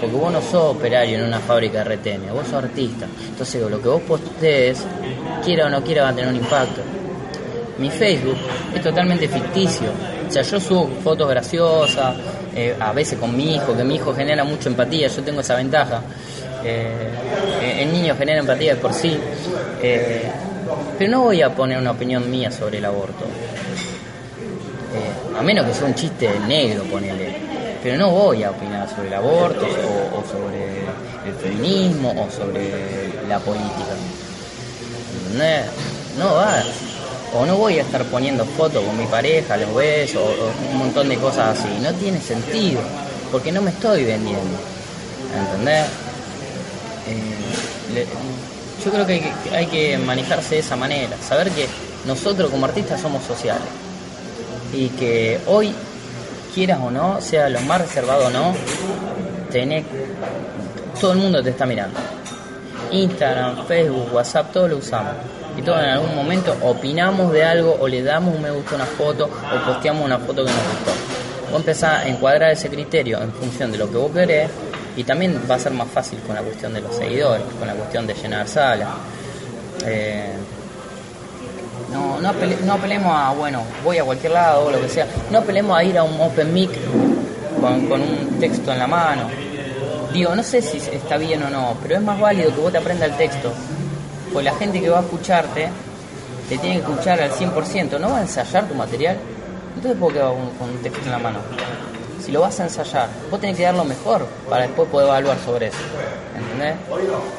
Porque 0.00 0.16
vos 0.16 0.32
no 0.32 0.40
sos 0.40 0.76
operario 0.76 1.18
en 1.18 1.24
una 1.24 1.38
fábrica 1.38 1.78
de 1.78 1.84
retenes, 1.84 2.32
vos 2.32 2.46
sos 2.46 2.64
artista. 2.64 3.06
Entonces 3.28 3.70
lo 3.70 3.80
que 3.80 3.88
vos 3.88 4.02
postees, 4.02 4.84
quiera 5.44 5.66
o 5.66 5.68
no 5.68 5.82
quiera, 5.82 6.04
va 6.04 6.08
a 6.10 6.14
tener 6.14 6.30
un 6.30 6.36
impacto. 6.36 6.80
Mi 7.78 7.90
Facebook 7.90 8.36
es 8.74 8.82
totalmente 8.82 9.28
ficticio. 9.28 9.88
O 10.28 10.30
sea, 10.30 10.42
yo 10.42 10.60
subo 10.60 10.88
fotos 11.02 11.28
graciosas, 11.28 12.14
eh, 12.54 12.76
a 12.78 12.92
veces 12.92 13.18
con 13.18 13.36
mi 13.36 13.56
hijo, 13.56 13.76
que 13.76 13.84
mi 13.84 13.96
hijo 13.96 14.14
genera 14.14 14.44
mucha 14.44 14.68
empatía, 14.68 15.08
yo 15.08 15.22
tengo 15.22 15.40
esa 15.40 15.56
ventaja. 15.56 16.02
Eh, 16.64 17.82
el 17.82 17.92
niño 17.92 18.16
genera 18.16 18.40
empatía 18.40 18.74
de 18.74 18.80
por 18.80 18.92
sí. 18.92 19.18
Eh, 19.82 20.30
pero 20.98 21.10
no 21.10 21.22
voy 21.22 21.42
a 21.42 21.54
poner 21.54 21.78
una 21.78 21.90
opinión 21.90 22.30
mía 22.30 22.50
sobre 22.50 22.78
el 22.78 22.84
aborto. 22.84 23.24
Eh, 24.94 25.38
a 25.38 25.42
menos 25.42 25.66
que 25.66 25.74
sea 25.74 25.86
un 25.86 25.94
chiste 25.94 26.30
negro, 26.46 26.84
ponele. 26.84 27.36
Pero 27.82 27.98
no 27.98 28.10
voy 28.10 28.42
a 28.44 28.50
opinar 28.50 28.88
sobre 28.88 29.08
el 29.08 29.14
aborto 29.14 29.66
o, 29.66 30.20
o 30.20 30.24
sobre 30.26 30.80
el 31.26 31.34
feminismo 31.34 32.10
o 32.12 32.30
sobre 32.30 32.70
la 33.28 33.38
política. 33.40 33.94
¿Entendés? 35.26 35.66
No 36.18 36.34
va. 36.34 36.62
O 37.34 37.44
no 37.44 37.56
voy 37.56 37.78
a 37.78 37.82
estar 37.82 38.04
poniendo 38.04 38.44
fotos 38.44 38.84
con 38.84 38.96
mi 38.96 39.06
pareja, 39.06 39.56
los 39.56 39.74
besos, 39.74 40.22
o, 40.22 40.72
un 40.72 40.78
montón 40.78 41.08
de 41.08 41.16
cosas 41.16 41.58
así. 41.58 41.68
No 41.82 41.92
tiene 41.94 42.20
sentido, 42.20 42.80
porque 43.32 43.50
no 43.50 43.60
me 43.60 43.70
estoy 43.70 44.04
vendiendo. 44.04 44.58
¿Entendés? 45.36 45.86
Eh, 47.08 48.06
yo 48.84 48.90
creo 48.90 49.06
que 49.06 49.12
hay, 49.14 49.20
que 49.20 49.56
hay 49.56 49.66
que 49.66 49.98
manejarse 49.98 50.56
de 50.56 50.60
esa 50.60 50.76
manera, 50.76 51.16
saber 51.26 51.50
que 51.50 51.66
nosotros 52.06 52.50
como 52.50 52.66
artistas 52.66 53.00
somos 53.00 53.24
sociales 53.24 53.62
y 54.72 54.88
que 54.88 55.40
hoy, 55.46 55.72
quieras 56.54 56.80
o 56.82 56.90
no, 56.90 57.20
sea 57.20 57.48
lo 57.48 57.60
más 57.62 57.80
reservado 57.80 58.26
o 58.26 58.30
no, 58.30 58.54
tenés, 59.50 59.84
todo 61.00 61.12
el 61.12 61.18
mundo 61.18 61.42
te 61.42 61.50
está 61.50 61.66
mirando. 61.66 61.98
Instagram, 62.90 63.66
Facebook, 63.66 64.12
WhatsApp, 64.12 64.52
todo 64.52 64.68
lo 64.68 64.78
usamos. 64.78 65.14
Y 65.56 65.62
todos 65.62 65.78
en 65.82 65.90
algún 65.90 66.14
momento 66.16 66.56
opinamos 66.62 67.32
de 67.32 67.44
algo 67.44 67.76
o 67.80 67.86
le 67.88 68.02
damos 68.02 68.34
un 68.34 68.42
me 68.42 68.50
gusta 68.50 68.72
a 68.72 68.76
una 68.76 68.86
foto 68.86 69.24
o 69.26 69.66
posteamos 69.66 70.04
una 70.04 70.18
foto 70.18 70.44
que 70.44 70.50
nos 70.50 70.60
gustó. 70.60 70.92
Vos 71.50 71.60
empezás 71.60 72.02
a 72.04 72.08
encuadrar 72.08 72.50
ese 72.50 72.68
criterio 72.68 73.20
en 73.22 73.32
función 73.32 73.70
de 73.70 73.78
lo 73.78 73.88
que 73.90 73.96
vos 73.96 74.10
querés 74.12 74.50
y 74.96 75.04
también 75.04 75.40
va 75.48 75.54
a 75.54 75.58
ser 75.58 75.72
más 75.72 75.88
fácil 75.88 76.18
con 76.26 76.34
la 76.34 76.42
cuestión 76.42 76.72
de 76.74 76.80
los 76.80 76.94
seguidores, 76.96 77.44
con 77.58 77.68
la 77.68 77.74
cuestión 77.74 78.06
de 78.06 78.14
llenar 78.14 78.48
salas. 78.48 78.88
Eh, 79.86 80.32
no, 81.92 82.20
no, 82.20 82.28
apele- 82.32 82.58
no 82.64 82.72
apelemos 82.74 83.12
a, 83.14 83.32
bueno, 83.32 83.62
voy 83.84 83.98
a 83.98 84.04
cualquier 84.04 84.32
lado 84.32 84.66
o 84.66 84.70
lo 84.70 84.80
que 84.80 84.88
sea. 84.88 85.06
No 85.30 85.38
apelemos 85.38 85.76
a 85.78 85.84
ir 85.84 85.96
a 85.98 86.02
un 86.02 86.20
open 86.20 86.52
mic 86.52 86.70
con, 87.60 87.86
con 87.86 88.00
un 88.00 88.38
texto 88.40 88.72
en 88.72 88.78
la 88.80 88.86
mano. 88.88 89.28
Digo, 90.12 90.34
no 90.34 90.42
sé 90.42 90.62
si 90.62 90.78
está 90.78 91.16
bien 91.16 91.42
o 91.44 91.50
no, 91.50 91.76
pero 91.82 91.96
es 91.96 92.02
más 92.02 92.18
válido 92.18 92.52
que 92.54 92.60
vos 92.60 92.72
te 92.72 92.78
aprendas 92.78 93.10
el 93.10 93.16
texto. 93.16 93.52
Pues 94.34 94.44
la 94.44 94.54
gente 94.56 94.80
que 94.80 94.90
va 94.90 94.98
a 94.98 95.02
escucharte 95.02 95.68
te 96.48 96.58
tiene 96.58 96.80
que 96.80 96.90
escuchar 96.90 97.20
al 97.20 97.30
100%. 97.30 98.00
¿No 98.00 98.10
va 98.10 98.18
a 98.18 98.22
ensayar 98.22 98.66
tu 98.66 98.74
material? 98.74 99.16
Entonces, 99.76 99.96
¿por 99.96 100.12
qué 100.12 100.18
va 100.18 100.30
con, 100.30 100.70
un 100.70 100.82
texto 100.82 101.02
en 101.04 101.12
la 101.12 101.18
mano? 101.18 101.38
Si 102.20 102.32
lo 102.32 102.40
vas 102.40 102.58
a 102.58 102.64
ensayar, 102.64 103.08
vos 103.30 103.40
tenés 103.40 103.56
que 103.56 103.62
dar 103.62 103.76
lo 103.76 103.84
mejor 103.84 104.26
para 104.50 104.66
después 104.66 104.88
poder 104.88 105.06
evaluar 105.06 105.38
sobre 105.38 105.68
eso. 105.68 105.78
¿Entendés? 106.36 106.74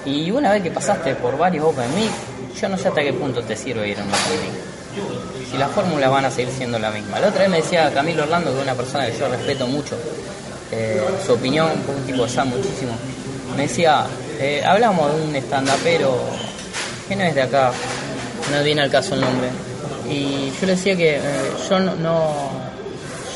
Y 0.05 0.31
una 0.31 0.53
vez 0.53 0.63
que 0.63 0.71
pasaste 0.71 1.15
por 1.15 1.37
varios 1.37 1.65
Open 1.65 1.93
Mic, 1.95 2.11
yo 2.61 2.69
no 2.69 2.77
sé 2.77 2.87
hasta 2.87 3.01
qué 3.01 3.11
punto 3.11 3.43
te 3.43 3.57
sirve 3.57 3.89
ir 3.89 3.99
a 3.99 4.03
un 4.03 4.09
Open 4.09 4.41
Mic. 4.43 5.51
Si 5.51 5.57
las 5.57 5.71
fórmulas 5.71 6.09
van 6.09 6.23
a 6.23 6.31
seguir 6.31 6.53
siendo 6.53 6.79
la 6.79 6.91
misma. 6.91 7.19
La 7.19 7.27
otra 7.27 7.41
vez 7.41 7.49
me 7.49 7.57
decía 7.57 7.93
Camilo 7.93 8.23
Orlando, 8.23 8.51
que 8.51 8.57
es 8.57 8.63
una 8.63 8.73
persona 8.73 9.05
que 9.07 9.17
yo 9.17 9.27
respeto 9.27 9.67
mucho, 9.67 9.97
eh, 10.71 11.03
su 11.25 11.33
opinión, 11.33 11.71
un 11.71 12.05
tipo 12.05 12.25
que 12.25 12.43
muchísimo. 12.45 12.93
Me 13.57 13.63
decía, 13.63 14.05
eh, 14.39 14.63
hablamos 14.65 15.13
de 15.13 15.23
un 15.23 15.35
stand-upero 15.35 16.44
que 17.07 17.15
no 17.15 17.23
es 17.23 17.35
de 17.35 17.41
acá, 17.41 17.71
no 18.51 18.63
viene 18.63 18.81
al 18.81 18.89
caso 18.91 19.15
el 19.15 19.21
nombre. 19.21 19.47
Y 20.09 20.51
yo 20.59 20.67
le 20.67 20.75
decía 20.75 20.95
que 20.95 21.15
eh, 21.15 21.21
yo 21.69 21.79
no, 21.79 21.95
no- 21.95 22.49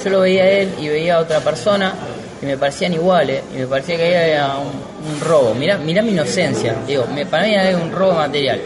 yo 0.04 0.10
lo 0.12 0.22
veía 0.22 0.44
a 0.44 0.50
él 0.50 0.70
y 0.80 0.88
veía 0.88 1.16
a 1.16 1.20
otra 1.20 1.40
persona 1.42 1.94
y 2.42 2.46
me 2.46 2.58
parecían 2.58 2.94
iguales 2.94 3.42
y 3.54 3.58
me 3.60 3.68
parecía 3.68 3.98
que 3.98 4.12
era 4.32 4.56
un, 4.58 4.68
un 5.14 5.20
robo. 5.22 5.54
Mirá, 5.56 5.78
mirá 5.78 6.02
mi 6.02 6.12
inocencia, 6.12 6.76
digo, 6.88 7.06
me, 7.14 7.26
para 7.26 7.44
mí 7.46 7.54
era 7.54 7.78
un 7.78 7.92
robo 7.92 8.14
material. 8.14 8.62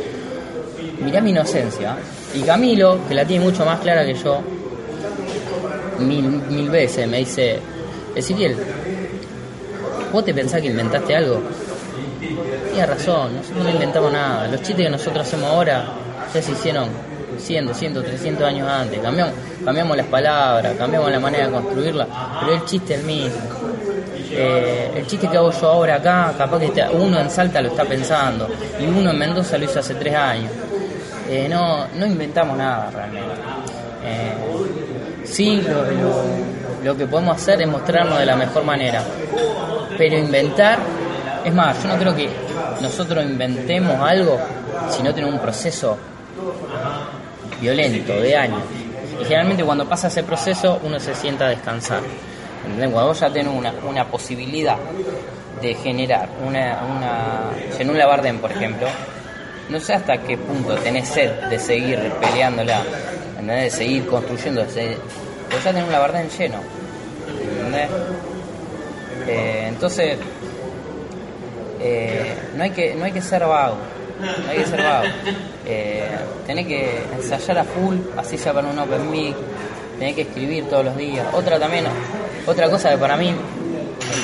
Mirá 1.04 1.22
mi 1.22 1.32
inocencia. 1.32 1.96
Y 2.36 2.42
Camilo, 2.42 3.00
que 3.08 3.14
la 3.16 3.26
tiene 3.26 3.44
mucho 3.46 3.66
más 3.66 3.80
clara 3.80 4.06
que 4.06 4.14
yo, 4.16 4.42
mil, 6.00 6.24
mil 6.50 6.70
veces 6.70 7.08
me 7.08 7.20
dice, 7.20 7.60
Ezequiel, 8.16 8.56
¿vos 10.12 10.24
te 10.26 10.34
pensás 10.34 10.62
que 10.62 10.68
inventaste 10.68 11.16
algo? 11.16 11.42
Tienes 12.74 12.90
razón, 12.90 13.36
nosotros 13.36 13.64
no 13.64 13.70
inventamos 13.70 14.12
nada. 14.12 14.48
Los 14.48 14.62
chistes 14.62 14.86
que 14.86 14.90
nosotros 14.90 15.28
hacemos 15.28 15.48
ahora 15.52 15.86
ya 16.34 16.42
se 16.42 16.52
hicieron 16.54 16.90
100, 17.38 17.68
200, 17.68 18.04
300 18.04 18.48
años 18.48 18.68
antes. 18.68 19.00
Cambiamos, 19.00 19.96
las 19.96 20.08
palabras, 20.08 20.74
cambiamos 20.76 21.12
la 21.12 21.20
manera 21.20 21.46
de 21.46 21.52
construirla, 21.54 22.08
pero 22.40 22.54
el 22.54 22.66
chiste 22.66 22.96
es 22.96 23.00
el 23.02 23.06
mismo. 23.06 23.42
Eh, 24.32 24.92
el 24.96 25.06
chiste 25.06 25.28
que 25.28 25.38
hago 25.38 25.52
yo 25.52 25.68
ahora 25.68 25.96
acá, 25.98 26.34
capaz 26.36 26.60
que 26.60 26.84
uno 26.94 27.20
en 27.20 27.30
Salta 27.30 27.62
lo 27.62 27.70
está 27.70 27.86
pensando 27.86 28.50
y 28.80 28.86
uno 28.86 29.12
en 29.12 29.20
Mendoza 29.20 29.56
lo 29.60 29.66
hizo 29.66 29.80
hace 29.80 29.94
tres 29.94 30.16
años. 30.16 30.52
Eh, 31.30 31.48
no, 31.48 31.86
no 31.96 32.08
inventamos 32.08 32.58
nada 32.58 32.90
realmente. 32.90 33.36
Eh, 34.04 34.34
sí, 35.24 35.64
lo 36.84 36.98
que 36.98 37.06
podemos 37.06 37.38
hacer 37.38 37.62
es 37.62 37.68
mostrarnos 37.68 38.18
de 38.18 38.26
la 38.26 38.36
mejor 38.36 38.64
manera, 38.64 39.04
pero 39.96 40.18
inventar, 40.18 40.80
es 41.46 41.54
más, 41.54 41.82
yo 41.82 41.90
no 41.90 41.98
creo 41.98 42.16
que 42.16 42.30
nosotros 42.82 43.24
inventemos 43.24 44.00
algo 44.00 44.40
si 44.90 45.04
no 45.04 45.14
tenemos 45.14 45.36
un 45.36 45.42
proceso 45.42 45.98
violento 47.60 48.14
de 48.14 48.36
años. 48.36 48.62
Y 49.20 49.24
generalmente 49.24 49.64
cuando 49.64 49.88
pasa 49.88 50.08
ese 50.08 50.24
proceso 50.24 50.80
uno 50.84 51.00
se 51.00 51.14
sienta 51.16 51.46
a 51.46 51.50
descansar. 51.50 52.02
¿Entendés? 52.66 52.90
Cuando 52.92 53.10
vos 53.10 53.20
ya 53.20 53.30
tenés 53.30 53.54
una, 53.84 54.06
posibilidad 54.06 54.78
de 55.62 55.74
generar 55.76 56.30
una, 56.46 56.82
una... 56.84 57.78
Jenún 57.78 57.98
Labardén, 57.98 58.40
por 58.40 58.52
ejemplo, 58.52 58.88
no 59.70 59.80
sé 59.80 59.94
hasta 59.94 60.18
qué 60.18 60.38
punto 60.38 60.76
tenés 60.76 61.08
sed 61.08 61.32
de 61.50 61.60
seguir 61.60 62.00
peleándola, 62.20 62.82
de 63.42 63.70
seguir 63.70 64.08
construyendo, 64.08 64.64
pues 64.64 64.76
ya 65.64 65.72
tenés 65.72 65.84
un 65.86 65.92
Labardén 65.92 66.30
lleno. 66.30 66.58
¿entendés? 67.28 67.90
Eh, 69.28 69.66
entonces, 69.70 70.18
eh, 71.84 72.34
no, 72.56 72.64
hay 72.64 72.70
que, 72.72 72.96
no 72.96 73.04
hay 73.04 73.12
que 73.12 73.22
ser 73.22 73.46
vago, 73.46 73.76
no 74.22 74.50
hay 74.50 74.58
que 74.58 74.66
ser 74.66 74.82
vago. 74.82 75.06
Eh, 75.66 76.08
tenés 76.48 76.68
que 76.68 77.04
ensayar 77.16 77.58
a 77.60 77.64
full, 77.64 77.98
así 78.18 78.38
sea 78.38 78.54
para 78.54 78.68
un 78.70 78.80
open 78.80 79.12
mic, 79.12 79.36
tenés 80.00 80.16
que 80.16 80.22
escribir 80.22 80.66
todos 80.70 80.86
los 80.86 80.96
días. 80.96 81.28
Otra 81.34 81.60
también, 81.60 81.86
otra 82.46 82.70
cosa 82.70 82.90
que 82.90 82.98
para 82.98 83.18
mí 83.18 83.34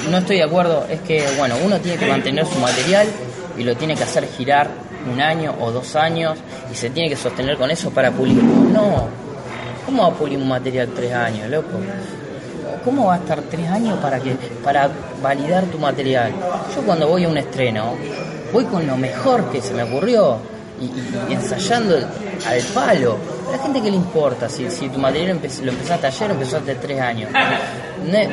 no 0.09 0.17
estoy 0.17 0.37
de 0.37 0.43
acuerdo 0.43 0.85
es 0.89 1.01
que, 1.01 1.25
bueno, 1.37 1.55
uno 1.63 1.79
tiene 1.79 1.97
que 1.97 2.05
mantener 2.07 2.45
su 2.45 2.59
material 2.59 3.07
y 3.57 3.63
lo 3.63 3.75
tiene 3.75 3.95
que 3.95 4.03
hacer 4.03 4.25
girar 4.27 4.69
un 5.11 5.19
año 5.19 5.55
o 5.59 5.71
dos 5.71 5.95
años 5.95 6.37
y 6.71 6.75
se 6.75 6.89
tiene 6.89 7.09
que 7.09 7.15
sostener 7.15 7.57
con 7.57 7.69
eso 7.71 7.91
para 7.91 8.11
pulirlo. 8.11 8.43
No, 8.71 9.07
¿cómo 9.85 10.03
va 10.03 10.09
a 10.09 10.13
pulir 10.13 10.37
un 10.37 10.47
material 10.47 10.89
tres 10.95 11.13
años, 11.13 11.49
loco? 11.49 11.77
¿Cómo 12.83 13.07
va 13.07 13.15
a 13.15 13.17
estar 13.17 13.41
tres 13.41 13.67
años 13.69 13.97
para 13.99 14.19
que 14.19 14.35
para 14.63 14.89
validar 15.21 15.65
tu 15.65 15.77
material? 15.79 16.31
Yo 16.75 16.81
cuando 16.83 17.07
voy 17.07 17.25
a 17.25 17.29
un 17.29 17.37
estreno, 17.37 17.95
voy 18.53 18.65
con 18.65 18.85
lo 18.87 18.95
mejor 18.97 19.45
que 19.51 19.61
se 19.61 19.73
me 19.73 19.83
ocurrió 19.83 20.37
y, 20.81 21.33
ensayando 21.33 21.95
al 21.97 22.61
palo. 22.73 23.17
A 23.49 23.51
la 23.53 23.57
gente 23.63 23.81
que 23.81 23.89
le 23.91 23.97
importa 23.97 24.47
si, 24.47 24.69
si 24.69 24.89
tu 24.89 24.99
material 24.99 25.39
lo 25.63 25.71
empezaste 25.71 26.07
ayer 26.07 26.29
o 26.29 26.33
empezaste 26.33 26.75
tres 26.75 27.01
años. 27.01 27.29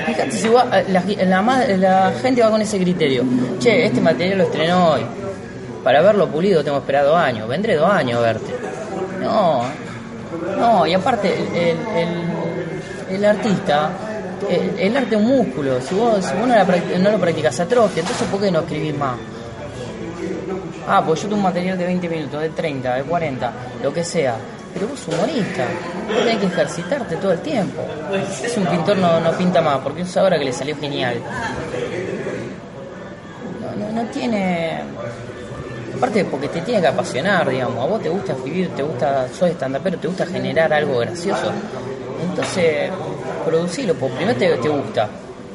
Fíjate 0.07 0.31
si 0.33 0.49
va- 0.49 0.67
la, 0.89 1.03
la 1.25 1.43
ma- 1.43 1.65
la 1.67 2.13
gente 2.23 2.43
va 2.43 2.51
con 2.51 2.61
ese 2.63 2.79
criterio. 2.79 3.25
Che, 3.59 3.87
este 3.87 4.01
material 4.01 4.39
lo 4.39 4.45
estrenó 4.45 4.91
hoy. 4.93 5.01
Para 5.83 6.03
verlo 6.03 6.29
pulido 6.29 6.63
tengo 6.63 6.79
esperado 6.79 7.17
años. 7.17 7.49
Vendré 7.49 7.75
dos 7.77 7.91
años 7.91 8.19
a 8.19 8.21
verte. 8.21 8.55
No, 9.23 9.63
no, 10.59 10.87
y 10.87 10.95
aparte, 10.95 11.35
el- 11.55 13.17
el 13.17 13.25
artista, 13.25 13.91
el, 14.49 14.79
el 14.79 14.97
arte 14.97 15.17
es 15.17 15.21
un 15.21 15.29
músculo. 15.29 15.81
Si 15.81 15.95
vos, 15.95 16.33
no, 16.35 17.11
lo 17.11 17.19
practicas, 17.19 17.61
atrofia. 17.61 18.01
Entonces, 18.01 18.27
¿por 18.29 18.41
qué 18.41 18.51
no 18.51 18.61
escribís 18.61 18.97
más? 18.97 19.17
Ah, 20.89 21.03
pues 21.05 21.23
yo 21.23 21.29
tengo 21.29 21.39
un 21.39 21.43
material 21.43 21.77
de 21.77 21.85
20 21.85 22.09
minutos, 22.09 22.41
de 22.41 22.51
30, 22.51 22.95
de 22.95 23.03
40, 23.03 23.53
lo 23.83 23.93
que 23.93 24.05
sea. 24.05 24.37
Pero 24.73 24.89
vos 24.89 25.09
humorista, 25.09 25.65
vos 26.07 26.19
tenés 26.19 26.37
que 26.37 26.47
ejercitarte 26.47 27.17
todo 27.17 27.33
el 27.33 27.41
tiempo. 27.41 27.83
Si 28.31 28.61
un 28.61 28.67
pintor 28.67 28.97
no, 28.99 29.19
no 29.21 29.33
pinta 29.33 29.61
más, 29.61 29.79
porque 29.79 30.03
es 30.03 30.17
ahora 30.17 30.39
que 30.39 30.45
le 30.45 30.53
salió 30.53 30.77
genial. 30.77 31.17
No, 33.79 34.03
no, 34.03 34.09
tiene 34.11 34.83
Aparte 35.97 36.27
porque 36.27 36.49
te 36.49 36.61
tiene 36.61 36.83
que 36.83 36.89
apasionar, 36.89 37.49
digamos, 37.49 37.83
a 37.83 37.87
vos 37.87 38.03
te 38.03 38.11
gusta 38.11 38.33
escribir, 38.33 38.69
te 38.77 38.83
gusta, 38.83 39.29
sos 39.29 39.51
pero 39.83 39.99
te 39.99 40.09
gusta 40.09 40.27
generar 40.27 40.71
algo 40.71 40.99
gracioso. 40.99 41.51
Entonces, 42.23 42.91
producirlo, 43.47 43.95
porque 43.95 44.17
primero 44.17 44.39
te, 44.39 44.69
gusta, 44.69 45.09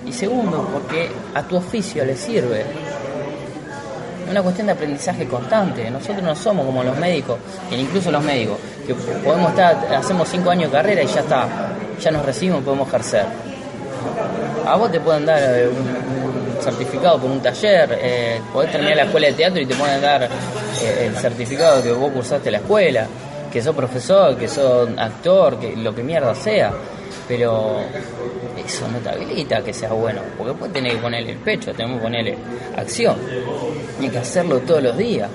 y 0.06 0.14
segundo, 0.14 0.68
porque 0.72 1.10
a 1.36 1.44
tu 1.44 1.58
oficio 1.58 2.06
le 2.06 2.16
sirve. 2.16 2.62
Es 2.62 4.32
una 4.32 4.42
cuestión 4.42 4.68
de 4.68 4.74
aprendizaje 4.74 5.28
constante. 5.28 5.92
Nosotros 5.92 6.24
no 6.24 6.36
somos 6.36 6.66
como 6.66 6.84
los 6.84 6.98
médicos, 6.98 7.38
incluso 7.72 8.10
los 8.12 8.24
médicos, 8.24 8.58
que 8.88 8.94
podemos 8.96 9.50
estar, 9.50 9.94
hacemos 9.94 10.30
cinco 10.30 10.52
años 10.52 10.72
de 10.72 10.78
carrera 10.78 11.04
y 11.04 11.08
ya 11.08 11.20
está, 11.20 11.48
ya 12.00 12.12
nos 12.12 12.26
recibimos 12.26 12.62
y 12.62 12.64
podemos 12.64 12.88
ejercer. 12.88 13.26
A 14.66 14.76
vos 14.76 14.92
te 14.92 15.00
pueden 15.02 15.26
dar 15.26 15.40
eh, 15.42 15.68
un, 15.68 16.62
certificado 16.62 17.20
por 17.20 17.30
un 17.30 17.42
taller, 17.42 17.98
eh, 18.02 18.40
podés 18.54 18.72
terminar 18.72 18.96
la 18.98 19.04
escuela 19.04 19.28
de 19.28 19.34
teatro 19.34 19.60
y 19.60 19.66
te 19.66 19.76
pueden 19.76 20.00
dar 20.00 20.24
eh, 20.24 21.08
el 21.08 21.16
certificado 21.16 21.82
que 21.82 21.92
vos 21.92 22.12
cursaste 22.12 22.52
la 22.52 22.60
escuela, 22.60 23.08
que 23.52 23.62
sos 23.62 23.76
profesor, 23.76 24.38
que 24.38 24.48
sos 24.48 24.90
actor, 24.98 25.60
que 25.60 25.76
lo 25.76 25.94
que 25.94 26.04
mierda 26.04 26.34
sea. 26.36 26.72
Pero 27.32 27.78
eso 28.58 28.90
no 28.90 28.98
te 28.98 29.10
habilita 29.10 29.64
que 29.64 29.72
sea 29.72 29.94
bueno, 29.94 30.20
porque 30.38 30.52
después 30.52 30.74
tenés 30.74 30.96
que 30.96 31.00
ponerle 31.00 31.32
el 31.32 31.38
pecho, 31.38 31.72
tenemos 31.72 32.00
que 32.00 32.04
ponerle 32.04 32.38
acción, 32.76 33.16
hay 34.02 34.10
que 34.10 34.18
hacerlo 34.18 34.60
todos 34.60 34.84
los 34.84 34.98
días. 34.98 35.30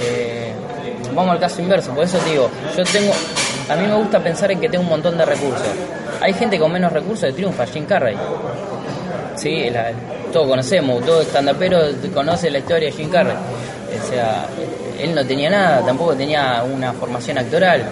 Eh, 0.00 0.54
vamos 1.14 1.32
al 1.32 1.38
caso 1.38 1.60
inverso, 1.60 1.92
por 1.92 2.04
eso 2.04 2.16
te 2.16 2.30
digo, 2.30 2.48
yo 2.74 2.82
tengo, 2.82 3.12
a 3.68 3.76
mí 3.76 3.86
me 3.86 3.94
gusta 3.96 4.20
pensar 4.20 4.50
en 4.52 4.58
que 4.58 4.70
tengo 4.70 4.84
un 4.84 4.88
montón 4.88 5.18
de 5.18 5.26
recursos. 5.26 5.68
Hay 6.22 6.32
gente 6.32 6.58
con 6.58 6.72
menos 6.72 6.94
recursos 6.94 7.28
que 7.28 7.34
triunfa, 7.34 7.66
Jim 7.66 7.84
Carrey. 7.84 8.16
Sí, 9.36 9.66
todos 10.32 10.48
conocemos, 10.48 11.04
todo 11.04 11.22
pero 11.58 11.80
conoce 12.14 12.50
la 12.50 12.60
historia 12.60 12.88
de 12.88 12.92
Jim 12.92 13.10
Carrey. 13.10 13.36
O 13.36 14.08
sea, 14.08 14.46
él 14.98 15.14
no 15.14 15.26
tenía 15.26 15.50
nada, 15.50 15.84
tampoco 15.84 16.14
tenía 16.14 16.64
una 16.64 16.94
formación 16.94 17.36
actoral, 17.36 17.84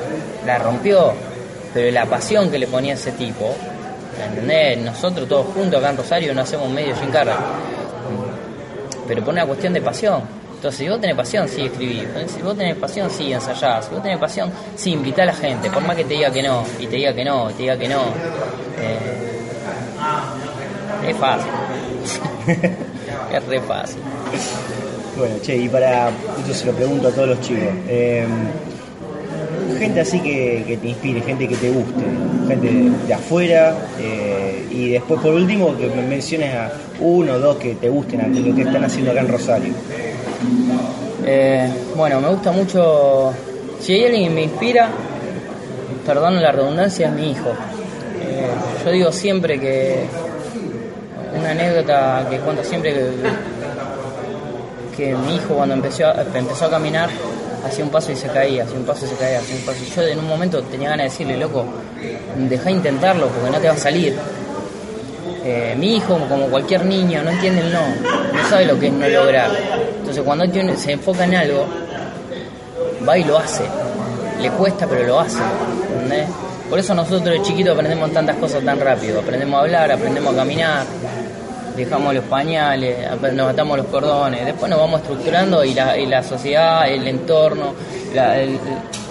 la 0.46 0.56
rompió, 0.56 1.12
pero 1.76 1.92
la 1.92 2.06
pasión 2.06 2.50
que 2.50 2.58
le 2.58 2.66
ponía 2.66 2.94
ese 2.94 3.12
tipo 3.12 3.54
¿Entendés? 4.24 4.78
Nosotros 4.78 5.28
todos 5.28 5.46
juntos 5.54 5.78
acá 5.78 5.90
en 5.90 5.96
Rosario 5.98 6.34
no 6.34 6.40
hacemos 6.40 6.70
medio 6.70 6.96
sin 6.96 7.10
carga. 7.10 7.36
Pero 9.06 9.22
por 9.22 9.34
una 9.34 9.44
cuestión 9.46 9.74
de 9.74 9.82
pasión. 9.82 10.22
Entonces, 10.54 10.78
si 10.78 10.88
vos 10.88 10.98
tenés 11.00 11.16
pasión, 11.16 11.46
sí 11.48 11.66
escribís. 11.66 12.06
Si 12.34 12.40
vos 12.40 12.56
tenés 12.56 12.76
pasión, 12.76 13.10
sí 13.10 13.30
ensayás. 13.30 13.84
Si 13.84 13.92
vos 13.92 14.02
tenés 14.02 14.18
pasión, 14.18 14.50
sí 14.74 14.92
invitá 14.92 15.22
a 15.22 15.26
la 15.26 15.34
gente. 15.34 15.70
Por 15.70 15.82
más 15.82 15.96
que 15.96 16.04
te 16.04 16.14
diga 16.14 16.30
que 16.30 16.42
no, 16.42 16.64
y 16.78 16.86
te 16.86 16.96
diga 16.96 17.12
que 17.12 17.24
no, 17.24 17.50
y 17.50 17.52
te 17.52 17.62
diga 17.62 17.76
que 17.76 17.88
no. 17.88 18.00
Eh, 18.80 19.42
es 21.08 21.16
fácil. 21.16 21.50
es 23.32 23.46
re 23.46 23.60
fácil. 23.60 24.00
Bueno, 25.18 25.36
che, 25.42 25.56
y 25.56 25.68
para. 25.68 26.08
Esto 26.08 26.54
se 26.54 26.66
lo 26.66 26.72
pregunto 26.72 27.08
a 27.08 27.10
todos 27.10 27.28
los 27.28 27.40
chicos. 27.42 27.68
Eh, 27.86 28.26
gente 29.78 30.00
así 30.00 30.20
que, 30.20 30.78
te 30.80 30.88
inspire, 30.88 31.20
gente 31.20 31.48
que 31.48 31.56
te 31.56 31.70
guste, 31.70 32.02
gente 32.48 32.92
de 33.06 33.14
afuera, 33.14 33.74
eh, 33.98 34.66
y 34.70 34.90
después 34.90 35.20
por 35.20 35.34
último 35.34 35.76
que 35.76 35.88
me 35.88 36.02
menciones 36.02 36.54
a 36.54 36.72
uno 37.00 37.34
o 37.34 37.38
dos 37.38 37.56
que 37.56 37.74
te 37.74 37.88
gusten 37.88 38.20
a 38.20 38.28
lo 38.28 38.54
que 38.54 38.62
están 38.62 38.84
haciendo 38.84 39.10
acá 39.10 39.20
en 39.20 39.28
Rosario. 39.28 39.72
Eh, 41.24 41.70
bueno, 41.96 42.20
me 42.20 42.28
gusta 42.28 42.52
mucho, 42.52 43.32
si 43.80 43.94
hay 43.94 44.04
alguien 44.04 44.28
que 44.28 44.34
me 44.34 44.42
inspira, 44.44 44.88
perdón 46.06 46.40
la 46.40 46.52
redundancia, 46.52 47.08
es 47.08 47.12
mi 47.12 47.30
hijo. 47.32 47.50
Eh, 48.20 48.48
yo 48.84 48.90
digo 48.90 49.12
siempre 49.12 49.58
que 49.58 50.04
una 51.38 51.50
anécdota 51.50 52.26
que 52.30 52.38
cuento 52.38 52.64
siempre 52.64 52.94
que, 52.94 53.10
que 54.96 55.14
mi 55.14 55.36
hijo 55.36 55.54
cuando 55.54 55.74
empezó, 55.74 56.04
empezó 56.34 56.66
a 56.66 56.70
caminar 56.70 57.10
hacía 57.66 57.84
un 57.84 57.90
paso 57.90 58.12
y 58.12 58.16
se 58.16 58.28
caía, 58.28 58.64
hacía 58.64 58.78
un 58.78 58.84
paso 58.84 59.06
y 59.06 59.08
se 59.08 59.16
caía, 59.16 59.38
hacía 59.38 59.56
un 59.56 59.62
paso. 59.62 59.78
Yo 59.94 60.02
en 60.02 60.18
un 60.18 60.28
momento 60.28 60.62
tenía 60.62 60.90
ganas 60.90 61.04
de 61.04 61.10
decirle, 61.10 61.36
loco, 61.36 61.64
deja 62.36 62.70
intentarlo 62.70 63.28
porque 63.28 63.50
no 63.50 63.58
te 63.58 63.68
va 63.68 63.74
a 63.74 63.78
salir. 63.78 64.16
Eh, 65.44 65.76
mi 65.78 65.96
hijo, 65.96 66.18
como 66.28 66.46
cualquier 66.48 66.84
niño, 66.84 67.22
no 67.22 67.30
entiende 67.30 67.60
el 67.60 67.72
no, 67.72 67.80
no 67.80 68.48
sabe 68.48 68.64
lo 68.64 68.78
que 68.78 68.88
es 68.88 68.92
no 68.92 69.08
lograr. 69.08 69.50
Entonces 69.98 70.22
cuando 70.24 70.44
se 70.76 70.92
enfoca 70.92 71.24
en 71.24 71.34
algo, 71.34 71.66
va 73.08 73.18
y 73.18 73.24
lo 73.24 73.38
hace. 73.38 73.64
Le 74.40 74.50
cuesta, 74.50 74.86
pero 74.86 75.06
lo 75.06 75.20
hace. 75.20 75.38
Por 76.68 76.80
eso 76.80 76.94
nosotros 76.94 77.24
de 77.24 77.42
chiquitos 77.42 77.74
aprendemos 77.74 78.12
tantas 78.12 78.36
cosas 78.36 78.64
tan 78.64 78.80
rápido. 78.80 79.20
Aprendemos 79.20 79.58
a 79.58 79.62
hablar, 79.62 79.92
aprendemos 79.92 80.34
a 80.34 80.36
caminar, 80.36 80.84
dejamos 81.76 82.14
los 82.14 82.24
pañales, 82.24 82.96
nos 83.34 83.50
atamos 83.50 83.76
los 83.76 83.86
cordones, 83.86 84.44
después 84.44 84.70
nos 84.70 84.80
vamos 84.80 85.00
estructurando 85.02 85.62
y 85.64 85.74
la, 85.74 85.96
y 85.96 86.06
la 86.06 86.22
sociedad, 86.22 86.88
el 86.88 87.06
entorno, 87.06 87.74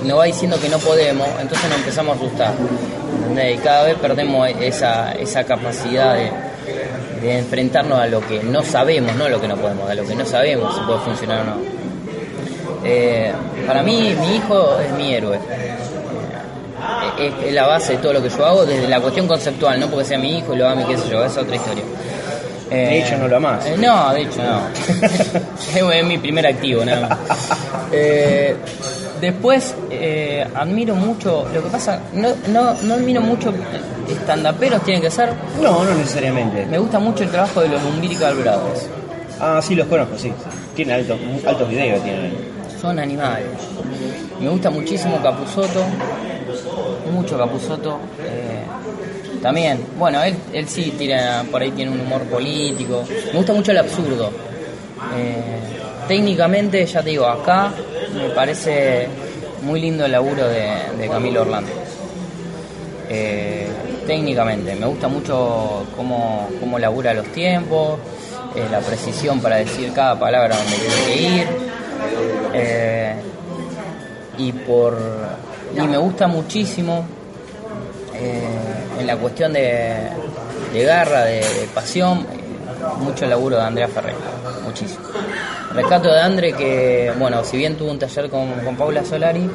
nos 0.04 0.20
va 0.20 0.24
diciendo 0.26 0.60
que 0.60 0.68
no 0.70 0.80
podemos, 0.80 1.28
entonces 1.40 1.70
nos 1.70 1.80
empezamos 1.80 2.18
a 2.18 2.20
asustar. 2.20 2.54
Y 3.54 3.58
cada 3.58 3.84
vez 3.84 3.96
perdemos 3.96 4.50
esa, 4.60 5.12
esa 5.14 5.44
capacidad 5.44 6.16
de, 6.16 6.32
enfrentarnos 7.26 7.98
a 7.98 8.06
lo 8.06 8.22
que 8.22 8.44
no 8.44 8.62
sabemos, 8.64 9.16
no 9.16 9.26
a 9.26 9.30
lo 9.30 9.42
que 9.42 9.48
no 9.48 9.56
podemos, 9.56 9.90
a 9.90 9.96
lo 9.96 10.06
que 10.06 10.14
no 10.14 10.26
sabemos 10.26 10.76
si 10.76 10.82
puede 10.82 11.00
funcionar 11.00 11.42
o 11.42 11.44
no. 11.44 11.56
Eh, 12.84 13.34
para 13.66 13.82
mí, 13.82 14.16
mi 14.20 14.36
hijo 14.36 14.80
es 14.80 14.92
mi 14.92 15.12
héroe. 15.12 15.40
Es, 17.18 17.34
es, 17.48 17.54
la 17.54 17.66
base 17.66 17.94
de 17.94 17.98
todo 17.98 18.14
lo 18.14 18.22
que 18.22 18.30
yo 18.30 18.46
hago, 18.46 18.64
desde 18.64 18.88
la 18.88 19.02
cuestión 19.02 19.28
conceptual, 19.28 19.80
no 19.80 19.88
porque 19.88 20.06
sea 20.06 20.20
mi 20.20 20.38
hijo 20.38 20.54
y 20.54 20.58
lo 20.58 20.70
ame, 20.70 20.86
qué 20.86 20.98
sé 20.98 21.10
yo, 21.10 21.26
es 21.26 21.36
otra 21.36 21.56
historia 21.56 21.84
de 22.70 23.00
hecho, 23.00 23.18
no 23.18 23.28
lo 23.28 23.38
amás. 23.38 23.66
Eh, 23.66 23.76
no, 23.78 24.14
de 24.14 24.22
hecho, 24.22 24.42
no. 24.44 25.92
es 25.92 26.06
mi 26.06 26.18
primer 26.18 26.48
activo, 26.48 26.84
nada 26.84 27.08
más. 27.08 27.20
Eh, 27.92 28.56
después, 29.22 29.76
eh, 29.90 30.46
admiro 30.54 30.96
mucho. 30.96 31.48
Lo 31.54 31.64
que 31.64 31.70
pasa, 31.70 32.00
no, 32.14 32.30
no, 32.48 32.74
no 32.84 32.94
admiro 32.96 33.22
mucho 33.22 33.54
estandaperos, 34.10 34.82
tienen 34.84 35.02
que 35.02 35.12
ser. 35.12 35.30
No, 35.62 35.84
no 35.84 35.94
necesariamente. 35.94 36.66
Me 36.66 36.78
gusta 36.78 37.00
mucho 37.00 37.24
el 37.24 37.30
trabajo 37.30 37.62
de 37.62 37.70
los 37.70 37.84
Umbilical 37.84 38.36
Brothers. 38.36 38.90
Ah, 39.40 39.60
sí, 39.62 39.76
los 39.76 39.88
conozco, 39.88 40.18
sí. 40.18 40.32
Tienen 40.76 40.96
altos, 40.96 41.20
altos 41.46 41.70
videos, 41.70 42.04
tienen. 42.04 42.34
Son 42.82 42.98
animales. 43.00 43.48
Me 44.40 44.50
gusta 44.50 44.70
muchísimo 44.70 45.22
Capusoto. 45.22 45.84
Mucho 47.12 47.38
Capusoto. 47.38 48.00
También, 49.46 49.80
bueno, 50.00 50.24
él, 50.24 50.36
él 50.54 50.68
sí 50.68 50.96
tira, 50.98 51.46
por 51.52 51.62
ahí 51.62 51.70
tiene 51.70 51.92
un 51.92 52.00
humor 52.00 52.24
político. 52.24 53.04
Me 53.28 53.34
gusta 53.34 53.54
mucho 53.54 53.70
el 53.70 53.78
absurdo. 53.78 54.32
Eh, 55.16 55.60
técnicamente, 56.08 56.84
ya 56.84 57.04
te 57.04 57.12
digo, 57.12 57.28
acá 57.28 57.72
me 58.16 58.30
parece 58.30 59.08
muy 59.62 59.80
lindo 59.80 60.04
el 60.04 60.14
laburo 60.14 60.48
de, 60.48 61.08
Camilo 61.12 61.44
Orlando. 61.44 61.70
Eh, 63.08 63.68
técnicamente, 64.08 64.76
me 64.78 64.88
gusta 64.88 65.08
mucho 65.10 65.86
cómo, 65.96 66.50
cómo 66.60 66.80
labura 66.80 67.14
los 67.14 67.28
tiempos, 67.28 68.00
eh, 68.56 68.66
la 68.72 68.80
precisión 68.80 69.42
para 69.42 69.58
decir 69.58 69.94
cada 69.94 70.18
palabra 70.18 70.58
donde 70.58 70.76
tiene 70.76 71.06
que 71.06 71.22
ir. 71.22 71.48
y 74.40 74.52
por 74.52 74.98
y 75.78 75.82
me 75.88 75.98
gusta 75.98 76.26
muchísimo 76.26 77.06
en 79.00 79.08
la 79.08 79.18
cuestión 79.18 79.54
de, 79.54 80.10
garra, 80.74 81.26
de, 81.26 81.42
pasión, 81.74 82.26
mucho 83.00 83.26
laburo 83.26 83.58
de 83.58 83.64
Andrea 83.64 83.88
Ferrer, 83.88 84.16
muchísimo. 84.64 85.06
Rescato 85.74 86.12
de 86.12 86.22
Andre 86.22 86.54
que, 86.54 87.12
bueno, 87.18 87.44
si 87.44 87.58
bien 87.58 87.76
tuvo 87.76 87.92
un 87.92 88.00
taller 88.00 88.30
con, 88.30 88.52
con 88.64 88.76
Paula 88.76 89.04
Solari, 89.04 89.50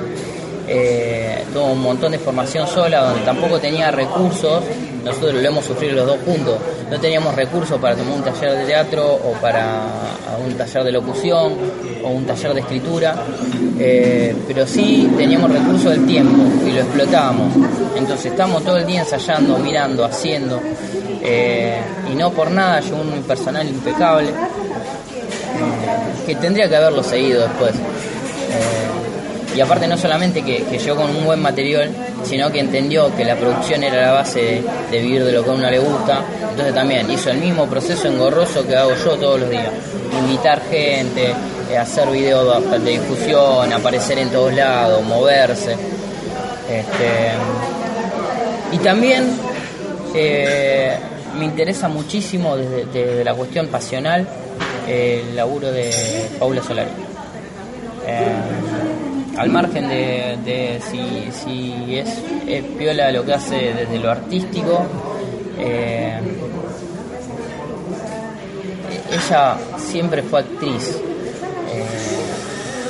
eh, 0.72 1.44
tuvo 1.52 1.72
un 1.72 1.82
montón 1.82 2.12
de 2.12 2.18
formación 2.18 2.66
sola, 2.66 3.02
donde 3.02 3.22
tampoco 3.22 3.58
tenía 3.58 3.90
recursos, 3.90 4.62
nosotros 5.04 5.34
lo 5.34 5.40
hemos 5.40 5.64
sufrido 5.64 5.94
los 5.96 6.06
dos 6.06 6.18
juntos, 6.24 6.58
no 6.90 6.98
teníamos 6.98 7.34
recursos 7.34 7.80
para 7.80 7.94
tomar 7.94 8.14
un 8.14 8.22
taller 8.22 8.58
de 8.58 8.64
teatro 8.64 9.14
o 9.14 9.32
para 9.40 9.86
un 10.44 10.54
taller 10.54 10.84
de 10.84 10.92
locución 10.92 11.54
o 12.02 12.08
un 12.08 12.24
taller 12.26 12.54
de 12.54 12.60
escritura, 12.60 13.14
eh, 13.78 14.34
pero 14.48 14.66
sí 14.66 15.08
teníamos 15.16 15.52
recursos 15.52 15.92
del 15.92 16.06
tiempo 16.06 16.42
y 16.66 16.72
lo 16.72 16.80
explotábamos. 16.80 17.54
Entonces 17.96 18.32
estamos 18.32 18.64
todo 18.64 18.78
el 18.78 18.86
día 18.86 19.00
ensayando, 19.00 19.58
mirando, 19.58 20.04
haciendo, 20.04 20.60
eh, 21.22 21.80
y 22.10 22.16
no 22.16 22.30
por 22.30 22.50
nada 22.50 22.80
llegó 22.80 23.00
un 23.00 23.22
personal 23.22 23.68
impecable, 23.68 24.30
que 26.26 26.34
tendría 26.36 26.68
que 26.68 26.76
haberlo 26.76 27.02
seguido 27.02 27.42
después 27.42 27.74
y 29.54 29.60
aparte 29.60 29.86
no 29.86 29.96
solamente 29.96 30.42
que, 30.42 30.78
llegó 30.78 30.96
con 30.96 31.14
un 31.14 31.24
buen 31.24 31.40
material, 31.40 31.90
sino 32.22 32.50
que 32.50 32.60
entendió 32.60 33.14
que 33.16 33.24
la 33.24 33.36
producción 33.36 33.82
era 33.82 34.00
la 34.00 34.12
base 34.12 34.62
de, 34.90 35.00
vivir 35.00 35.24
de 35.24 35.32
lo 35.32 35.44
que 35.44 35.50
a 35.50 35.52
uno 35.54 35.70
le 35.70 35.78
gusta, 35.78 36.22
entonces 36.50 36.74
también 36.74 37.10
hizo 37.10 37.30
el 37.30 37.38
mismo 37.38 37.66
proceso 37.66 38.08
engorroso 38.08 38.66
que 38.66 38.76
hago 38.76 38.92
yo 39.04 39.16
todos 39.16 39.40
los 39.40 39.50
días, 39.50 39.70
invitar 40.18 40.62
gente, 40.70 41.34
eh, 41.70 41.78
hacer 41.78 42.08
videos 42.10 42.62
de 42.70 42.90
difusión, 42.90 43.72
aparecer 43.72 44.18
en 44.18 44.30
todos 44.30 44.52
lados, 44.54 45.02
moverse. 45.04 45.72
Este, 46.68 47.32
y 48.72 48.78
también 48.78 49.30
eh, 50.14 50.96
me 51.38 51.44
interesa 51.44 51.88
muchísimo 51.88 52.56
desde, 52.56 53.24
la 53.24 53.34
cuestión 53.34 53.68
pasional 53.68 54.26
el 54.86 55.36
laburo 55.36 55.70
de 55.70 55.92
Paula 56.38 56.62
Solari. 56.62 56.90
Eh, 58.06 58.32
al 59.40 59.48
margen 59.48 59.88
de, 59.88 60.80
si, 60.90 61.96
es, 61.96 62.08
es 62.46 62.62
piola 62.76 63.10
lo 63.10 63.24
que 63.24 63.32
hace 63.32 63.72
desde 63.72 63.98
lo 63.98 64.10
artístico, 64.10 64.84
eh, 65.58 66.20
ella 69.10 69.56
siempre 69.78 70.22
fue 70.22 70.40
actriz 70.40 70.94
eh, 71.72 71.84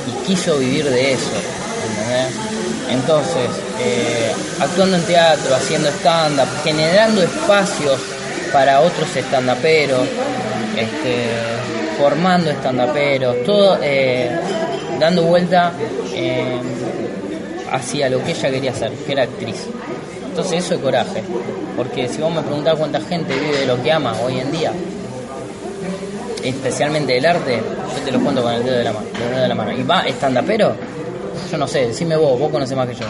y 0.08 0.26
quiso 0.26 0.58
vivir 0.58 0.86
de 0.86 1.12
eso. 1.12 1.36
Entonces, 2.90 3.48
eh, 3.78 4.32
actuando 4.58 4.96
en 4.96 5.02
teatro, 5.04 5.54
haciendo 5.54 5.88
stand-up, 5.90 6.48
generando 6.64 7.22
espacios 7.22 8.00
para 8.52 8.80
otros 8.80 9.08
stand-uperos, 9.14 10.08
este, 10.76 11.26
formando 11.96 12.50
stand-uperos, 12.50 13.44
todo 13.44 13.78
eh, 13.80 14.36
dando 15.00 15.22
vuelta 15.24 15.72
eh, 16.14 16.58
hacia 17.72 18.08
lo 18.08 18.22
que 18.22 18.30
ella 18.32 18.50
quería 18.50 18.70
hacer, 18.70 18.92
que 18.92 19.12
era 19.12 19.22
actriz. 19.24 19.66
Entonces 20.28 20.64
eso 20.64 20.74
es 20.74 20.80
coraje, 20.80 21.22
porque 21.76 22.08
si 22.08 22.20
vos 22.20 22.32
me 22.32 22.42
preguntás 22.42 22.76
cuánta 22.76 23.00
gente 23.00 23.34
vive 23.34 23.58
de 23.58 23.66
lo 23.66 23.82
que 23.82 23.90
ama 23.90 24.14
hoy 24.24 24.38
en 24.38 24.52
día, 24.52 24.72
especialmente 26.42 27.12
del 27.14 27.26
arte, 27.26 27.56
yo 27.56 28.02
te 28.04 28.12
lo 28.12 28.20
cuento 28.20 28.42
con 28.42 28.52
el 28.54 28.64
dedo 28.64 28.76
de 28.78 28.84
la 28.84 28.92
mano. 28.92 29.06
el 29.12 29.30
dedo 29.30 29.42
de 29.42 29.48
la 29.48 29.54
mano. 29.54 29.72
Y 29.72 29.82
va, 29.82 30.04
stand-upero, 30.08 30.72
yo 31.50 31.58
no 31.58 31.66
sé, 31.66 31.88
decime 31.88 32.16
vos, 32.16 32.38
vos 32.38 32.50
conocés 32.50 32.76
más 32.76 32.88
que 32.88 32.94
yo. 32.94 33.06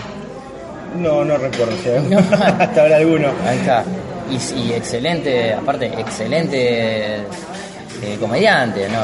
No, 0.97 1.24
no 1.24 1.36
recuerdo. 1.36 1.72
si 1.82 1.88
hay- 1.91 2.01
No. 2.09 2.18
Hasta 2.59 2.82
ahora 2.82 2.97
alguno. 2.97 3.28
Ahí 3.47 3.59
está. 3.59 3.84
Y, 4.30 4.61
y 4.61 4.72
excelente, 4.72 5.53
aparte, 5.53 5.86
excelente 5.86 7.16
eh, 7.16 8.16
comediante, 8.18 8.88
¿no? 8.88 8.99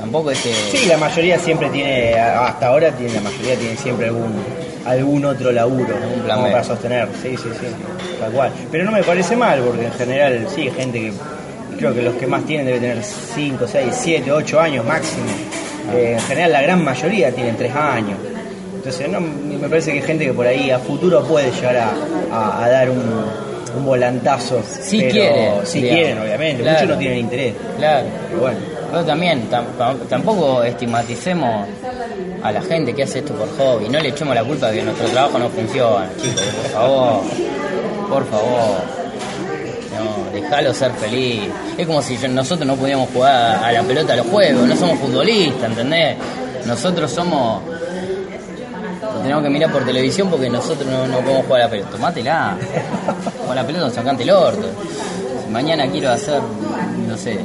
Tampoco 0.00 0.30
es 0.30 0.40
que... 0.40 0.52
Sí, 0.52 0.86
la 0.86 0.96
mayoría 0.96 1.38
siempre 1.38 1.68
tiene, 1.70 2.14
hasta 2.18 2.68
ahora 2.68 2.90
tiene, 2.92 3.14
la 3.14 3.20
mayoría 3.20 3.54
tiene 3.56 3.76
siempre 3.76 4.06
algún 4.06 4.32
algún 4.86 5.22
otro 5.26 5.52
laburo 5.52 5.94
Algún 5.94 6.20
plan 6.22 6.40
para 6.42 6.64
sostener. 6.64 7.06
Sí, 7.22 7.36
sí, 7.36 7.48
sí, 7.60 7.66
tal 8.18 8.32
cual. 8.32 8.50
Pero 8.72 8.84
no 8.84 8.90
me 8.92 9.02
parece 9.02 9.36
mal, 9.36 9.60
porque 9.60 9.84
en 9.84 9.92
general 9.92 10.46
sí 10.54 10.70
gente 10.74 10.98
que 11.00 11.12
creo 11.78 11.94
que 11.94 12.00
los 12.02 12.14
que 12.14 12.26
más 12.26 12.44
tienen 12.46 12.64
debe 12.66 12.80
tener 12.80 13.02
5, 13.02 13.66
6, 13.70 13.86
7, 13.92 14.32
8 14.32 14.60
años 14.60 14.84
máximo. 14.86 15.24
Eh, 15.94 16.12
en 16.14 16.20
general 16.20 16.52
la 16.52 16.62
gran 16.62 16.82
mayoría 16.82 17.30
tienen 17.30 17.56
3 17.56 17.74
años. 17.74 18.18
Entonces 18.76 19.08
no, 19.10 19.20
me 19.20 19.68
parece 19.68 19.92
que 19.92 19.98
hay 19.98 20.04
gente 20.06 20.24
que 20.24 20.32
por 20.32 20.46
ahí 20.46 20.70
a 20.70 20.78
futuro 20.78 21.22
puede 21.24 21.50
llegar 21.52 21.76
a, 21.76 21.90
a- 22.32 22.64
a 22.64 22.68
dar 22.70 22.88
un, 22.88 23.02
un 23.76 23.84
volantazo. 23.84 24.62
Si 24.66 24.98
pero- 24.98 25.10
quieren, 25.12 25.52
Si 25.64 25.80
digamos. 25.82 25.98
quieren, 26.02 26.18
obviamente. 26.22 26.62
Claro. 26.62 26.78
Muchos 26.80 26.94
no 26.94 26.98
tienen 26.98 27.18
interés. 27.18 27.54
Claro. 27.76 28.06
Pero 28.28 28.40
bueno. 28.40 28.58
Pero 28.90 29.04
también, 29.04 29.48
tam- 29.50 29.64
tam- 29.78 29.98
tampoco 30.08 30.62
estigmaticemos 30.64 31.66
a 32.42 32.52
la 32.52 32.60
gente 32.62 32.92
que 32.94 33.02
hace 33.04 33.20
esto 33.20 33.34
por 33.34 33.48
hobby. 33.56 33.88
No 33.88 34.00
le 34.00 34.08
echemos 34.08 34.34
la 34.34 34.42
culpa 34.44 34.68
de 34.68 34.78
que 34.78 34.82
nuestro 34.82 35.06
trabajo 35.08 35.38
no 35.38 35.48
funciona, 35.48 36.08
chicos. 36.20 36.42
Por 36.42 36.70
favor. 36.72 37.22
Por 38.08 38.26
favor. 38.26 39.00
No, 39.96 40.32
déjalo 40.32 40.74
ser 40.74 40.90
feliz. 40.92 41.42
Es 41.78 41.86
como 41.86 42.02
si 42.02 42.16
nosotros 42.28 42.66
no 42.66 42.74
pudiéramos 42.76 43.08
jugar 43.10 43.62
a 43.64 43.70
la 43.72 43.82
pelota 43.82 44.12
a 44.14 44.16
los 44.16 44.26
juegos. 44.26 44.66
No 44.66 44.76
somos 44.76 44.98
futbolistas, 44.98 45.70
¿entendés? 45.70 46.16
Nosotros 46.66 47.10
somos... 47.10 47.62
Lo 49.14 49.20
tenemos 49.22 49.42
que 49.44 49.50
mirar 49.50 49.70
por 49.72 49.84
televisión 49.84 50.28
porque 50.30 50.48
nosotros 50.48 50.86
no, 50.88 51.06
no 51.06 51.18
podemos 51.20 51.44
jugar 51.46 51.60
a 51.62 51.64
la 51.64 51.70
pelota. 51.70 51.90
Tomátela. 51.90 52.56
Con 53.46 53.54
la 53.56 53.66
pelota 53.66 53.90
sacante 53.90 54.22
el 54.22 54.30
orto. 54.30 54.66
Si 55.44 55.50
mañana 55.52 55.86
quiero 55.88 56.10
hacer, 56.10 56.40
no 57.08 57.16
sé, 57.16 57.38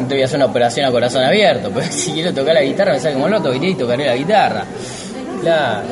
no 0.00 0.06
te 0.08 0.14
voy 0.14 0.22
a 0.22 0.24
hacer 0.24 0.36
una 0.36 0.46
operación 0.46 0.86
a 0.86 0.90
corazón 0.90 1.24
abierto, 1.24 1.70
pero 1.74 1.86
si 1.90 2.12
quiero 2.12 2.32
tocar 2.34 2.54
la 2.54 2.62
guitarra 2.62 2.92
me 2.92 3.00
sale 3.00 3.14
como 3.14 3.28
loto, 3.28 3.54
iré 3.54 3.68
y 3.68 3.74
tocaré 3.74 4.06
la 4.06 4.16
guitarra. 4.16 4.64
Claro, 5.42 5.82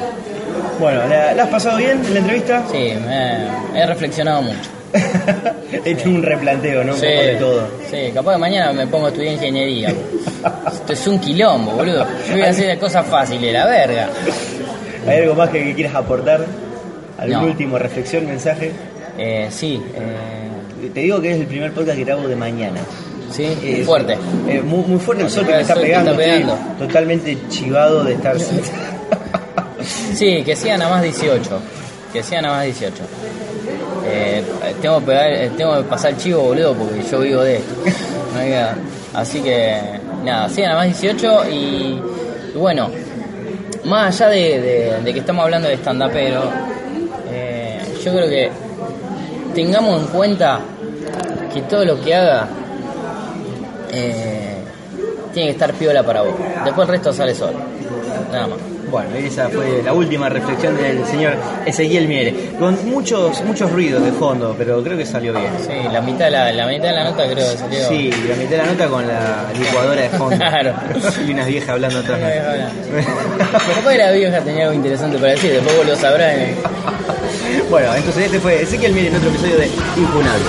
Bueno, 0.80 1.06
¿la, 1.08 1.32
la 1.34 1.42
has 1.44 1.48
pasado 1.48 1.76
bien 1.78 2.02
en 2.04 2.14
la 2.14 2.20
entrevista? 2.20 2.64
sí, 2.70 2.92
me- 3.06 3.80
he 3.80 3.86
reflexionado 3.86 4.42
mucho. 4.42 4.70
He 5.84 5.90
hecho 5.90 6.08
un 6.08 6.22
replanteo, 6.22 6.82
¿no? 6.82 6.94
Un 6.94 6.98
Sí, 6.98 7.06
poco 7.06 7.22
de 7.26 7.34
todo. 7.36 7.68
sí, 7.90 8.10
capaz 8.14 8.32
que 8.32 8.38
mañana 8.38 8.72
me 8.72 8.86
pongo 8.86 9.06
a 9.06 9.08
estudiar 9.10 9.34
ingeniería. 9.34 9.88
Esto 9.90 10.92
es 10.94 11.06
un 11.06 11.18
quilombo, 11.18 11.72
boludo. 11.72 12.06
Yo 12.26 12.32
voy 12.32 12.42
a 12.42 12.48
hacer 12.50 12.78
cosas 12.78 13.06
fáciles, 13.06 13.52
la 13.52 13.66
verga. 13.66 14.08
¿Hay 15.06 15.18
algo 15.18 15.34
más 15.34 15.50
que, 15.50 15.62
que 15.62 15.74
quieras 15.74 15.94
aportar? 15.94 16.44
¿Algún 17.18 17.36
No. 17.42 17.44
último 17.48 17.78
reflexión, 17.78 18.26
mensaje? 18.26 18.72
Eh, 19.18 19.48
sí, 19.50 19.82
eh, 19.94 20.88
Te 20.94 21.00
digo 21.00 21.20
que 21.20 21.32
es 21.32 21.40
el 21.40 21.46
primer 21.46 21.72
podcast 21.72 21.98
que 21.98 22.04
te 22.06 22.12
hago 22.12 22.26
de 22.26 22.36
mañana. 22.36 22.80
Sí, 23.30 23.44
Eh, 23.62 23.82
fuerte. 23.84 24.16
eh, 24.48 24.62
muy, 24.64 24.82
muy 24.84 24.98
fuerte 24.98 25.24
el 25.24 25.30
sol 25.30 25.46
que 25.46 25.52
me 25.52 25.60
está 25.60 25.74
pegando. 25.74 26.12
estoy 26.20 26.86
totalmente 26.86 27.38
chivado 27.48 28.04
de 28.04 28.14
estar. 28.14 28.36
Sí, 30.14 30.42
que 30.44 30.54
sean 30.56 30.82
a 30.82 30.88
más 30.88 31.02
18. 31.02 31.60
Que 32.12 32.22
sean 32.22 32.44
a 32.44 32.50
más 32.50 32.64
18. 32.64 32.94
Eh, 34.06 34.42
tengo, 34.82 34.98
que 35.00 35.06
pegar, 35.06 35.50
tengo 35.56 35.76
que 35.76 35.82
pasar 35.84 36.10
el 36.12 36.16
chivo, 36.18 36.42
boludo, 36.42 36.74
porque 36.74 37.02
yo 37.10 37.20
vivo 37.20 37.42
de 37.42 37.56
esto. 37.56 37.74
No 38.34 39.18
Así 39.18 39.40
que, 39.40 39.78
nada, 40.24 40.48
sean 40.48 40.72
a 40.72 40.76
más 40.76 40.86
18 40.86 41.48
y, 41.50 41.54
y 41.54 42.58
bueno, 42.58 42.90
más 43.84 44.20
allá 44.20 44.30
de, 44.30 44.60
de- 44.60 45.00
de 45.02 45.12
que 45.14 45.20
estamos 45.20 45.44
hablando 45.44 45.68
de 45.68 45.74
stand 45.74 46.10
pero 46.12 46.42
yo 48.04 48.12
creo 48.12 48.28
que 48.28 48.50
tengamos 49.54 50.00
en 50.02 50.06
cuenta 50.08 50.60
que 51.52 51.62
todo 51.62 51.84
lo 51.84 52.00
que 52.00 52.14
haga 52.14 52.48
eh, 53.92 54.54
tiene 55.32 55.48
que 55.48 55.52
estar 55.52 55.72
piola 55.74 56.02
para 56.02 56.22
vos. 56.22 56.34
Después 56.64 56.88
el 56.88 56.92
resto 56.94 57.12
sale 57.12 57.34
solo. 57.34 57.58
Nada 58.32 58.46
más. 58.48 58.58
Bueno, 58.90 59.10
esa 59.16 59.50
fue 59.50 59.82
la 59.84 59.92
última 59.92 60.30
reflexión 60.30 60.74
del 60.78 61.04
señor 61.04 61.34
Ezequiel 61.66 62.08
Miere. 62.08 62.52
Con 62.58 62.74
muchos 62.88 63.42
muchos 63.44 63.70
ruidos 63.70 64.02
de 64.02 64.12
fondo, 64.12 64.54
pero 64.56 64.82
creo 64.82 64.96
que 64.96 65.04
salió 65.04 65.34
bien. 65.34 65.50
Sí, 65.60 65.72
la 65.92 66.00
mitad 66.00 66.24
de 66.24 66.30
la, 66.30 66.50
la 66.52 66.66
mitad 66.66 66.84
de 66.88 66.92
la 66.94 67.04
nota 67.04 67.24
creo 67.24 67.50
que 67.52 67.58
salió. 67.58 67.86
Sí, 67.86 68.10
la 68.26 68.34
mitad 68.36 68.50
de 68.52 68.56
la 68.56 68.64
nota 68.66 68.88
con 68.88 69.06
la 69.06 69.44
licuadora 69.58 70.00
de 70.00 70.08
fondo. 70.08 70.36
Claro. 70.38 70.72
Y 71.28 71.30
unas 71.32 71.46
viejas 71.46 71.68
hablando 71.68 71.98
atrás. 71.98 72.18
Que 72.18 73.98
la 73.98 74.10
vieja 74.12 74.40
tenía 74.40 74.62
algo 74.64 74.74
interesante 74.74 75.18
para 75.18 75.32
decir, 75.32 75.52
después 75.52 75.76
vos 75.76 75.86
lo 75.86 75.94
sabrás. 75.96 76.32
en- 76.34 76.56
bueno, 77.70 77.94
entonces 77.94 78.24
este 78.24 78.40
fue 78.40 78.62
Ezequiel 78.62 78.92
Miere 78.92 79.08
en 79.08 79.16
otro 79.16 79.28
episodio 79.28 79.56
de 79.58 79.66
Impunable. 79.98 80.44